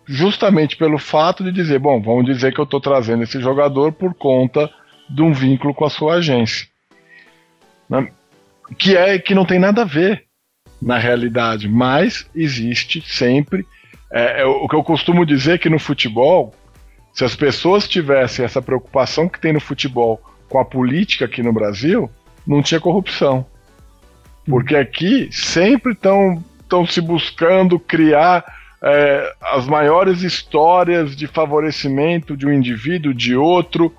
Justamente 0.07 0.77
pelo 0.77 0.99
fato 0.99 1.43
de 1.43 1.51
dizer, 1.51 1.79
bom, 1.79 2.01
vamos 2.03 2.27
dizer 2.27 2.53
que 2.53 2.61
eu 2.61 2.65
estou 2.65 2.79
trazendo 2.79 3.23
esse 3.23 3.41
jogador 3.41 3.93
por 3.93 4.13
conta 4.13 4.71
de 5.09 5.23
um 5.23 5.33
vínculo 5.33 5.73
com 5.73 5.87
a 5.87 5.91
sua 5.91 6.17
agência. 6.17 6.69
Né? 7.89 8.13
Que 8.79 8.95
é 8.95 9.19
que 9.19 9.35
não 9.35 9.47
tem 9.47 9.59
nada 9.59 9.83
a 9.83 9.87
ver 9.87 10.25
na 10.81 10.99
realidade, 10.99 11.67
mas 11.67 12.29
existe 12.35 13.01
sempre. 13.01 13.67
É, 14.13 14.43
é, 14.43 14.45
o 14.45 14.69
que 14.69 14.77
eu 14.77 14.85
costumo 14.85 15.25
dizer 15.25 15.59
que 15.59 15.71
no 15.71 15.79
futebol, 15.79 16.55
se 17.15 17.25
as 17.25 17.35
pessoas 17.35 17.89
tivessem 17.89 18.45
essa 18.45 18.61
preocupação 18.61 19.31
que 19.31 19.41
tem 19.41 19.55
no 19.55 19.61
futebol 19.61 20.21
com 20.51 20.59
a 20.59 20.65
política 20.65 21.25
aqui 21.25 21.43
no 21.43 21.55
Brasil, 21.55 22.11
não 22.47 22.63
tinha 22.63 22.79
corrupção. 22.79 23.47
Porque 24.45 24.77
aqui 24.77 25.31
sempre 25.33 25.93
estão 25.93 26.45
se 26.87 27.01
buscando 27.01 27.79
criar 27.79 28.45
é, 28.83 29.33
as 29.41 29.67
maiores 29.67 30.23
histórias 30.23 31.17
de 31.17 31.27
favorecimento 31.27 32.37
de 32.37 32.47
um 32.47 32.53
indivíduo, 32.53 33.15
de 33.15 33.35
outro. 33.35 33.93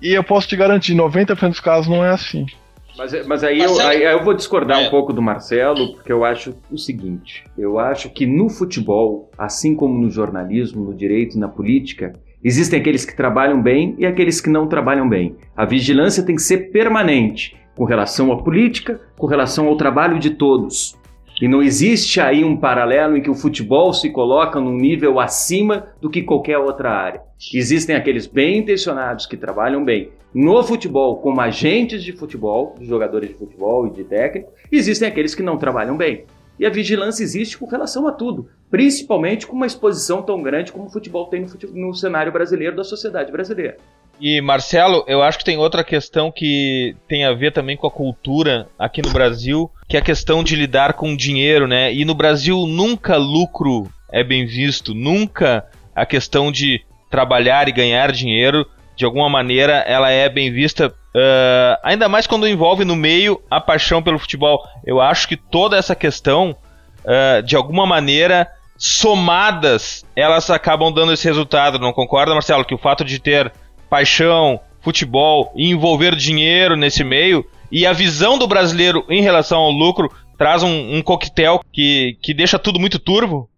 E 0.00 0.12
eu 0.12 0.24
posso 0.24 0.48
te 0.48 0.56
garantir, 0.56 0.94
90% 0.94 1.48
dos 1.48 1.60
casos 1.60 1.88
não 1.88 2.04
é 2.04 2.10
assim. 2.10 2.46
Mas, 2.96 3.26
mas 3.26 3.44
aí, 3.44 3.60
eu, 3.60 3.78
aí, 3.80 4.02
eu, 4.02 4.24
vou 4.24 4.32
discordar 4.32 4.80
é. 4.80 4.86
um 4.86 4.90
pouco 4.90 5.12
do 5.12 5.20
Marcelo, 5.20 5.94
porque 5.94 6.10
eu 6.10 6.24
acho 6.24 6.54
o 6.70 6.78
seguinte: 6.78 7.44
eu 7.56 7.78
acho 7.78 8.08
que 8.08 8.24
no 8.26 8.48
futebol, 8.48 9.30
assim 9.36 9.74
como 9.74 9.98
no 9.98 10.10
jornalismo, 10.10 10.82
no 10.82 10.94
direito 10.94 11.36
e 11.36 11.38
na 11.38 11.48
política, 11.48 12.14
existem 12.42 12.80
aqueles 12.80 13.04
que 13.04 13.14
trabalham 13.14 13.60
bem 13.60 13.94
e 13.98 14.06
aqueles 14.06 14.40
que 14.40 14.48
não 14.48 14.66
trabalham 14.66 15.06
bem. 15.06 15.36
A 15.54 15.66
vigilância 15.66 16.22
tem 16.22 16.36
que 16.36 16.42
ser 16.42 16.70
permanente 16.70 17.54
com 17.76 17.84
relação 17.84 18.32
à 18.32 18.42
política, 18.42 18.98
com 19.18 19.26
relação 19.26 19.66
ao 19.66 19.76
trabalho 19.76 20.18
de 20.18 20.30
todos. 20.30 20.95
E 21.40 21.46
não 21.46 21.62
existe 21.62 22.20
aí 22.20 22.42
um 22.42 22.56
paralelo 22.56 23.16
em 23.16 23.22
que 23.22 23.30
o 23.30 23.34
futebol 23.34 23.92
se 23.92 24.10
coloca 24.10 24.58
num 24.58 24.76
nível 24.76 25.20
acima 25.20 25.88
do 26.00 26.08
que 26.08 26.22
qualquer 26.22 26.58
outra 26.58 26.90
área. 26.90 27.20
Existem 27.52 27.94
aqueles 27.94 28.26
bem 28.26 28.58
intencionados 28.58 29.26
que 29.26 29.36
trabalham 29.36 29.84
bem 29.84 30.10
no 30.34 30.62
futebol 30.62 31.16
como 31.16 31.40
agentes 31.40 32.04
de 32.04 32.12
futebol, 32.12 32.74
de 32.78 32.84
jogadores 32.84 33.30
de 33.30 33.34
futebol 33.36 33.86
e 33.86 33.90
de 33.90 34.04
técnico, 34.04 34.52
existem 34.70 35.08
aqueles 35.08 35.34
que 35.34 35.42
não 35.42 35.56
trabalham 35.56 35.96
bem. 35.96 36.26
E 36.58 36.66
a 36.66 36.70
vigilância 36.70 37.22
existe 37.22 37.56
com 37.56 37.64
relação 37.64 38.06
a 38.06 38.12
tudo, 38.12 38.46
principalmente 38.70 39.46
com 39.46 39.56
uma 39.56 39.66
exposição 39.66 40.22
tão 40.22 40.42
grande 40.42 40.72
como 40.72 40.86
o 40.86 40.90
futebol 40.90 41.26
tem 41.28 41.40
no, 41.40 41.48
futebol, 41.48 41.76
no 41.76 41.94
cenário 41.94 42.30
brasileiro 42.30 42.76
da 42.76 42.84
sociedade 42.84 43.32
brasileira. 43.32 43.78
E 44.20 44.40
Marcelo, 44.40 45.04
eu 45.06 45.22
acho 45.22 45.38
que 45.38 45.44
tem 45.44 45.58
outra 45.58 45.84
questão 45.84 46.32
que 46.32 46.96
tem 47.06 47.24
a 47.24 47.32
ver 47.32 47.52
também 47.52 47.76
com 47.76 47.86
a 47.86 47.90
cultura 47.90 48.68
aqui 48.78 49.02
no 49.02 49.10
Brasil, 49.10 49.70
que 49.88 49.96
é 49.96 50.00
a 50.00 50.04
questão 50.04 50.42
de 50.42 50.56
lidar 50.56 50.94
com 50.94 51.14
dinheiro, 51.14 51.66
né? 51.66 51.92
E 51.92 52.04
no 52.04 52.14
Brasil 52.14 52.66
nunca 52.66 53.16
lucro 53.16 53.90
é 54.10 54.24
bem 54.24 54.46
visto, 54.46 54.94
nunca 54.94 55.64
a 55.94 56.06
questão 56.06 56.50
de 56.50 56.82
trabalhar 57.10 57.68
e 57.68 57.72
ganhar 57.72 58.12
dinheiro, 58.12 58.66
de 58.96 59.04
alguma 59.04 59.28
maneira, 59.28 59.84
ela 59.86 60.10
é 60.10 60.28
bem 60.28 60.50
vista, 60.50 60.88
uh, 60.88 61.78
ainda 61.82 62.08
mais 62.08 62.26
quando 62.26 62.48
envolve 62.48 62.84
no 62.84 62.96
meio 62.96 63.42
a 63.50 63.60
paixão 63.60 64.02
pelo 64.02 64.18
futebol. 64.18 64.62
Eu 64.84 65.00
acho 65.00 65.28
que 65.28 65.36
toda 65.36 65.76
essa 65.76 65.94
questão, 65.94 66.56
uh, 67.04 67.42
de 67.42 67.54
alguma 67.54 67.86
maneira, 67.86 68.50
somadas, 68.78 70.04
elas 70.14 70.48
acabam 70.50 70.92
dando 70.92 71.12
esse 71.12 71.26
resultado. 71.26 71.78
Não 71.78 71.92
concorda, 71.92 72.32
Marcelo? 72.32 72.64
Que 72.64 72.74
o 72.74 72.78
fato 72.78 73.04
de 73.04 73.18
ter 73.18 73.52
paixão, 73.88 74.60
futebol 74.80 75.52
e 75.56 75.70
envolver 75.70 76.14
dinheiro 76.14 76.76
nesse 76.76 77.02
meio 77.02 77.44
e 77.70 77.86
a 77.86 77.92
visão 77.92 78.38
do 78.38 78.46
brasileiro 78.46 79.04
em 79.08 79.22
relação 79.22 79.58
ao 79.58 79.70
lucro 79.70 80.10
traz 80.38 80.62
um, 80.62 80.96
um 80.96 81.02
coquetel 81.02 81.60
que, 81.72 82.16
que 82.22 82.34
deixa 82.34 82.58
tudo 82.58 82.78
muito 82.78 82.98
turvo? 82.98 83.48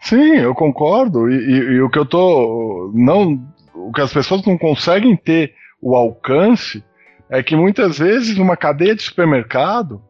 Sim, 0.00 0.36
eu 0.36 0.54
concordo. 0.54 1.30
E, 1.30 1.34
e, 1.34 1.56
e, 1.74 1.82
o 1.82 1.90
que 1.90 1.98
eu 1.98 2.06
tô. 2.06 2.92
Não, 2.94 3.42
o 3.74 3.92
que 3.92 4.00
as 4.00 4.12
pessoas 4.12 4.44
não 4.44 4.56
conseguem 4.58 5.16
ter 5.16 5.54
o 5.80 5.96
alcance 5.96 6.84
é 7.28 7.42
que 7.42 7.56
muitas 7.56 7.98
vezes 7.98 8.38
uma 8.38 8.56
cadeia 8.56 8.94
de 8.94 9.02
supermercado, 9.02 10.00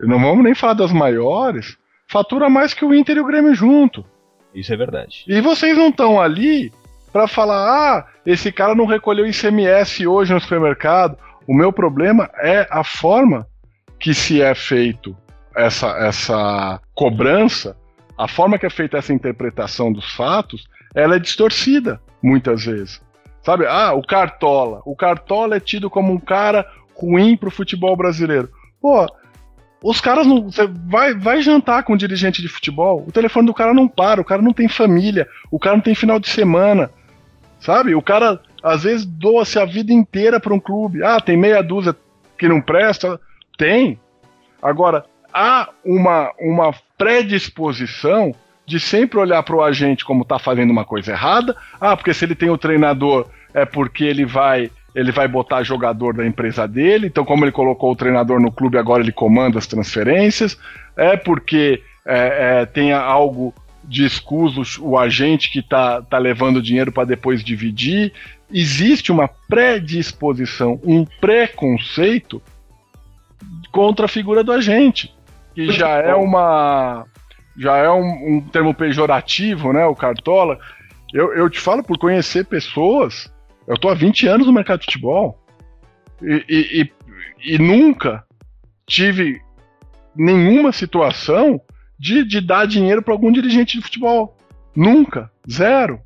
não 0.00 0.20
vamos 0.20 0.44
nem 0.44 0.54
falar 0.54 0.74
das 0.74 0.92
maiores, 0.92 1.76
fatura 2.06 2.48
mais 2.48 2.72
que 2.72 2.84
o 2.84 2.94
Inter 2.94 3.16
e 3.16 3.20
o 3.20 3.26
Grêmio 3.26 3.54
junto. 3.54 4.04
Isso 4.54 4.72
é 4.72 4.76
verdade. 4.76 5.24
E 5.26 5.40
vocês 5.40 5.76
não 5.76 5.88
estão 5.88 6.20
ali 6.20 6.72
para 7.12 7.26
falar, 7.26 7.98
ah, 7.98 8.06
esse 8.28 8.52
cara 8.52 8.74
não 8.74 8.84
recolheu 8.84 9.26
ICMS 9.26 10.06
hoje 10.06 10.34
no 10.34 10.40
supermercado. 10.40 11.16
O 11.46 11.54
meu 11.54 11.72
problema 11.72 12.28
é 12.42 12.68
a 12.70 12.84
forma 12.84 13.46
que 13.98 14.12
se 14.12 14.42
é 14.42 14.54
feito 14.54 15.16
essa, 15.56 15.88
essa 15.96 16.78
cobrança, 16.94 17.74
a 18.18 18.28
forma 18.28 18.58
que 18.58 18.66
é 18.66 18.70
feita 18.70 18.98
essa 18.98 19.14
interpretação 19.14 19.90
dos 19.90 20.12
fatos, 20.12 20.68
ela 20.94 21.16
é 21.16 21.18
distorcida 21.18 21.98
muitas 22.22 22.66
vezes. 22.66 23.00
Sabe? 23.42 23.64
Ah, 23.66 23.94
o 23.94 24.02
Cartola. 24.02 24.82
O 24.84 24.94
Cartola 24.94 25.56
é 25.56 25.60
tido 25.60 25.88
como 25.88 26.12
um 26.12 26.20
cara 26.20 26.66
ruim 26.94 27.34
pro 27.34 27.50
futebol 27.50 27.96
brasileiro. 27.96 28.50
Pô, 28.78 29.06
os 29.82 30.02
caras 30.02 30.26
não. 30.26 30.50
Você 30.50 30.66
vai, 30.66 31.14
vai 31.14 31.40
jantar 31.40 31.82
com 31.82 31.94
um 31.94 31.96
dirigente 31.96 32.42
de 32.42 32.48
futebol, 32.48 33.06
o 33.08 33.10
telefone 33.10 33.46
do 33.46 33.54
cara 33.54 33.72
não 33.72 33.88
para, 33.88 34.20
o 34.20 34.24
cara 34.24 34.42
não 34.42 34.52
tem 34.52 34.68
família, 34.68 35.26
o 35.50 35.58
cara 35.58 35.76
não 35.76 35.82
tem 35.82 35.94
final 35.94 36.20
de 36.20 36.28
semana. 36.28 36.90
Sabe? 37.60 37.94
O 37.94 38.02
cara 38.02 38.40
às 38.62 38.82
vezes 38.82 39.04
doa-se 39.04 39.58
a 39.58 39.64
vida 39.64 39.92
inteira 39.92 40.40
para 40.40 40.54
um 40.54 40.60
clube. 40.60 41.02
Ah, 41.02 41.20
tem 41.20 41.36
meia 41.36 41.62
dúzia 41.62 41.94
que 42.36 42.48
não 42.48 42.60
presta? 42.60 43.20
Tem. 43.56 43.98
Agora, 44.62 45.04
há 45.32 45.68
uma, 45.84 46.32
uma 46.40 46.74
predisposição 46.96 48.34
de 48.66 48.78
sempre 48.78 49.18
olhar 49.18 49.42
para 49.42 49.56
o 49.56 49.62
agente 49.62 50.04
como 50.04 50.22
está 50.22 50.38
fazendo 50.38 50.70
uma 50.70 50.84
coisa 50.84 51.12
errada. 51.12 51.56
Ah, 51.80 51.96
porque 51.96 52.12
se 52.12 52.24
ele 52.24 52.34
tem 52.34 52.50
o 52.50 52.58
treinador 52.58 53.26
é 53.54 53.64
porque 53.64 54.04
ele 54.04 54.24
vai 54.24 54.70
ele 54.94 55.12
vai 55.12 55.28
botar 55.28 55.62
jogador 55.62 56.12
da 56.14 56.26
empresa 56.26 56.66
dele. 56.66 57.06
Então, 57.06 57.24
como 57.24 57.44
ele 57.44 57.52
colocou 57.52 57.92
o 57.92 57.96
treinador 57.96 58.40
no 58.40 58.50
clube, 58.50 58.78
agora 58.78 59.00
ele 59.00 59.12
comanda 59.12 59.56
as 59.56 59.66
transferências. 59.66 60.58
É 60.96 61.16
porque 61.16 61.82
é, 62.04 62.62
é, 62.62 62.66
tem 62.66 62.92
algo 62.92 63.54
de 63.88 64.06
o 64.80 64.98
agente 64.98 65.50
que 65.50 65.60
está 65.60 66.02
tá 66.02 66.18
levando 66.18 66.62
dinheiro 66.62 66.92
para 66.92 67.04
depois 67.04 67.42
dividir. 67.42 68.12
Existe 68.52 69.10
uma 69.10 69.28
predisposição, 69.48 70.78
um 70.84 71.04
preconceito 71.04 72.42
contra 73.72 74.04
a 74.04 74.08
figura 74.08 74.44
do 74.44 74.52
agente, 74.52 75.14
que 75.54 75.72
já 75.72 75.88
é 75.88 76.14
uma 76.14 77.06
já 77.56 77.76
é 77.76 77.90
um, 77.90 78.36
um, 78.36 78.40
termo 78.40 78.72
pejorativo, 78.72 79.72
né? 79.72 79.84
O 79.84 79.96
cartola. 79.96 80.58
Eu, 81.12 81.32
eu 81.32 81.50
te 81.50 81.58
falo 81.58 81.82
por 81.82 81.98
conhecer 81.98 82.44
pessoas. 82.44 83.32
Eu 83.66 83.76
tô 83.76 83.88
há 83.88 83.94
20 83.94 84.28
anos 84.28 84.46
no 84.46 84.52
mercado 84.52 84.80
de 84.80 84.86
futebol 84.86 85.42
e, 86.22 86.44
e, 86.48 86.82
e, 86.82 87.54
e 87.54 87.58
nunca 87.58 88.24
tive 88.86 89.40
nenhuma 90.14 90.72
situação 90.72 91.60
de, 91.98 92.24
de 92.24 92.40
dar 92.40 92.66
dinheiro 92.66 93.02
para 93.02 93.12
algum 93.12 93.32
dirigente 93.32 93.76
de 93.76 93.82
futebol. 93.82 94.36
Nunca. 94.74 95.30
Zero. 95.50 96.00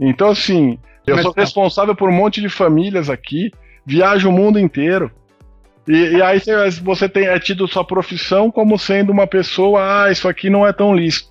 Então, 0.00 0.30
assim, 0.30 0.78
eu 1.06 1.16
Mas, 1.16 1.24
sou 1.24 1.32
tá. 1.32 1.40
responsável 1.40 1.94
por 1.94 2.08
um 2.08 2.12
monte 2.12 2.40
de 2.40 2.48
famílias 2.48 3.08
aqui, 3.08 3.50
viajo 3.86 4.28
o 4.28 4.32
mundo 4.32 4.58
inteiro. 4.58 5.10
E, 5.86 6.16
e, 6.16 6.22
aí 6.22 6.38
você 6.82 7.08
tem 7.08 7.26
é 7.26 7.38
tido 7.38 7.66
sua 7.66 7.84
profissão 7.84 8.50
como 8.50 8.78
sendo 8.78 9.10
uma 9.10 9.26
pessoa, 9.26 10.04
ah, 10.04 10.12
isso 10.12 10.28
aqui 10.28 10.50
não 10.50 10.66
é 10.66 10.72
tão 10.72 10.94
lícito. 10.94 11.30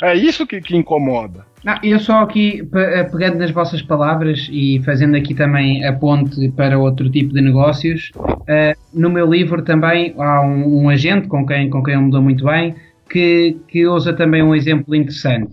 É 0.00 0.14
isso 0.14 0.46
que, 0.46 0.60
que 0.60 0.76
incomoda. 0.76 1.44
Não, 1.64 1.76
eu 1.82 1.98
só 1.98 2.20
aqui, 2.20 2.66
eh, 2.72 3.02
pegando 3.04 3.38
nas 3.38 3.50
vossas 3.50 3.82
palavras 3.82 4.48
e 4.50 4.80
fazendo 4.84 5.16
aqui 5.16 5.34
também 5.34 5.84
a 5.84 5.92
ponte 5.92 6.48
para 6.50 6.78
outro 6.78 7.10
tipo 7.10 7.34
de 7.34 7.40
negócios, 7.40 8.12
uh, 8.16 8.78
no 8.94 9.10
meu 9.10 9.26
livro 9.30 9.60
também 9.62 10.14
há 10.16 10.40
um, 10.40 10.84
um, 10.84 10.88
agente 10.88 11.26
com 11.26 11.44
quem, 11.44 11.68
com 11.68 11.82
quem 11.82 11.94
eu 11.94 12.00
me 12.00 12.10
dou 12.10 12.22
muito 12.22 12.44
bem 12.44 12.76
que, 13.08 13.56
que 13.68 13.86
usa 13.86 14.12
também 14.12 14.42
um 14.42 14.54
exemplo 14.54 14.94
interessante, 14.94 15.52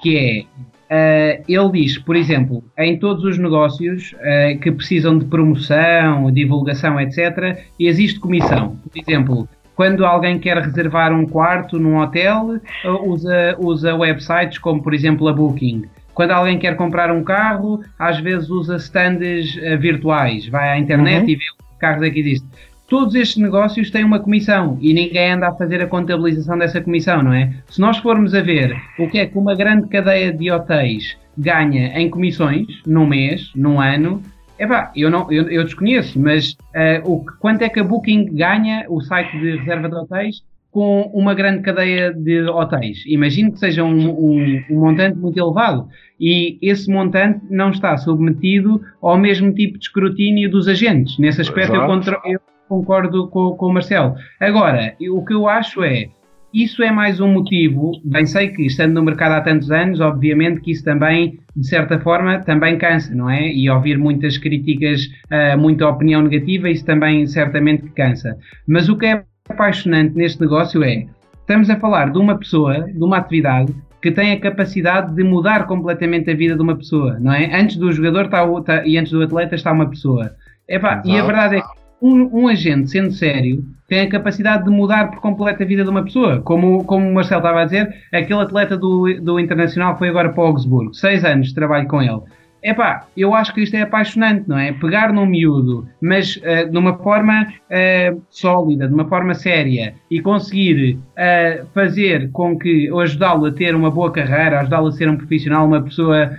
que 0.00 0.46
é, 0.88 1.40
uh, 1.40 1.44
ele 1.48 1.72
diz, 1.72 1.98
por 1.98 2.16
exemplo, 2.16 2.64
em 2.76 2.98
todos 2.98 3.24
os 3.24 3.38
negócios 3.38 4.12
uh, 4.14 4.58
que 4.58 4.70
precisam 4.72 5.18
de 5.18 5.24
promoção, 5.26 6.30
divulgação, 6.32 7.00
etc., 7.00 7.58
existe 7.78 8.18
comissão. 8.18 8.76
Por 8.76 9.00
exemplo, 9.00 9.48
quando 9.76 10.04
alguém 10.04 10.38
quer 10.38 10.58
reservar 10.58 11.12
um 11.12 11.26
quarto 11.26 11.78
num 11.78 11.98
hotel, 11.98 12.60
usa, 13.04 13.56
usa 13.58 13.94
websites 13.94 14.58
como, 14.58 14.82
por 14.82 14.92
exemplo, 14.92 15.28
a 15.28 15.32
Booking. 15.32 15.84
Quando 16.12 16.32
alguém 16.32 16.58
quer 16.58 16.76
comprar 16.76 17.10
um 17.10 17.22
carro, 17.22 17.80
às 17.98 18.18
vezes 18.18 18.50
usa 18.50 18.76
stands 18.76 19.56
uh, 19.56 19.78
virtuais, 19.78 20.46
vai 20.48 20.70
à 20.70 20.78
internet 20.78 21.22
uhum. 21.22 21.30
e 21.30 21.36
vê 21.36 21.44
os 21.44 21.78
carros 21.78 22.02
é 22.02 22.10
que 22.10 22.20
existem. 22.20 22.50
Todos 22.90 23.14
estes 23.14 23.36
negócios 23.36 23.88
têm 23.88 24.02
uma 24.02 24.18
comissão 24.18 24.76
e 24.80 24.92
ninguém 24.92 25.30
anda 25.30 25.46
a 25.46 25.54
fazer 25.54 25.80
a 25.80 25.86
contabilização 25.86 26.58
dessa 26.58 26.80
comissão, 26.80 27.22
não 27.22 27.32
é? 27.32 27.54
Se 27.68 27.80
nós 27.80 27.98
formos 27.98 28.34
a 28.34 28.40
ver 28.40 28.76
o 28.98 29.08
que 29.08 29.20
é 29.20 29.26
que 29.26 29.38
uma 29.38 29.54
grande 29.54 29.86
cadeia 29.86 30.32
de 30.32 30.50
hotéis 30.50 31.16
ganha 31.38 31.96
em 31.96 32.10
comissões 32.10 32.66
num 32.84 33.06
mês, 33.06 33.52
num 33.54 33.80
ano, 33.80 34.20
Epá, 34.58 34.92
eu, 34.94 35.08
não, 35.08 35.30
eu, 35.32 35.48
eu 35.48 35.64
desconheço, 35.64 36.20
mas 36.20 36.52
uh, 36.74 37.10
o, 37.10 37.24
quanto 37.38 37.62
é 37.62 37.68
que 37.68 37.78
a 37.80 37.84
Booking 37.84 38.34
ganha, 38.34 38.84
o 38.90 39.00
site 39.00 39.38
de 39.38 39.56
reserva 39.56 39.88
de 39.88 39.94
hotéis, 39.94 40.42
com 40.70 41.02
uma 41.14 41.32
grande 41.32 41.62
cadeia 41.62 42.12
de 42.12 42.42
hotéis? 42.42 43.04
Imagino 43.06 43.52
que 43.52 43.58
seja 43.58 43.84
um, 43.84 44.10
um, 44.10 44.64
um, 44.68 44.80
montante 44.80 45.16
muito 45.16 45.38
elevado. 45.38 45.88
E 46.20 46.58
esse 46.60 46.90
montante 46.90 47.40
não 47.48 47.70
está 47.70 47.96
submetido 47.96 48.82
ao 49.00 49.16
mesmo 49.16 49.54
tipo 49.54 49.78
de 49.78 49.84
escrutínio 49.84 50.50
dos 50.50 50.68
agentes. 50.68 51.16
Nesse 51.18 51.40
aspecto 51.40 51.74
eu, 51.74 51.86
contra, 51.86 52.20
eu, 52.26 52.38
concordo 52.70 53.28
com, 53.28 53.50
com 53.56 53.66
o 53.66 53.72
Marcelo. 53.72 54.14
Agora, 54.38 54.94
o 55.10 55.24
que 55.24 55.34
eu 55.34 55.48
acho 55.48 55.82
é 55.82 56.06
isso 56.54 56.82
é 56.82 56.90
mais 56.90 57.20
um 57.20 57.28
motivo, 57.28 57.92
bem 58.04 58.26
sei 58.26 58.48
que 58.48 58.66
estando 58.66 58.94
no 58.94 59.04
mercado 59.04 59.32
há 59.32 59.40
tantos 59.40 59.70
anos, 59.70 60.00
obviamente 60.00 60.60
que 60.60 60.72
isso 60.72 60.84
também, 60.84 61.38
de 61.54 61.66
certa 61.66 61.98
forma, 62.00 62.40
também 62.40 62.76
cansa, 62.76 63.14
não 63.14 63.30
é? 63.30 63.52
E 63.52 63.70
ouvir 63.70 63.96
muitas 63.96 64.36
críticas, 64.36 65.06
uh, 65.30 65.56
muita 65.56 65.88
opinião 65.88 66.22
negativa, 66.22 66.68
isso 66.68 66.84
também 66.84 67.24
certamente 67.26 67.88
cansa. 67.90 68.36
Mas 68.66 68.88
o 68.88 68.96
que 68.96 69.06
é 69.06 69.24
apaixonante 69.48 70.16
neste 70.16 70.40
negócio 70.40 70.82
é, 70.82 71.06
estamos 71.40 71.70
a 71.70 71.76
falar 71.76 72.10
de 72.10 72.18
uma 72.18 72.36
pessoa, 72.36 72.82
de 72.82 73.02
uma 73.02 73.18
atividade, 73.18 73.72
que 74.02 74.10
tem 74.10 74.32
a 74.32 74.40
capacidade 74.40 75.14
de 75.14 75.22
mudar 75.22 75.66
completamente 75.68 76.30
a 76.30 76.34
vida 76.34 76.56
de 76.56 76.62
uma 76.62 76.76
pessoa, 76.76 77.16
não 77.20 77.32
é? 77.32 77.54
Antes 77.54 77.76
do 77.76 77.92
jogador 77.92 78.24
está, 78.24 78.44
está, 78.58 78.86
e 78.86 78.98
antes 78.98 79.12
do 79.12 79.22
atleta 79.22 79.54
está 79.54 79.70
uma 79.70 79.88
pessoa. 79.88 80.32
Epá, 80.68 81.02
e 81.04 81.16
a 81.16 81.24
verdade 81.24 81.56
é 81.56 81.60
que 81.60 81.79
um, 82.00 82.42
um, 82.42 82.48
agente, 82.48 82.90
sendo 82.90 83.12
sério, 83.12 83.64
tem 83.86 84.00
a 84.00 84.08
capacidade 84.08 84.64
de 84.64 84.70
mudar 84.70 85.10
por 85.10 85.20
completo 85.20 85.62
a 85.62 85.66
vida 85.66 85.84
de 85.84 85.90
uma 85.90 86.04
pessoa. 86.04 86.40
Como, 86.40 86.84
como 86.84 87.08
o 87.08 87.14
Marcelo 87.14 87.40
estava 87.40 87.62
a 87.62 87.64
dizer, 87.64 87.94
aquele 88.12 88.40
atleta 88.40 88.76
do, 88.76 89.20
do 89.20 89.38
Internacional 89.40 89.98
foi 89.98 90.08
agora 90.08 90.30
para 90.30 90.44
Augsburgo. 90.44 90.94
Seis 90.94 91.24
anos 91.24 91.48
de 91.48 91.54
trabalho 91.54 91.88
com 91.88 92.02
ele. 92.02 92.20
Epá, 92.62 93.06
eu 93.16 93.34
acho 93.34 93.54
que 93.54 93.62
isto 93.62 93.74
é 93.74 93.82
apaixonante, 93.82 94.46
não 94.46 94.58
é? 94.58 94.72
Pegar 94.72 95.12
num 95.12 95.24
miúdo, 95.24 95.88
mas 96.00 96.36
uh, 96.36 96.70
de 96.70 96.76
uma 96.76 96.98
forma 96.98 97.46
uh, 97.46 98.22
sólida, 98.28 98.86
de 98.86 98.92
uma 98.92 99.08
forma 99.08 99.32
séria 99.32 99.94
e 100.10 100.20
conseguir 100.20 100.98
uh, 101.16 101.66
fazer 101.72 102.30
com 102.32 102.58
que, 102.58 102.90
ou 102.90 103.00
ajudá-lo 103.00 103.46
a 103.46 103.52
ter 103.52 103.74
uma 103.74 103.90
boa 103.90 104.12
carreira, 104.12 104.60
ajudá-lo 104.60 104.88
a 104.88 104.92
ser 104.92 105.08
um 105.08 105.16
profissional, 105.16 105.66
uma 105.66 105.82
pessoa 105.82 106.30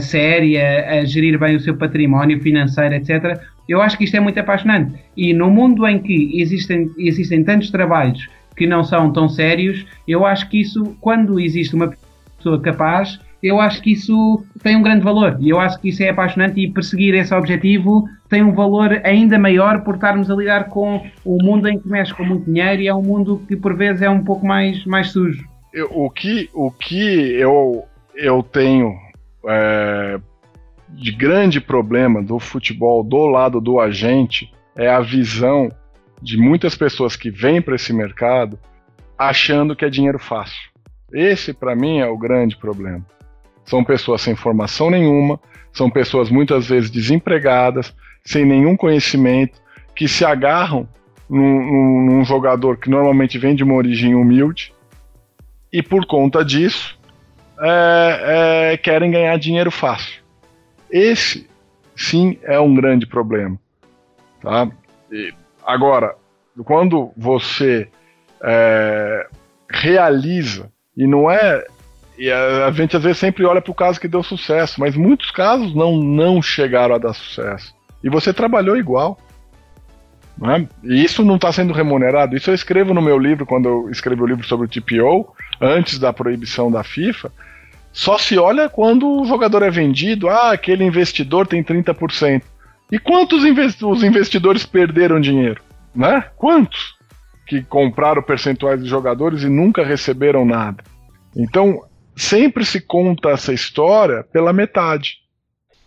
séria, 0.00 1.00
a 1.00 1.04
gerir 1.04 1.38
bem 1.38 1.56
o 1.56 1.60
seu 1.60 1.76
património 1.76 2.40
financeiro, 2.40 2.94
etc. 2.94 3.40
Eu 3.68 3.80
acho 3.80 3.96
que 3.96 4.04
isto 4.04 4.16
é 4.16 4.20
muito 4.20 4.38
apaixonante. 4.38 4.94
E 5.16 5.32
no 5.32 5.50
mundo 5.50 5.86
em 5.86 5.98
que 5.98 6.40
existem, 6.40 6.90
existem 6.98 7.44
tantos 7.44 7.70
trabalhos 7.70 8.28
que 8.56 8.66
não 8.66 8.84
são 8.84 9.12
tão 9.12 9.28
sérios, 9.28 9.86
eu 10.06 10.26
acho 10.26 10.48
que 10.48 10.60
isso, 10.60 10.96
quando 11.00 11.40
existe 11.40 11.74
uma 11.74 11.92
pessoa 12.36 12.60
capaz, 12.60 13.18
eu 13.42 13.60
acho 13.60 13.82
que 13.82 13.92
isso 13.92 14.44
tem 14.62 14.76
um 14.76 14.82
grande 14.82 15.02
valor. 15.02 15.36
E 15.40 15.50
eu 15.50 15.58
acho 15.58 15.80
que 15.80 15.88
isso 15.88 16.02
é 16.02 16.10
apaixonante 16.10 16.60
e 16.60 16.70
perseguir 16.70 17.14
esse 17.14 17.34
objetivo 17.34 18.08
tem 18.28 18.42
um 18.42 18.52
valor 18.52 19.00
ainda 19.04 19.38
maior 19.38 19.82
por 19.82 19.96
estarmos 19.96 20.30
a 20.30 20.34
lidar 20.34 20.68
com 20.68 21.04
o 21.24 21.42
mundo 21.42 21.68
em 21.68 21.78
que 21.78 21.88
mexe 21.88 22.14
com 22.14 22.24
muito 22.24 22.44
dinheiro 22.50 22.82
e 22.82 22.88
é 22.88 22.94
um 22.94 23.02
mundo 23.02 23.42
que 23.48 23.56
por 23.56 23.76
vezes 23.76 24.00
é 24.00 24.08
um 24.08 24.22
pouco 24.22 24.46
mais, 24.46 24.84
mais 24.86 25.10
sujo. 25.10 25.44
Eu, 25.72 25.90
o 25.90 26.08
que, 26.08 26.48
o 26.54 26.70
que 26.70 27.32
eu, 27.32 27.84
eu 28.14 28.42
tenho 28.42 28.94
é, 29.48 30.20
de 30.94 31.12
grande 31.12 31.60
problema 31.60 32.22
do 32.22 32.38
futebol 32.38 33.02
do 33.02 33.26
lado 33.26 33.60
do 33.60 33.80
agente 33.80 34.52
é 34.76 34.88
a 34.88 35.00
visão 35.00 35.70
de 36.20 36.36
muitas 36.36 36.74
pessoas 36.74 37.16
que 37.16 37.30
vêm 37.30 37.60
para 37.60 37.74
esse 37.74 37.92
mercado 37.92 38.58
achando 39.18 39.74
que 39.74 39.84
é 39.84 39.90
dinheiro 39.90 40.18
fácil. 40.18 40.70
Esse, 41.12 41.52
para 41.52 41.76
mim, 41.76 41.98
é 41.98 42.06
o 42.06 42.16
grande 42.16 42.56
problema. 42.56 43.04
São 43.64 43.84
pessoas 43.84 44.22
sem 44.22 44.34
formação 44.34 44.90
nenhuma, 44.90 45.38
são 45.72 45.90
pessoas 45.90 46.30
muitas 46.30 46.68
vezes 46.68 46.90
desempregadas, 46.90 47.94
sem 48.24 48.44
nenhum 48.44 48.76
conhecimento, 48.76 49.60
que 49.94 50.08
se 50.08 50.24
agarram 50.24 50.88
num, 51.28 51.40
num, 51.40 52.06
num 52.06 52.24
jogador 52.24 52.76
que 52.78 52.90
normalmente 52.90 53.38
vem 53.38 53.54
de 53.54 53.62
uma 53.62 53.74
origem 53.74 54.14
humilde 54.14 54.72
e, 55.72 55.82
por 55.82 56.06
conta 56.06 56.44
disso, 56.44 56.98
é, 57.60 58.72
é, 58.72 58.76
querem 58.76 59.10
ganhar 59.10 59.36
dinheiro 59.38 59.70
fácil. 59.70 60.21
Esse, 60.92 61.48
sim, 61.96 62.38
é 62.42 62.60
um 62.60 62.74
grande 62.74 63.06
problema. 63.06 63.58
Tá? 64.42 64.70
E, 65.10 65.32
agora, 65.64 66.14
quando 66.64 67.10
você 67.16 67.88
é, 68.42 69.26
realiza, 69.70 70.70
e 70.94 71.06
não 71.06 71.30
é. 71.30 71.64
E 72.18 72.30
a, 72.30 72.66
a, 72.66 72.70
gente 72.72 72.94
às 72.94 73.02
vezes 73.02 73.18
sempre 73.18 73.44
olha 73.46 73.62
para 73.62 73.70
o 73.70 73.74
caso 73.74 73.98
que 73.98 74.06
deu 74.06 74.22
sucesso, 74.22 74.78
mas 74.78 74.94
muitos 74.94 75.30
casos 75.30 75.74
não, 75.74 75.96
não 75.96 76.42
chegaram 76.42 76.94
a 76.94 76.98
dar 76.98 77.14
sucesso. 77.14 77.74
E 78.04 78.10
você 78.10 78.32
trabalhou 78.34 78.76
igual. 78.76 79.18
É? 80.44 80.66
E 80.82 81.04
isso 81.04 81.24
não 81.24 81.36
está 81.36 81.52
sendo 81.52 81.72
remunerado. 81.72 82.36
Isso 82.36 82.50
eu 82.50 82.54
escrevo 82.54 82.92
no 82.92 83.02
meu 83.02 83.18
livro, 83.18 83.46
quando 83.46 83.68
eu 83.68 83.90
escrevi 83.90 84.22
o 84.22 84.26
livro 84.26 84.46
sobre 84.46 84.66
o 84.66 84.68
TPO, 84.68 85.34
antes 85.60 85.98
da 85.98 86.12
proibição 86.12 86.70
da 86.70 86.82
FIFA. 86.82 87.30
Só 87.92 88.16
se 88.16 88.38
olha 88.38 88.68
quando 88.68 89.20
o 89.20 89.24
jogador 89.26 89.62
é 89.62 89.70
vendido, 89.70 90.28
ah, 90.28 90.52
aquele 90.52 90.84
investidor 90.84 91.46
tem 91.46 91.62
30%. 91.62 92.42
E 92.90 92.98
quantos 92.98 93.44
os 93.82 94.02
investidores 94.02 94.64
perderam 94.66 95.20
dinheiro? 95.20 95.62
Né? 95.94 96.24
Quantos? 96.36 96.94
Que 97.46 97.62
compraram 97.62 98.22
percentuais 98.22 98.82
de 98.82 98.88
jogadores 98.88 99.42
e 99.42 99.48
nunca 99.48 99.84
receberam 99.84 100.44
nada. 100.44 100.82
Então, 101.36 101.84
sempre 102.16 102.64
se 102.64 102.80
conta 102.80 103.30
essa 103.30 103.52
história 103.52 104.24
pela 104.32 104.52
metade. 104.52 105.22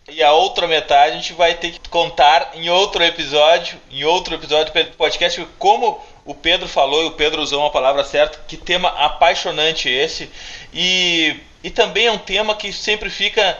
E 0.08 0.22
a 0.22 0.32
outra 0.32 0.68
metade 0.68 1.12
a 1.12 1.16
gente 1.16 1.32
vai 1.32 1.54
ter 1.54 1.72
que 1.72 1.88
contar 1.88 2.52
em 2.54 2.68
outro 2.68 3.02
episódio, 3.02 3.76
em 3.90 4.04
outro 4.04 4.34
episódio 4.34 4.72
do 4.72 4.96
podcast, 4.96 5.44
como 5.58 6.00
o 6.26 6.34
Pedro 6.34 6.68
falou, 6.68 7.04
e 7.04 7.06
o 7.06 7.12
Pedro 7.12 7.40
usou 7.40 7.60
uma 7.60 7.70
palavra 7.70 8.04
certa, 8.04 8.38
que 8.46 8.56
tema 8.56 8.88
apaixonante 8.88 9.88
esse. 9.88 10.30
E 10.74 11.40
e 11.66 11.70
também 11.70 12.06
é 12.06 12.12
um 12.12 12.18
tema 12.18 12.54
que 12.54 12.72
sempre 12.72 13.10
fica 13.10 13.58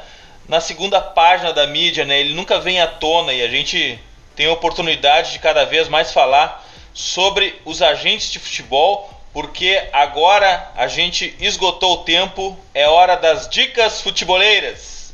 na 0.48 0.60
segunda 0.60 1.00
página 1.00 1.52
da 1.52 1.66
mídia, 1.66 2.04
né? 2.04 2.20
Ele 2.20 2.34
nunca 2.34 2.60
vem 2.60 2.80
à 2.80 2.86
tona 2.86 3.32
e 3.32 3.42
a 3.42 3.48
gente 3.48 3.98
tem 4.36 4.46
a 4.46 4.52
oportunidade 4.52 5.32
de 5.32 5.40
cada 5.40 5.64
vez 5.64 5.88
mais 5.88 6.12
falar 6.12 6.64
sobre 6.94 7.60
os 7.64 7.82
agentes 7.82 8.30
de 8.30 8.38
futebol, 8.38 9.12
porque 9.32 9.88
agora 9.92 10.70
a 10.76 10.86
gente 10.86 11.34
esgotou 11.40 11.94
o 11.94 12.04
tempo, 12.04 12.56
é 12.72 12.86
hora 12.86 13.16
das 13.16 13.48
dicas 13.48 14.00
futeboleiras. 14.00 15.12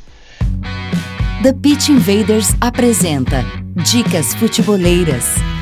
The 1.41 1.51
Pitch 1.63 1.89
Invaders 1.89 2.49
apresenta 2.61 3.43
Dicas 3.91 4.35
Futeboleiras. 4.35 5.52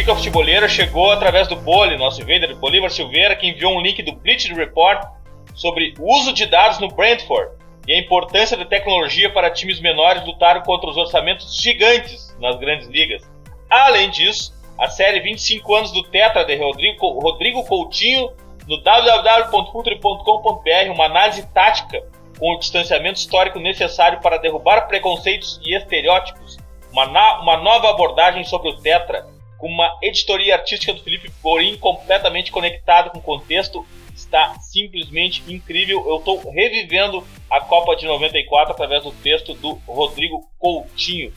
Dica 0.00 0.16
Futeboleira 0.16 0.66
chegou 0.66 1.10
através 1.10 1.46
do 1.46 1.56
Boli, 1.56 1.98
nosso 1.98 2.22
invader 2.22 2.56
Bolívar 2.56 2.88
Silveira, 2.88 3.36
que 3.36 3.46
enviou 3.46 3.76
um 3.76 3.82
link 3.82 4.02
do 4.02 4.12
Bleacher 4.12 4.56
Report 4.56 5.06
sobre 5.54 5.92
o 5.98 6.16
uso 6.16 6.32
de 6.32 6.46
dados 6.46 6.78
no 6.78 6.88
Brentford 6.88 7.50
e 7.86 7.92
a 7.92 7.98
importância 7.98 8.56
da 8.56 8.64
tecnologia 8.64 9.30
para 9.30 9.50
times 9.50 9.78
menores 9.78 10.24
lutarem 10.24 10.62
contra 10.62 10.88
os 10.88 10.96
orçamentos 10.96 11.54
gigantes 11.54 12.34
nas 12.40 12.56
grandes 12.56 12.88
ligas. 12.88 13.30
Além 13.68 14.08
disso, 14.08 14.54
a 14.78 14.88
série 14.88 15.20
25 15.20 15.74
anos 15.74 15.92
do 15.92 16.02
Tetra 16.04 16.46
de 16.46 16.56
Rodrigo, 16.56 17.20
Rodrigo 17.20 17.62
Coutinho 17.66 18.32
no 18.66 18.82
www.futre.com.br, 18.82 20.92
uma 20.94 21.04
análise 21.04 21.46
tática 21.52 22.02
com 22.38 22.54
o 22.54 22.58
distanciamento 22.58 23.18
histórico 23.18 23.58
necessário 23.58 24.18
para 24.22 24.38
derrubar 24.38 24.88
preconceitos 24.88 25.60
e 25.62 25.76
estereótipos, 25.76 26.56
uma, 26.90 27.42
uma 27.42 27.58
nova 27.58 27.90
abordagem 27.90 28.44
sobre 28.44 28.70
o 28.70 28.76
Tetra, 28.76 29.26
com 29.60 29.68
uma 29.68 29.98
editoria 30.02 30.54
artística 30.54 30.92
do 30.92 31.02
Felipe 31.02 31.30
Borim 31.42 31.76
completamente 31.76 32.50
conectada 32.50 33.10
com 33.10 33.18
o 33.18 33.22
contexto, 33.22 33.84
está 34.14 34.54
simplesmente 34.60 35.44
incrível. 35.46 36.02
Eu 36.08 36.16
estou 36.16 36.50
revivendo 36.50 37.22
a 37.50 37.60
Copa 37.60 37.94
de 37.94 38.06
94 38.06 38.72
através 38.72 39.04
do 39.04 39.12
texto 39.12 39.52
do 39.54 39.72
Rodrigo 39.86 40.48
Coutinho. 40.58 41.32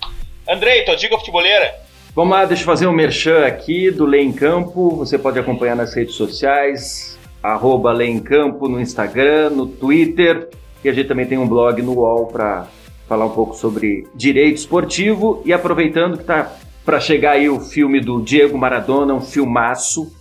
Andrei, 0.47 0.83
tua 0.83 0.95
dica 0.95 1.17
futeboleira? 1.17 1.75
Vamos 2.15 2.31
lá, 2.31 2.45
deixa 2.45 2.63
eu 2.63 2.67
fazer 2.67 2.87
um 2.87 2.93
merchan 2.93 3.45
aqui 3.45 3.91
do 3.91 4.05
Lei 4.05 4.21
em 4.21 4.31
Campo. 4.31 4.95
Você 4.97 5.17
pode 5.17 5.37
acompanhar 5.37 5.75
nas 5.75 5.93
redes 5.93 6.15
sociais, 6.15 7.19
arroba 7.41 7.91
Lei 7.91 8.09
em 8.09 8.19
Campo 8.19 8.69
no 8.69 8.79
Instagram, 8.79 9.49
no 9.49 9.67
Twitter. 9.67 10.49
E 10.83 10.89
a 10.89 10.93
gente 10.93 11.07
também 11.07 11.25
tem 11.25 11.37
um 11.37 11.47
blog 11.47 11.81
no 11.81 11.93
UOL 11.93 12.27
para 12.27 12.67
falar 13.07 13.25
um 13.25 13.31
pouco 13.31 13.55
sobre 13.55 14.07
direito 14.15 14.57
esportivo. 14.57 15.41
E 15.45 15.51
aproveitando 15.51 16.15
que 16.15 16.23
está 16.23 16.55
para 16.85 16.99
chegar 16.99 17.31
aí 17.31 17.49
o 17.49 17.59
filme 17.59 17.99
do 17.99 18.21
Diego 18.21 18.57
Maradona, 18.57 19.13
um 19.13 19.21
filmaço. 19.21 20.11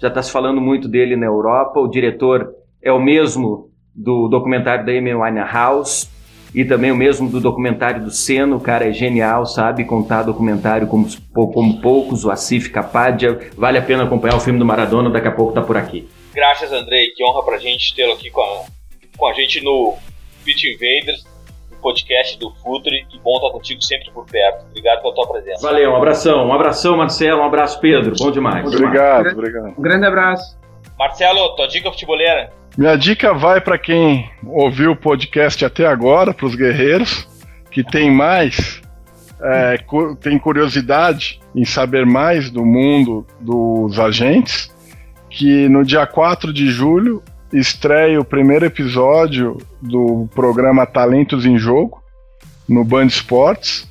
Já 0.00 0.08
está 0.08 0.22
se 0.22 0.30
falando 0.30 0.60
muito 0.60 0.88
dele 0.88 1.16
na 1.16 1.26
Europa. 1.26 1.80
O 1.80 1.88
diretor 1.88 2.54
é 2.82 2.92
o 2.92 3.00
mesmo 3.00 3.70
do 3.94 4.28
documentário 4.28 4.84
da 4.84 4.92
Amy 4.92 5.14
Winehouse 5.14 6.08
e 6.54 6.64
também 6.64 6.90
o 6.90 6.96
mesmo 6.96 7.28
do 7.28 7.40
documentário 7.40 8.02
do 8.02 8.10
Seno. 8.10 8.56
O 8.56 8.60
cara 8.60 8.88
é 8.88 8.92
genial, 8.92 9.46
sabe 9.46 9.84
contar 9.84 10.22
documentário 10.22 10.86
como, 10.86 11.06
como 11.32 11.80
poucos, 11.80 12.24
o 12.24 12.30
Asif 12.30 12.70
Kapadia. 12.70 13.50
Vale 13.56 13.78
a 13.78 13.82
pena 13.82 14.04
acompanhar 14.04 14.36
o 14.36 14.40
filme 14.40 14.58
do 14.58 14.64
Maradona, 14.64 15.10
daqui 15.10 15.28
a 15.28 15.32
pouco 15.32 15.52
tá 15.52 15.62
por 15.62 15.76
aqui. 15.76 16.08
Graças, 16.34 16.72
Andrei. 16.72 17.08
Que 17.14 17.24
honra 17.24 17.42
pra 17.44 17.58
gente 17.58 17.94
tê-lo 17.94 18.12
aqui 18.12 18.30
com 18.30 18.42
a, 18.42 18.64
com 19.16 19.26
a 19.26 19.32
gente 19.32 19.62
no 19.62 19.94
Pit 20.44 20.66
Invaders, 20.68 21.24
podcast 21.86 22.36
do 22.40 22.50
Futre. 22.56 23.06
Que 23.08 23.20
bom 23.20 23.36
estar 23.36 23.50
contigo 23.50 23.80
sempre 23.80 24.10
por 24.10 24.26
perto. 24.26 24.66
Obrigado 24.70 25.02
pela 25.02 25.14
tua 25.14 25.28
presença. 25.28 25.64
Valeu, 25.64 25.92
um 25.92 25.96
abração. 25.96 26.48
Um 26.48 26.52
abração, 26.52 26.96
Marcelo. 26.96 27.42
Um 27.42 27.44
abraço, 27.44 27.78
Pedro. 27.80 28.12
Bom 28.18 28.32
demais. 28.32 28.66
Obrigado, 28.66 29.28
demais. 29.28 29.38
obrigado. 29.38 29.74
Um 29.78 29.82
grande 29.82 30.04
abraço. 30.04 30.58
Marcelo, 30.98 31.54
tua 31.54 31.68
dica 31.68 31.92
futeboleira? 31.92 32.50
Minha 32.76 32.96
dica 32.96 33.32
vai 33.32 33.60
para 33.60 33.78
quem 33.78 34.28
ouviu 34.44 34.92
o 34.92 34.96
podcast 34.96 35.64
até 35.64 35.86
agora, 35.86 36.34
para 36.34 36.46
os 36.46 36.56
guerreiros, 36.56 37.28
que 37.70 37.84
tem 37.84 38.10
mais, 38.10 38.82
é, 39.40 39.78
cu 39.78 40.16
tem 40.16 40.38
curiosidade 40.38 41.40
em 41.54 41.64
saber 41.64 42.04
mais 42.04 42.50
do 42.50 42.66
mundo 42.66 43.24
dos 43.40 43.98
agentes, 44.00 44.74
que 45.30 45.68
no 45.68 45.84
dia 45.84 46.04
4 46.04 46.52
de 46.52 46.68
julho 46.68 47.22
estreia 47.58 48.20
o 48.20 48.24
primeiro 48.24 48.66
episódio 48.66 49.56
do 49.80 50.28
programa 50.34 50.86
Talentos 50.86 51.46
em 51.46 51.58
Jogo, 51.58 52.02
no 52.68 52.84
Band 52.84 53.06
Esportes, 53.06 53.88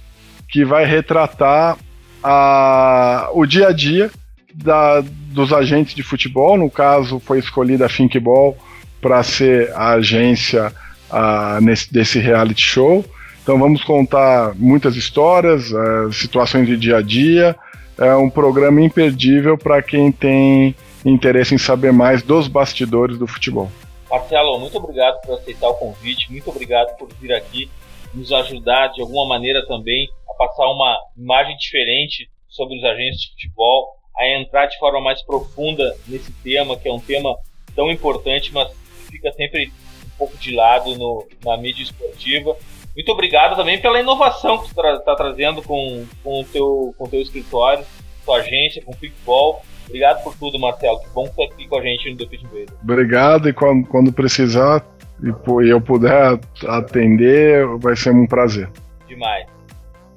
que 0.49 0.63
vai 0.63 0.85
retratar 0.85 1.77
a, 2.23 3.29
o 3.33 3.45
dia 3.45 3.69
a 3.69 3.71
dia 3.71 4.11
da, 4.53 5.01
dos 5.31 5.51
agentes 5.51 5.95
de 5.95 6.03
futebol. 6.03 6.57
No 6.57 6.69
caso, 6.69 7.19
foi 7.19 7.39
escolhida 7.39 7.85
a 7.85 7.89
Thinkball 7.89 8.57
para 9.01 9.23
ser 9.23 9.71
a 9.73 9.93
agência 9.93 10.71
uh, 11.09 11.61
nesse, 11.61 11.91
desse 11.91 12.19
reality 12.19 12.61
show. 12.61 13.03
Então 13.41 13.59
vamos 13.59 13.83
contar 13.83 14.53
muitas 14.55 14.95
histórias, 14.95 15.71
uh, 15.71 16.11
situações 16.11 16.67
de 16.67 16.77
dia 16.77 16.97
a 16.97 17.01
dia. 17.01 17.55
É 17.97 18.13
um 18.15 18.29
programa 18.29 18.81
imperdível 18.81 19.57
para 19.57 19.81
quem 19.81 20.11
tem 20.11 20.75
interesse 21.09 21.53
em 21.53 21.57
saber 21.57 21.93
mais 21.93 22.23
dos 22.23 22.47
bastidores 22.47 23.17
do 23.17 23.27
futebol. 23.27 23.69
Marcelo, 24.09 24.59
muito 24.59 24.77
obrigado 24.77 25.21
por 25.21 25.35
aceitar 25.35 25.69
o 25.69 25.75
convite, 25.75 26.31
muito 26.31 26.49
obrigado 26.49 26.97
por 26.97 27.11
vir 27.19 27.33
aqui 27.33 27.69
nos 28.13 28.31
ajudar 28.31 28.87
de 28.89 29.01
alguma 29.01 29.27
maneira 29.27 29.65
também 29.67 30.07
a 30.29 30.33
passar 30.35 30.65
uma 30.67 30.97
imagem 31.17 31.55
diferente 31.57 32.29
sobre 32.47 32.77
os 32.77 32.83
agentes 32.83 33.19
de 33.21 33.29
futebol, 33.31 33.89
a 34.17 34.27
entrar 34.39 34.65
de 34.67 34.77
forma 34.77 35.01
mais 35.01 35.21
profunda 35.23 35.95
nesse 36.07 36.31
tema, 36.43 36.77
que 36.77 36.87
é 36.87 36.93
um 36.93 36.99
tema 36.99 37.35
tão 37.75 37.91
importante, 37.91 38.53
mas 38.53 38.71
fica 39.09 39.31
sempre 39.33 39.71
um 40.05 40.17
pouco 40.17 40.37
de 40.37 40.55
lado 40.55 40.95
no, 40.97 41.27
na 41.43 41.57
mídia 41.57 41.83
esportiva. 41.83 42.55
Muito 42.95 43.11
obrigado 43.11 43.57
também 43.57 43.79
pela 43.81 43.99
inovação 43.99 44.57
que 44.59 44.73
tu 44.73 44.79
está 44.79 44.99
tra 44.99 45.15
trazendo 45.15 45.61
com, 45.61 46.05
com, 46.23 46.41
o 46.41 46.45
teu, 46.45 46.95
com 46.97 47.09
teu 47.09 47.21
escritório, 47.21 47.85
tua 48.23 48.37
agência, 48.37 48.81
com 48.81 48.93
o 48.93 48.95
Pickball. 48.95 49.61
Obrigado 49.87 50.23
por 50.23 50.35
tudo, 50.35 50.59
Marcelo. 50.59 50.99
Que 50.99 51.09
bom 51.13 51.25
que 51.25 51.31
tu 51.31 51.37
tá 51.37 51.43
aqui 51.53 51.67
com 51.67 51.77
a 51.77 51.81
gente 51.81 52.11
no 52.11 52.17
The 52.17 52.25
Pit 52.25 52.45
Obrigado, 52.83 53.49
e 53.49 53.53
quando, 53.53 53.87
quando 53.87 54.11
precisar 54.11 54.83
e 55.23 55.29
eu 55.69 55.79
puder 55.79 56.37
atender, 56.67 57.65
vai 57.77 57.95
ser 57.95 58.11
um 58.11 58.27
prazer. 58.27 58.69
Demais. 59.07 59.45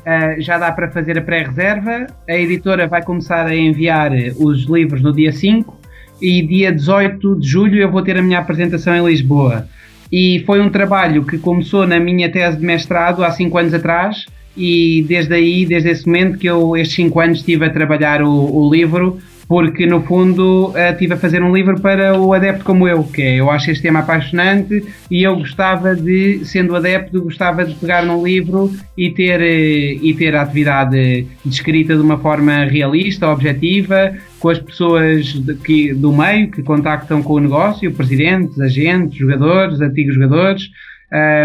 Uh, 0.00 0.40
já 0.40 0.58
dá 0.58 0.72
para 0.72 0.90
fazer 0.90 1.18
a 1.18 1.22
pré-reserva. 1.22 2.06
A 2.28 2.34
editora 2.34 2.86
vai 2.86 3.02
começar 3.02 3.46
a 3.46 3.54
enviar 3.54 4.12
os 4.38 4.64
livros 4.64 5.00
no 5.02 5.12
dia 5.12 5.32
5 5.32 5.80
e 6.20 6.42
dia 6.42 6.72
18 6.72 7.38
de 7.38 7.46
julho 7.46 7.80
eu 7.80 7.90
vou 7.90 8.02
ter 8.02 8.16
a 8.16 8.22
minha 8.22 8.38
apresentação 8.38 8.94
em 8.94 9.04
Lisboa. 9.04 9.66
E 10.10 10.42
foi 10.46 10.60
um 10.60 10.68
trabalho 10.68 11.24
que 11.24 11.38
começou 11.38 11.86
na 11.86 11.98
minha 11.98 12.30
tese 12.30 12.58
de 12.58 12.64
mestrado 12.64 13.24
há 13.24 13.30
5 13.30 13.58
anos 13.58 13.74
atrás 13.74 14.26
e 14.56 15.04
desde 15.08 15.34
aí, 15.34 15.64
desde 15.64 15.88
esse 15.88 16.06
momento 16.06 16.38
que 16.38 16.46
eu 16.46 16.76
estes 16.76 16.96
5 16.96 17.20
anos 17.20 17.38
estive 17.38 17.64
a 17.64 17.70
trabalhar 17.70 18.22
o, 18.22 18.30
o 18.30 18.70
livro, 18.70 19.18
porque 19.52 19.84
no 19.84 20.00
fundo 20.00 20.72
estive 20.74 21.12
a 21.12 21.16
fazer 21.18 21.42
um 21.42 21.54
livro 21.54 21.78
para 21.78 22.18
o 22.18 22.32
adepto 22.32 22.64
como 22.64 22.88
eu, 22.88 23.04
que 23.04 23.20
é, 23.20 23.34
eu 23.34 23.50
acho 23.50 23.70
este 23.70 23.82
tema 23.82 23.98
apaixonante 23.98 24.82
e 25.10 25.22
eu 25.22 25.36
gostava 25.36 25.94
de, 25.94 26.42
sendo 26.42 26.74
adepto, 26.74 27.20
gostava 27.20 27.62
de 27.62 27.74
pegar 27.74 28.02
num 28.02 28.24
livro 28.24 28.72
e 28.96 29.10
ter, 29.10 29.40
uh, 29.42 30.06
e 30.06 30.14
ter 30.14 30.34
a 30.34 30.40
atividade 30.40 31.26
descrita 31.44 31.94
de 31.94 32.00
uma 32.00 32.16
forma 32.16 32.64
realista, 32.64 33.28
objetiva, 33.28 34.14
com 34.40 34.48
as 34.48 34.58
pessoas 34.58 35.26
de, 35.26 35.54
que, 35.56 35.92
do 35.92 36.14
meio 36.14 36.50
que 36.50 36.62
contactam 36.62 37.22
com 37.22 37.34
o 37.34 37.40
negócio, 37.40 37.92
presidentes, 37.92 38.58
agentes, 38.58 39.18
jogadores, 39.18 39.82
antigos 39.82 40.14
jogadores, 40.14 40.70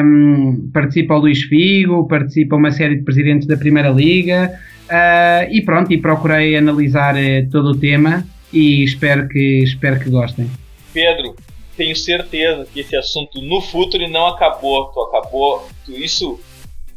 um, 0.01 0.69
participa 0.71 1.13
o 1.13 1.19
Luís 1.19 1.43
Figo, 1.43 2.07
participa 2.07 2.55
uma 2.55 2.71
série 2.71 2.95
de 2.95 3.03
presidentes 3.03 3.45
da 3.45 3.57
Primeira 3.57 3.89
Liga 3.89 4.49
uh, 4.87 5.51
e 5.51 5.61
pronto, 5.61 5.91
e 5.91 5.97
procurei 5.97 6.57
analisar 6.57 7.15
uh, 7.15 7.49
todo 7.51 7.69
o 7.69 7.79
tema 7.79 8.25
e 8.51 8.83
espero 8.83 9.27
que, 9.27 9.63
espero 9.63 9.99
que 9.99 10.09
gostem. 10.09 10.49
Pedro, 10.93 11.35
tenho 11.75 11.95
certeza 11.95 12.67
que 12.73 12.79
esse 12.79 12.95
assunto 12.95 13.41
no 13.41 13.61
futuro 13.61 14.07
não 14.09 14.27
acabou, 14.27 14.85
tu 14.87 15.01
acabou, 15.01 15.67
tu, 15.85 15.91
isso 15.91 16.39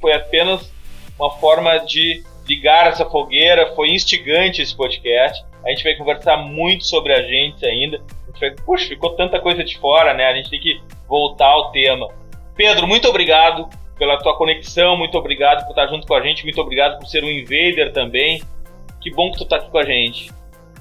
foi 0.00 0.14
apenas 0.14 0.72
uma 1.18 1.30
forma 1.32 1.76
de 1.78 2.22
ligar 2.48 2.86
essa 2.86 3.04
fogueira, 3.04 3.74
foi 3.74 3.90
instigante 3.90 4.62
esse 4.62 4.74
podcast. 4.74 5.44
A 5.64 5.68
gente 5.68 5.84
vai 5.84 5.94
conversar 5.94 6.38
muito 6.38 6.84
sobre 6.86 7.12
a 7.12 7.22
gente 7.22 7.64
ainda. 7.66 7.98
A 7.98 8.30
gente 8.30 8.40
vai, 8.40 8.50
puxa, 8.64 8.88
ficou 8.88 9.10
tanta 9.10 9.38
coisa 9.38 9.62
de 9.62 9.78
fora, 9.78 10.14
né? 10.14 10.24
A 10.24 10.34
gente 10.34 10.48
tem 10.48 10.58
que 10.58 10.80
voltar 11.06 11.46
ao 11.46 11.70
tema. 11.70 12.08
Pedro, 12.56 12.86
muito 12.86 13.06
obrigado 13.06 13.68
pela 14.00 14.18
tua 14.18 14.34
conexão, 14.34 14.96
muito 14.96 15.16
obrigado 15.18 15.62
por 15.66 15.72
estar 15.72 15.86
junto 15.88 16.06
com 16.06 16.14
a 16.14 16.22
gente, 16.22 16.42
muito 16.42 16.58
obrigado 16.58 16.98
por 16.98 17.06
ser 17.06 17.22
um 17.22 17.30
invader 17.30 17.92
também. 17.92 18.42
Que 18.98 19.10
bom 19.10 19.30
que 19.30 19.36
tu 19.36 19.44
está 19.44 19.56
aqui 19.56 19.70
com 19.70 19.78
a 19.78 19.84
gente. 19.84 20.32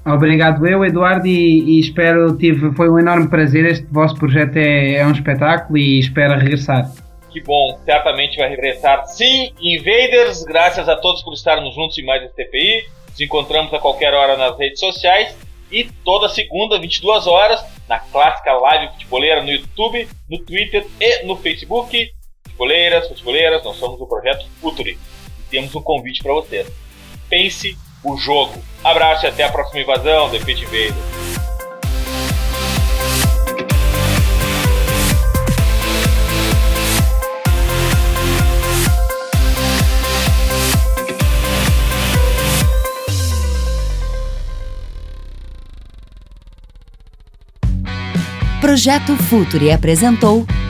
Obrigado 0.06 0.66
eu, 0.66 0.86
Eduardo, 0.86 1.28
e, 1.28 1.60
e, 1.60 1.80
espero, 1.82 2.36
tive, 2.38 2.74
foi 2.74 2.90
um 2.90 2.98
enorme 2.98 3.30
prazer. 3.30 3.66
Este 3.66 3.86
vosso 3.92 4.16
projeto 4.16 4.56
é, 4.56 4.96
é 4.96 5.06
um 5.06 5.12
espetáculo 5.12 5.78
e 5.78 6.00
espero 6.00 6.40
regressar. 6.40 6.90
Que 7.30 7.42
bom, 7.42 7.78
certamente 7.84 8.38
vai 8.38 8.50
regressar. 8.50 9.06
Sim, 9.08 9.52
Invaders, 9.60 10.44
graças 10.46 10.88
a 10.88 10.96
todos 10.96 11.22
por 11.22 11.34
estarmos 11.34 11.76
juntos 11.76 11.98
em 11.98 12.06
mais 12.06 12.24
esse 12.24 12.34
TPI. 12.34 12.86
Nos 13.10 13.20
encontramos 13.20 13.74
a 13.74 13.80
qualquer 13.80 14.14
hora 14.14 14.38
nas 14.38 14.58
redes 14.58 14.80
sociais 14.80 15.38
e 15.70 15.84
toda 16.06 16.30
segunda, 16.30 16.80
22 16.80 17.28
horas, 17.28 17.64
na 17.88 18.00
clássica 18.00 18.54
live 18.54 18.94
futeboleira 18.94 19.44
no 19.44 19.52
YouTube, 19.52 20.08
no 20.30 20.40
Twitter 20.40 20.88
e 21.02 21.26
no 21.26 21.36
Facebook. 21.36 22.12
Futeboleiras, 22.60 23.08
futeboleiras, 23.08 23.64
nós 23.64 23.78
somos 23.78 24.02
o 24.02 24.06
Projeto 24.06 24.46
Futuri 24.60 25.00
e 25.40 25.44
temos 25.50 25.74
um 25.74 25.82
convite 25.82 26.22
para 26.22 26.34
vocês. 26.34 26.68
Pense 27.30 27.78
o 28.04 28.18
jogo. 28.18 28.62
Abraço 28.84 29.26
e 29.26 29.30
até 29.30 29.44
a 29.44 29.50
próxima 29.50 29.80
invasão, 29.80 30.30
The 30.30 30.40
Pit 30.40 30.64
Invader. 30.64 30.94
Projeto 48.60 49.16
Futuri 49.16 49.72
apresentou 49.72 50.46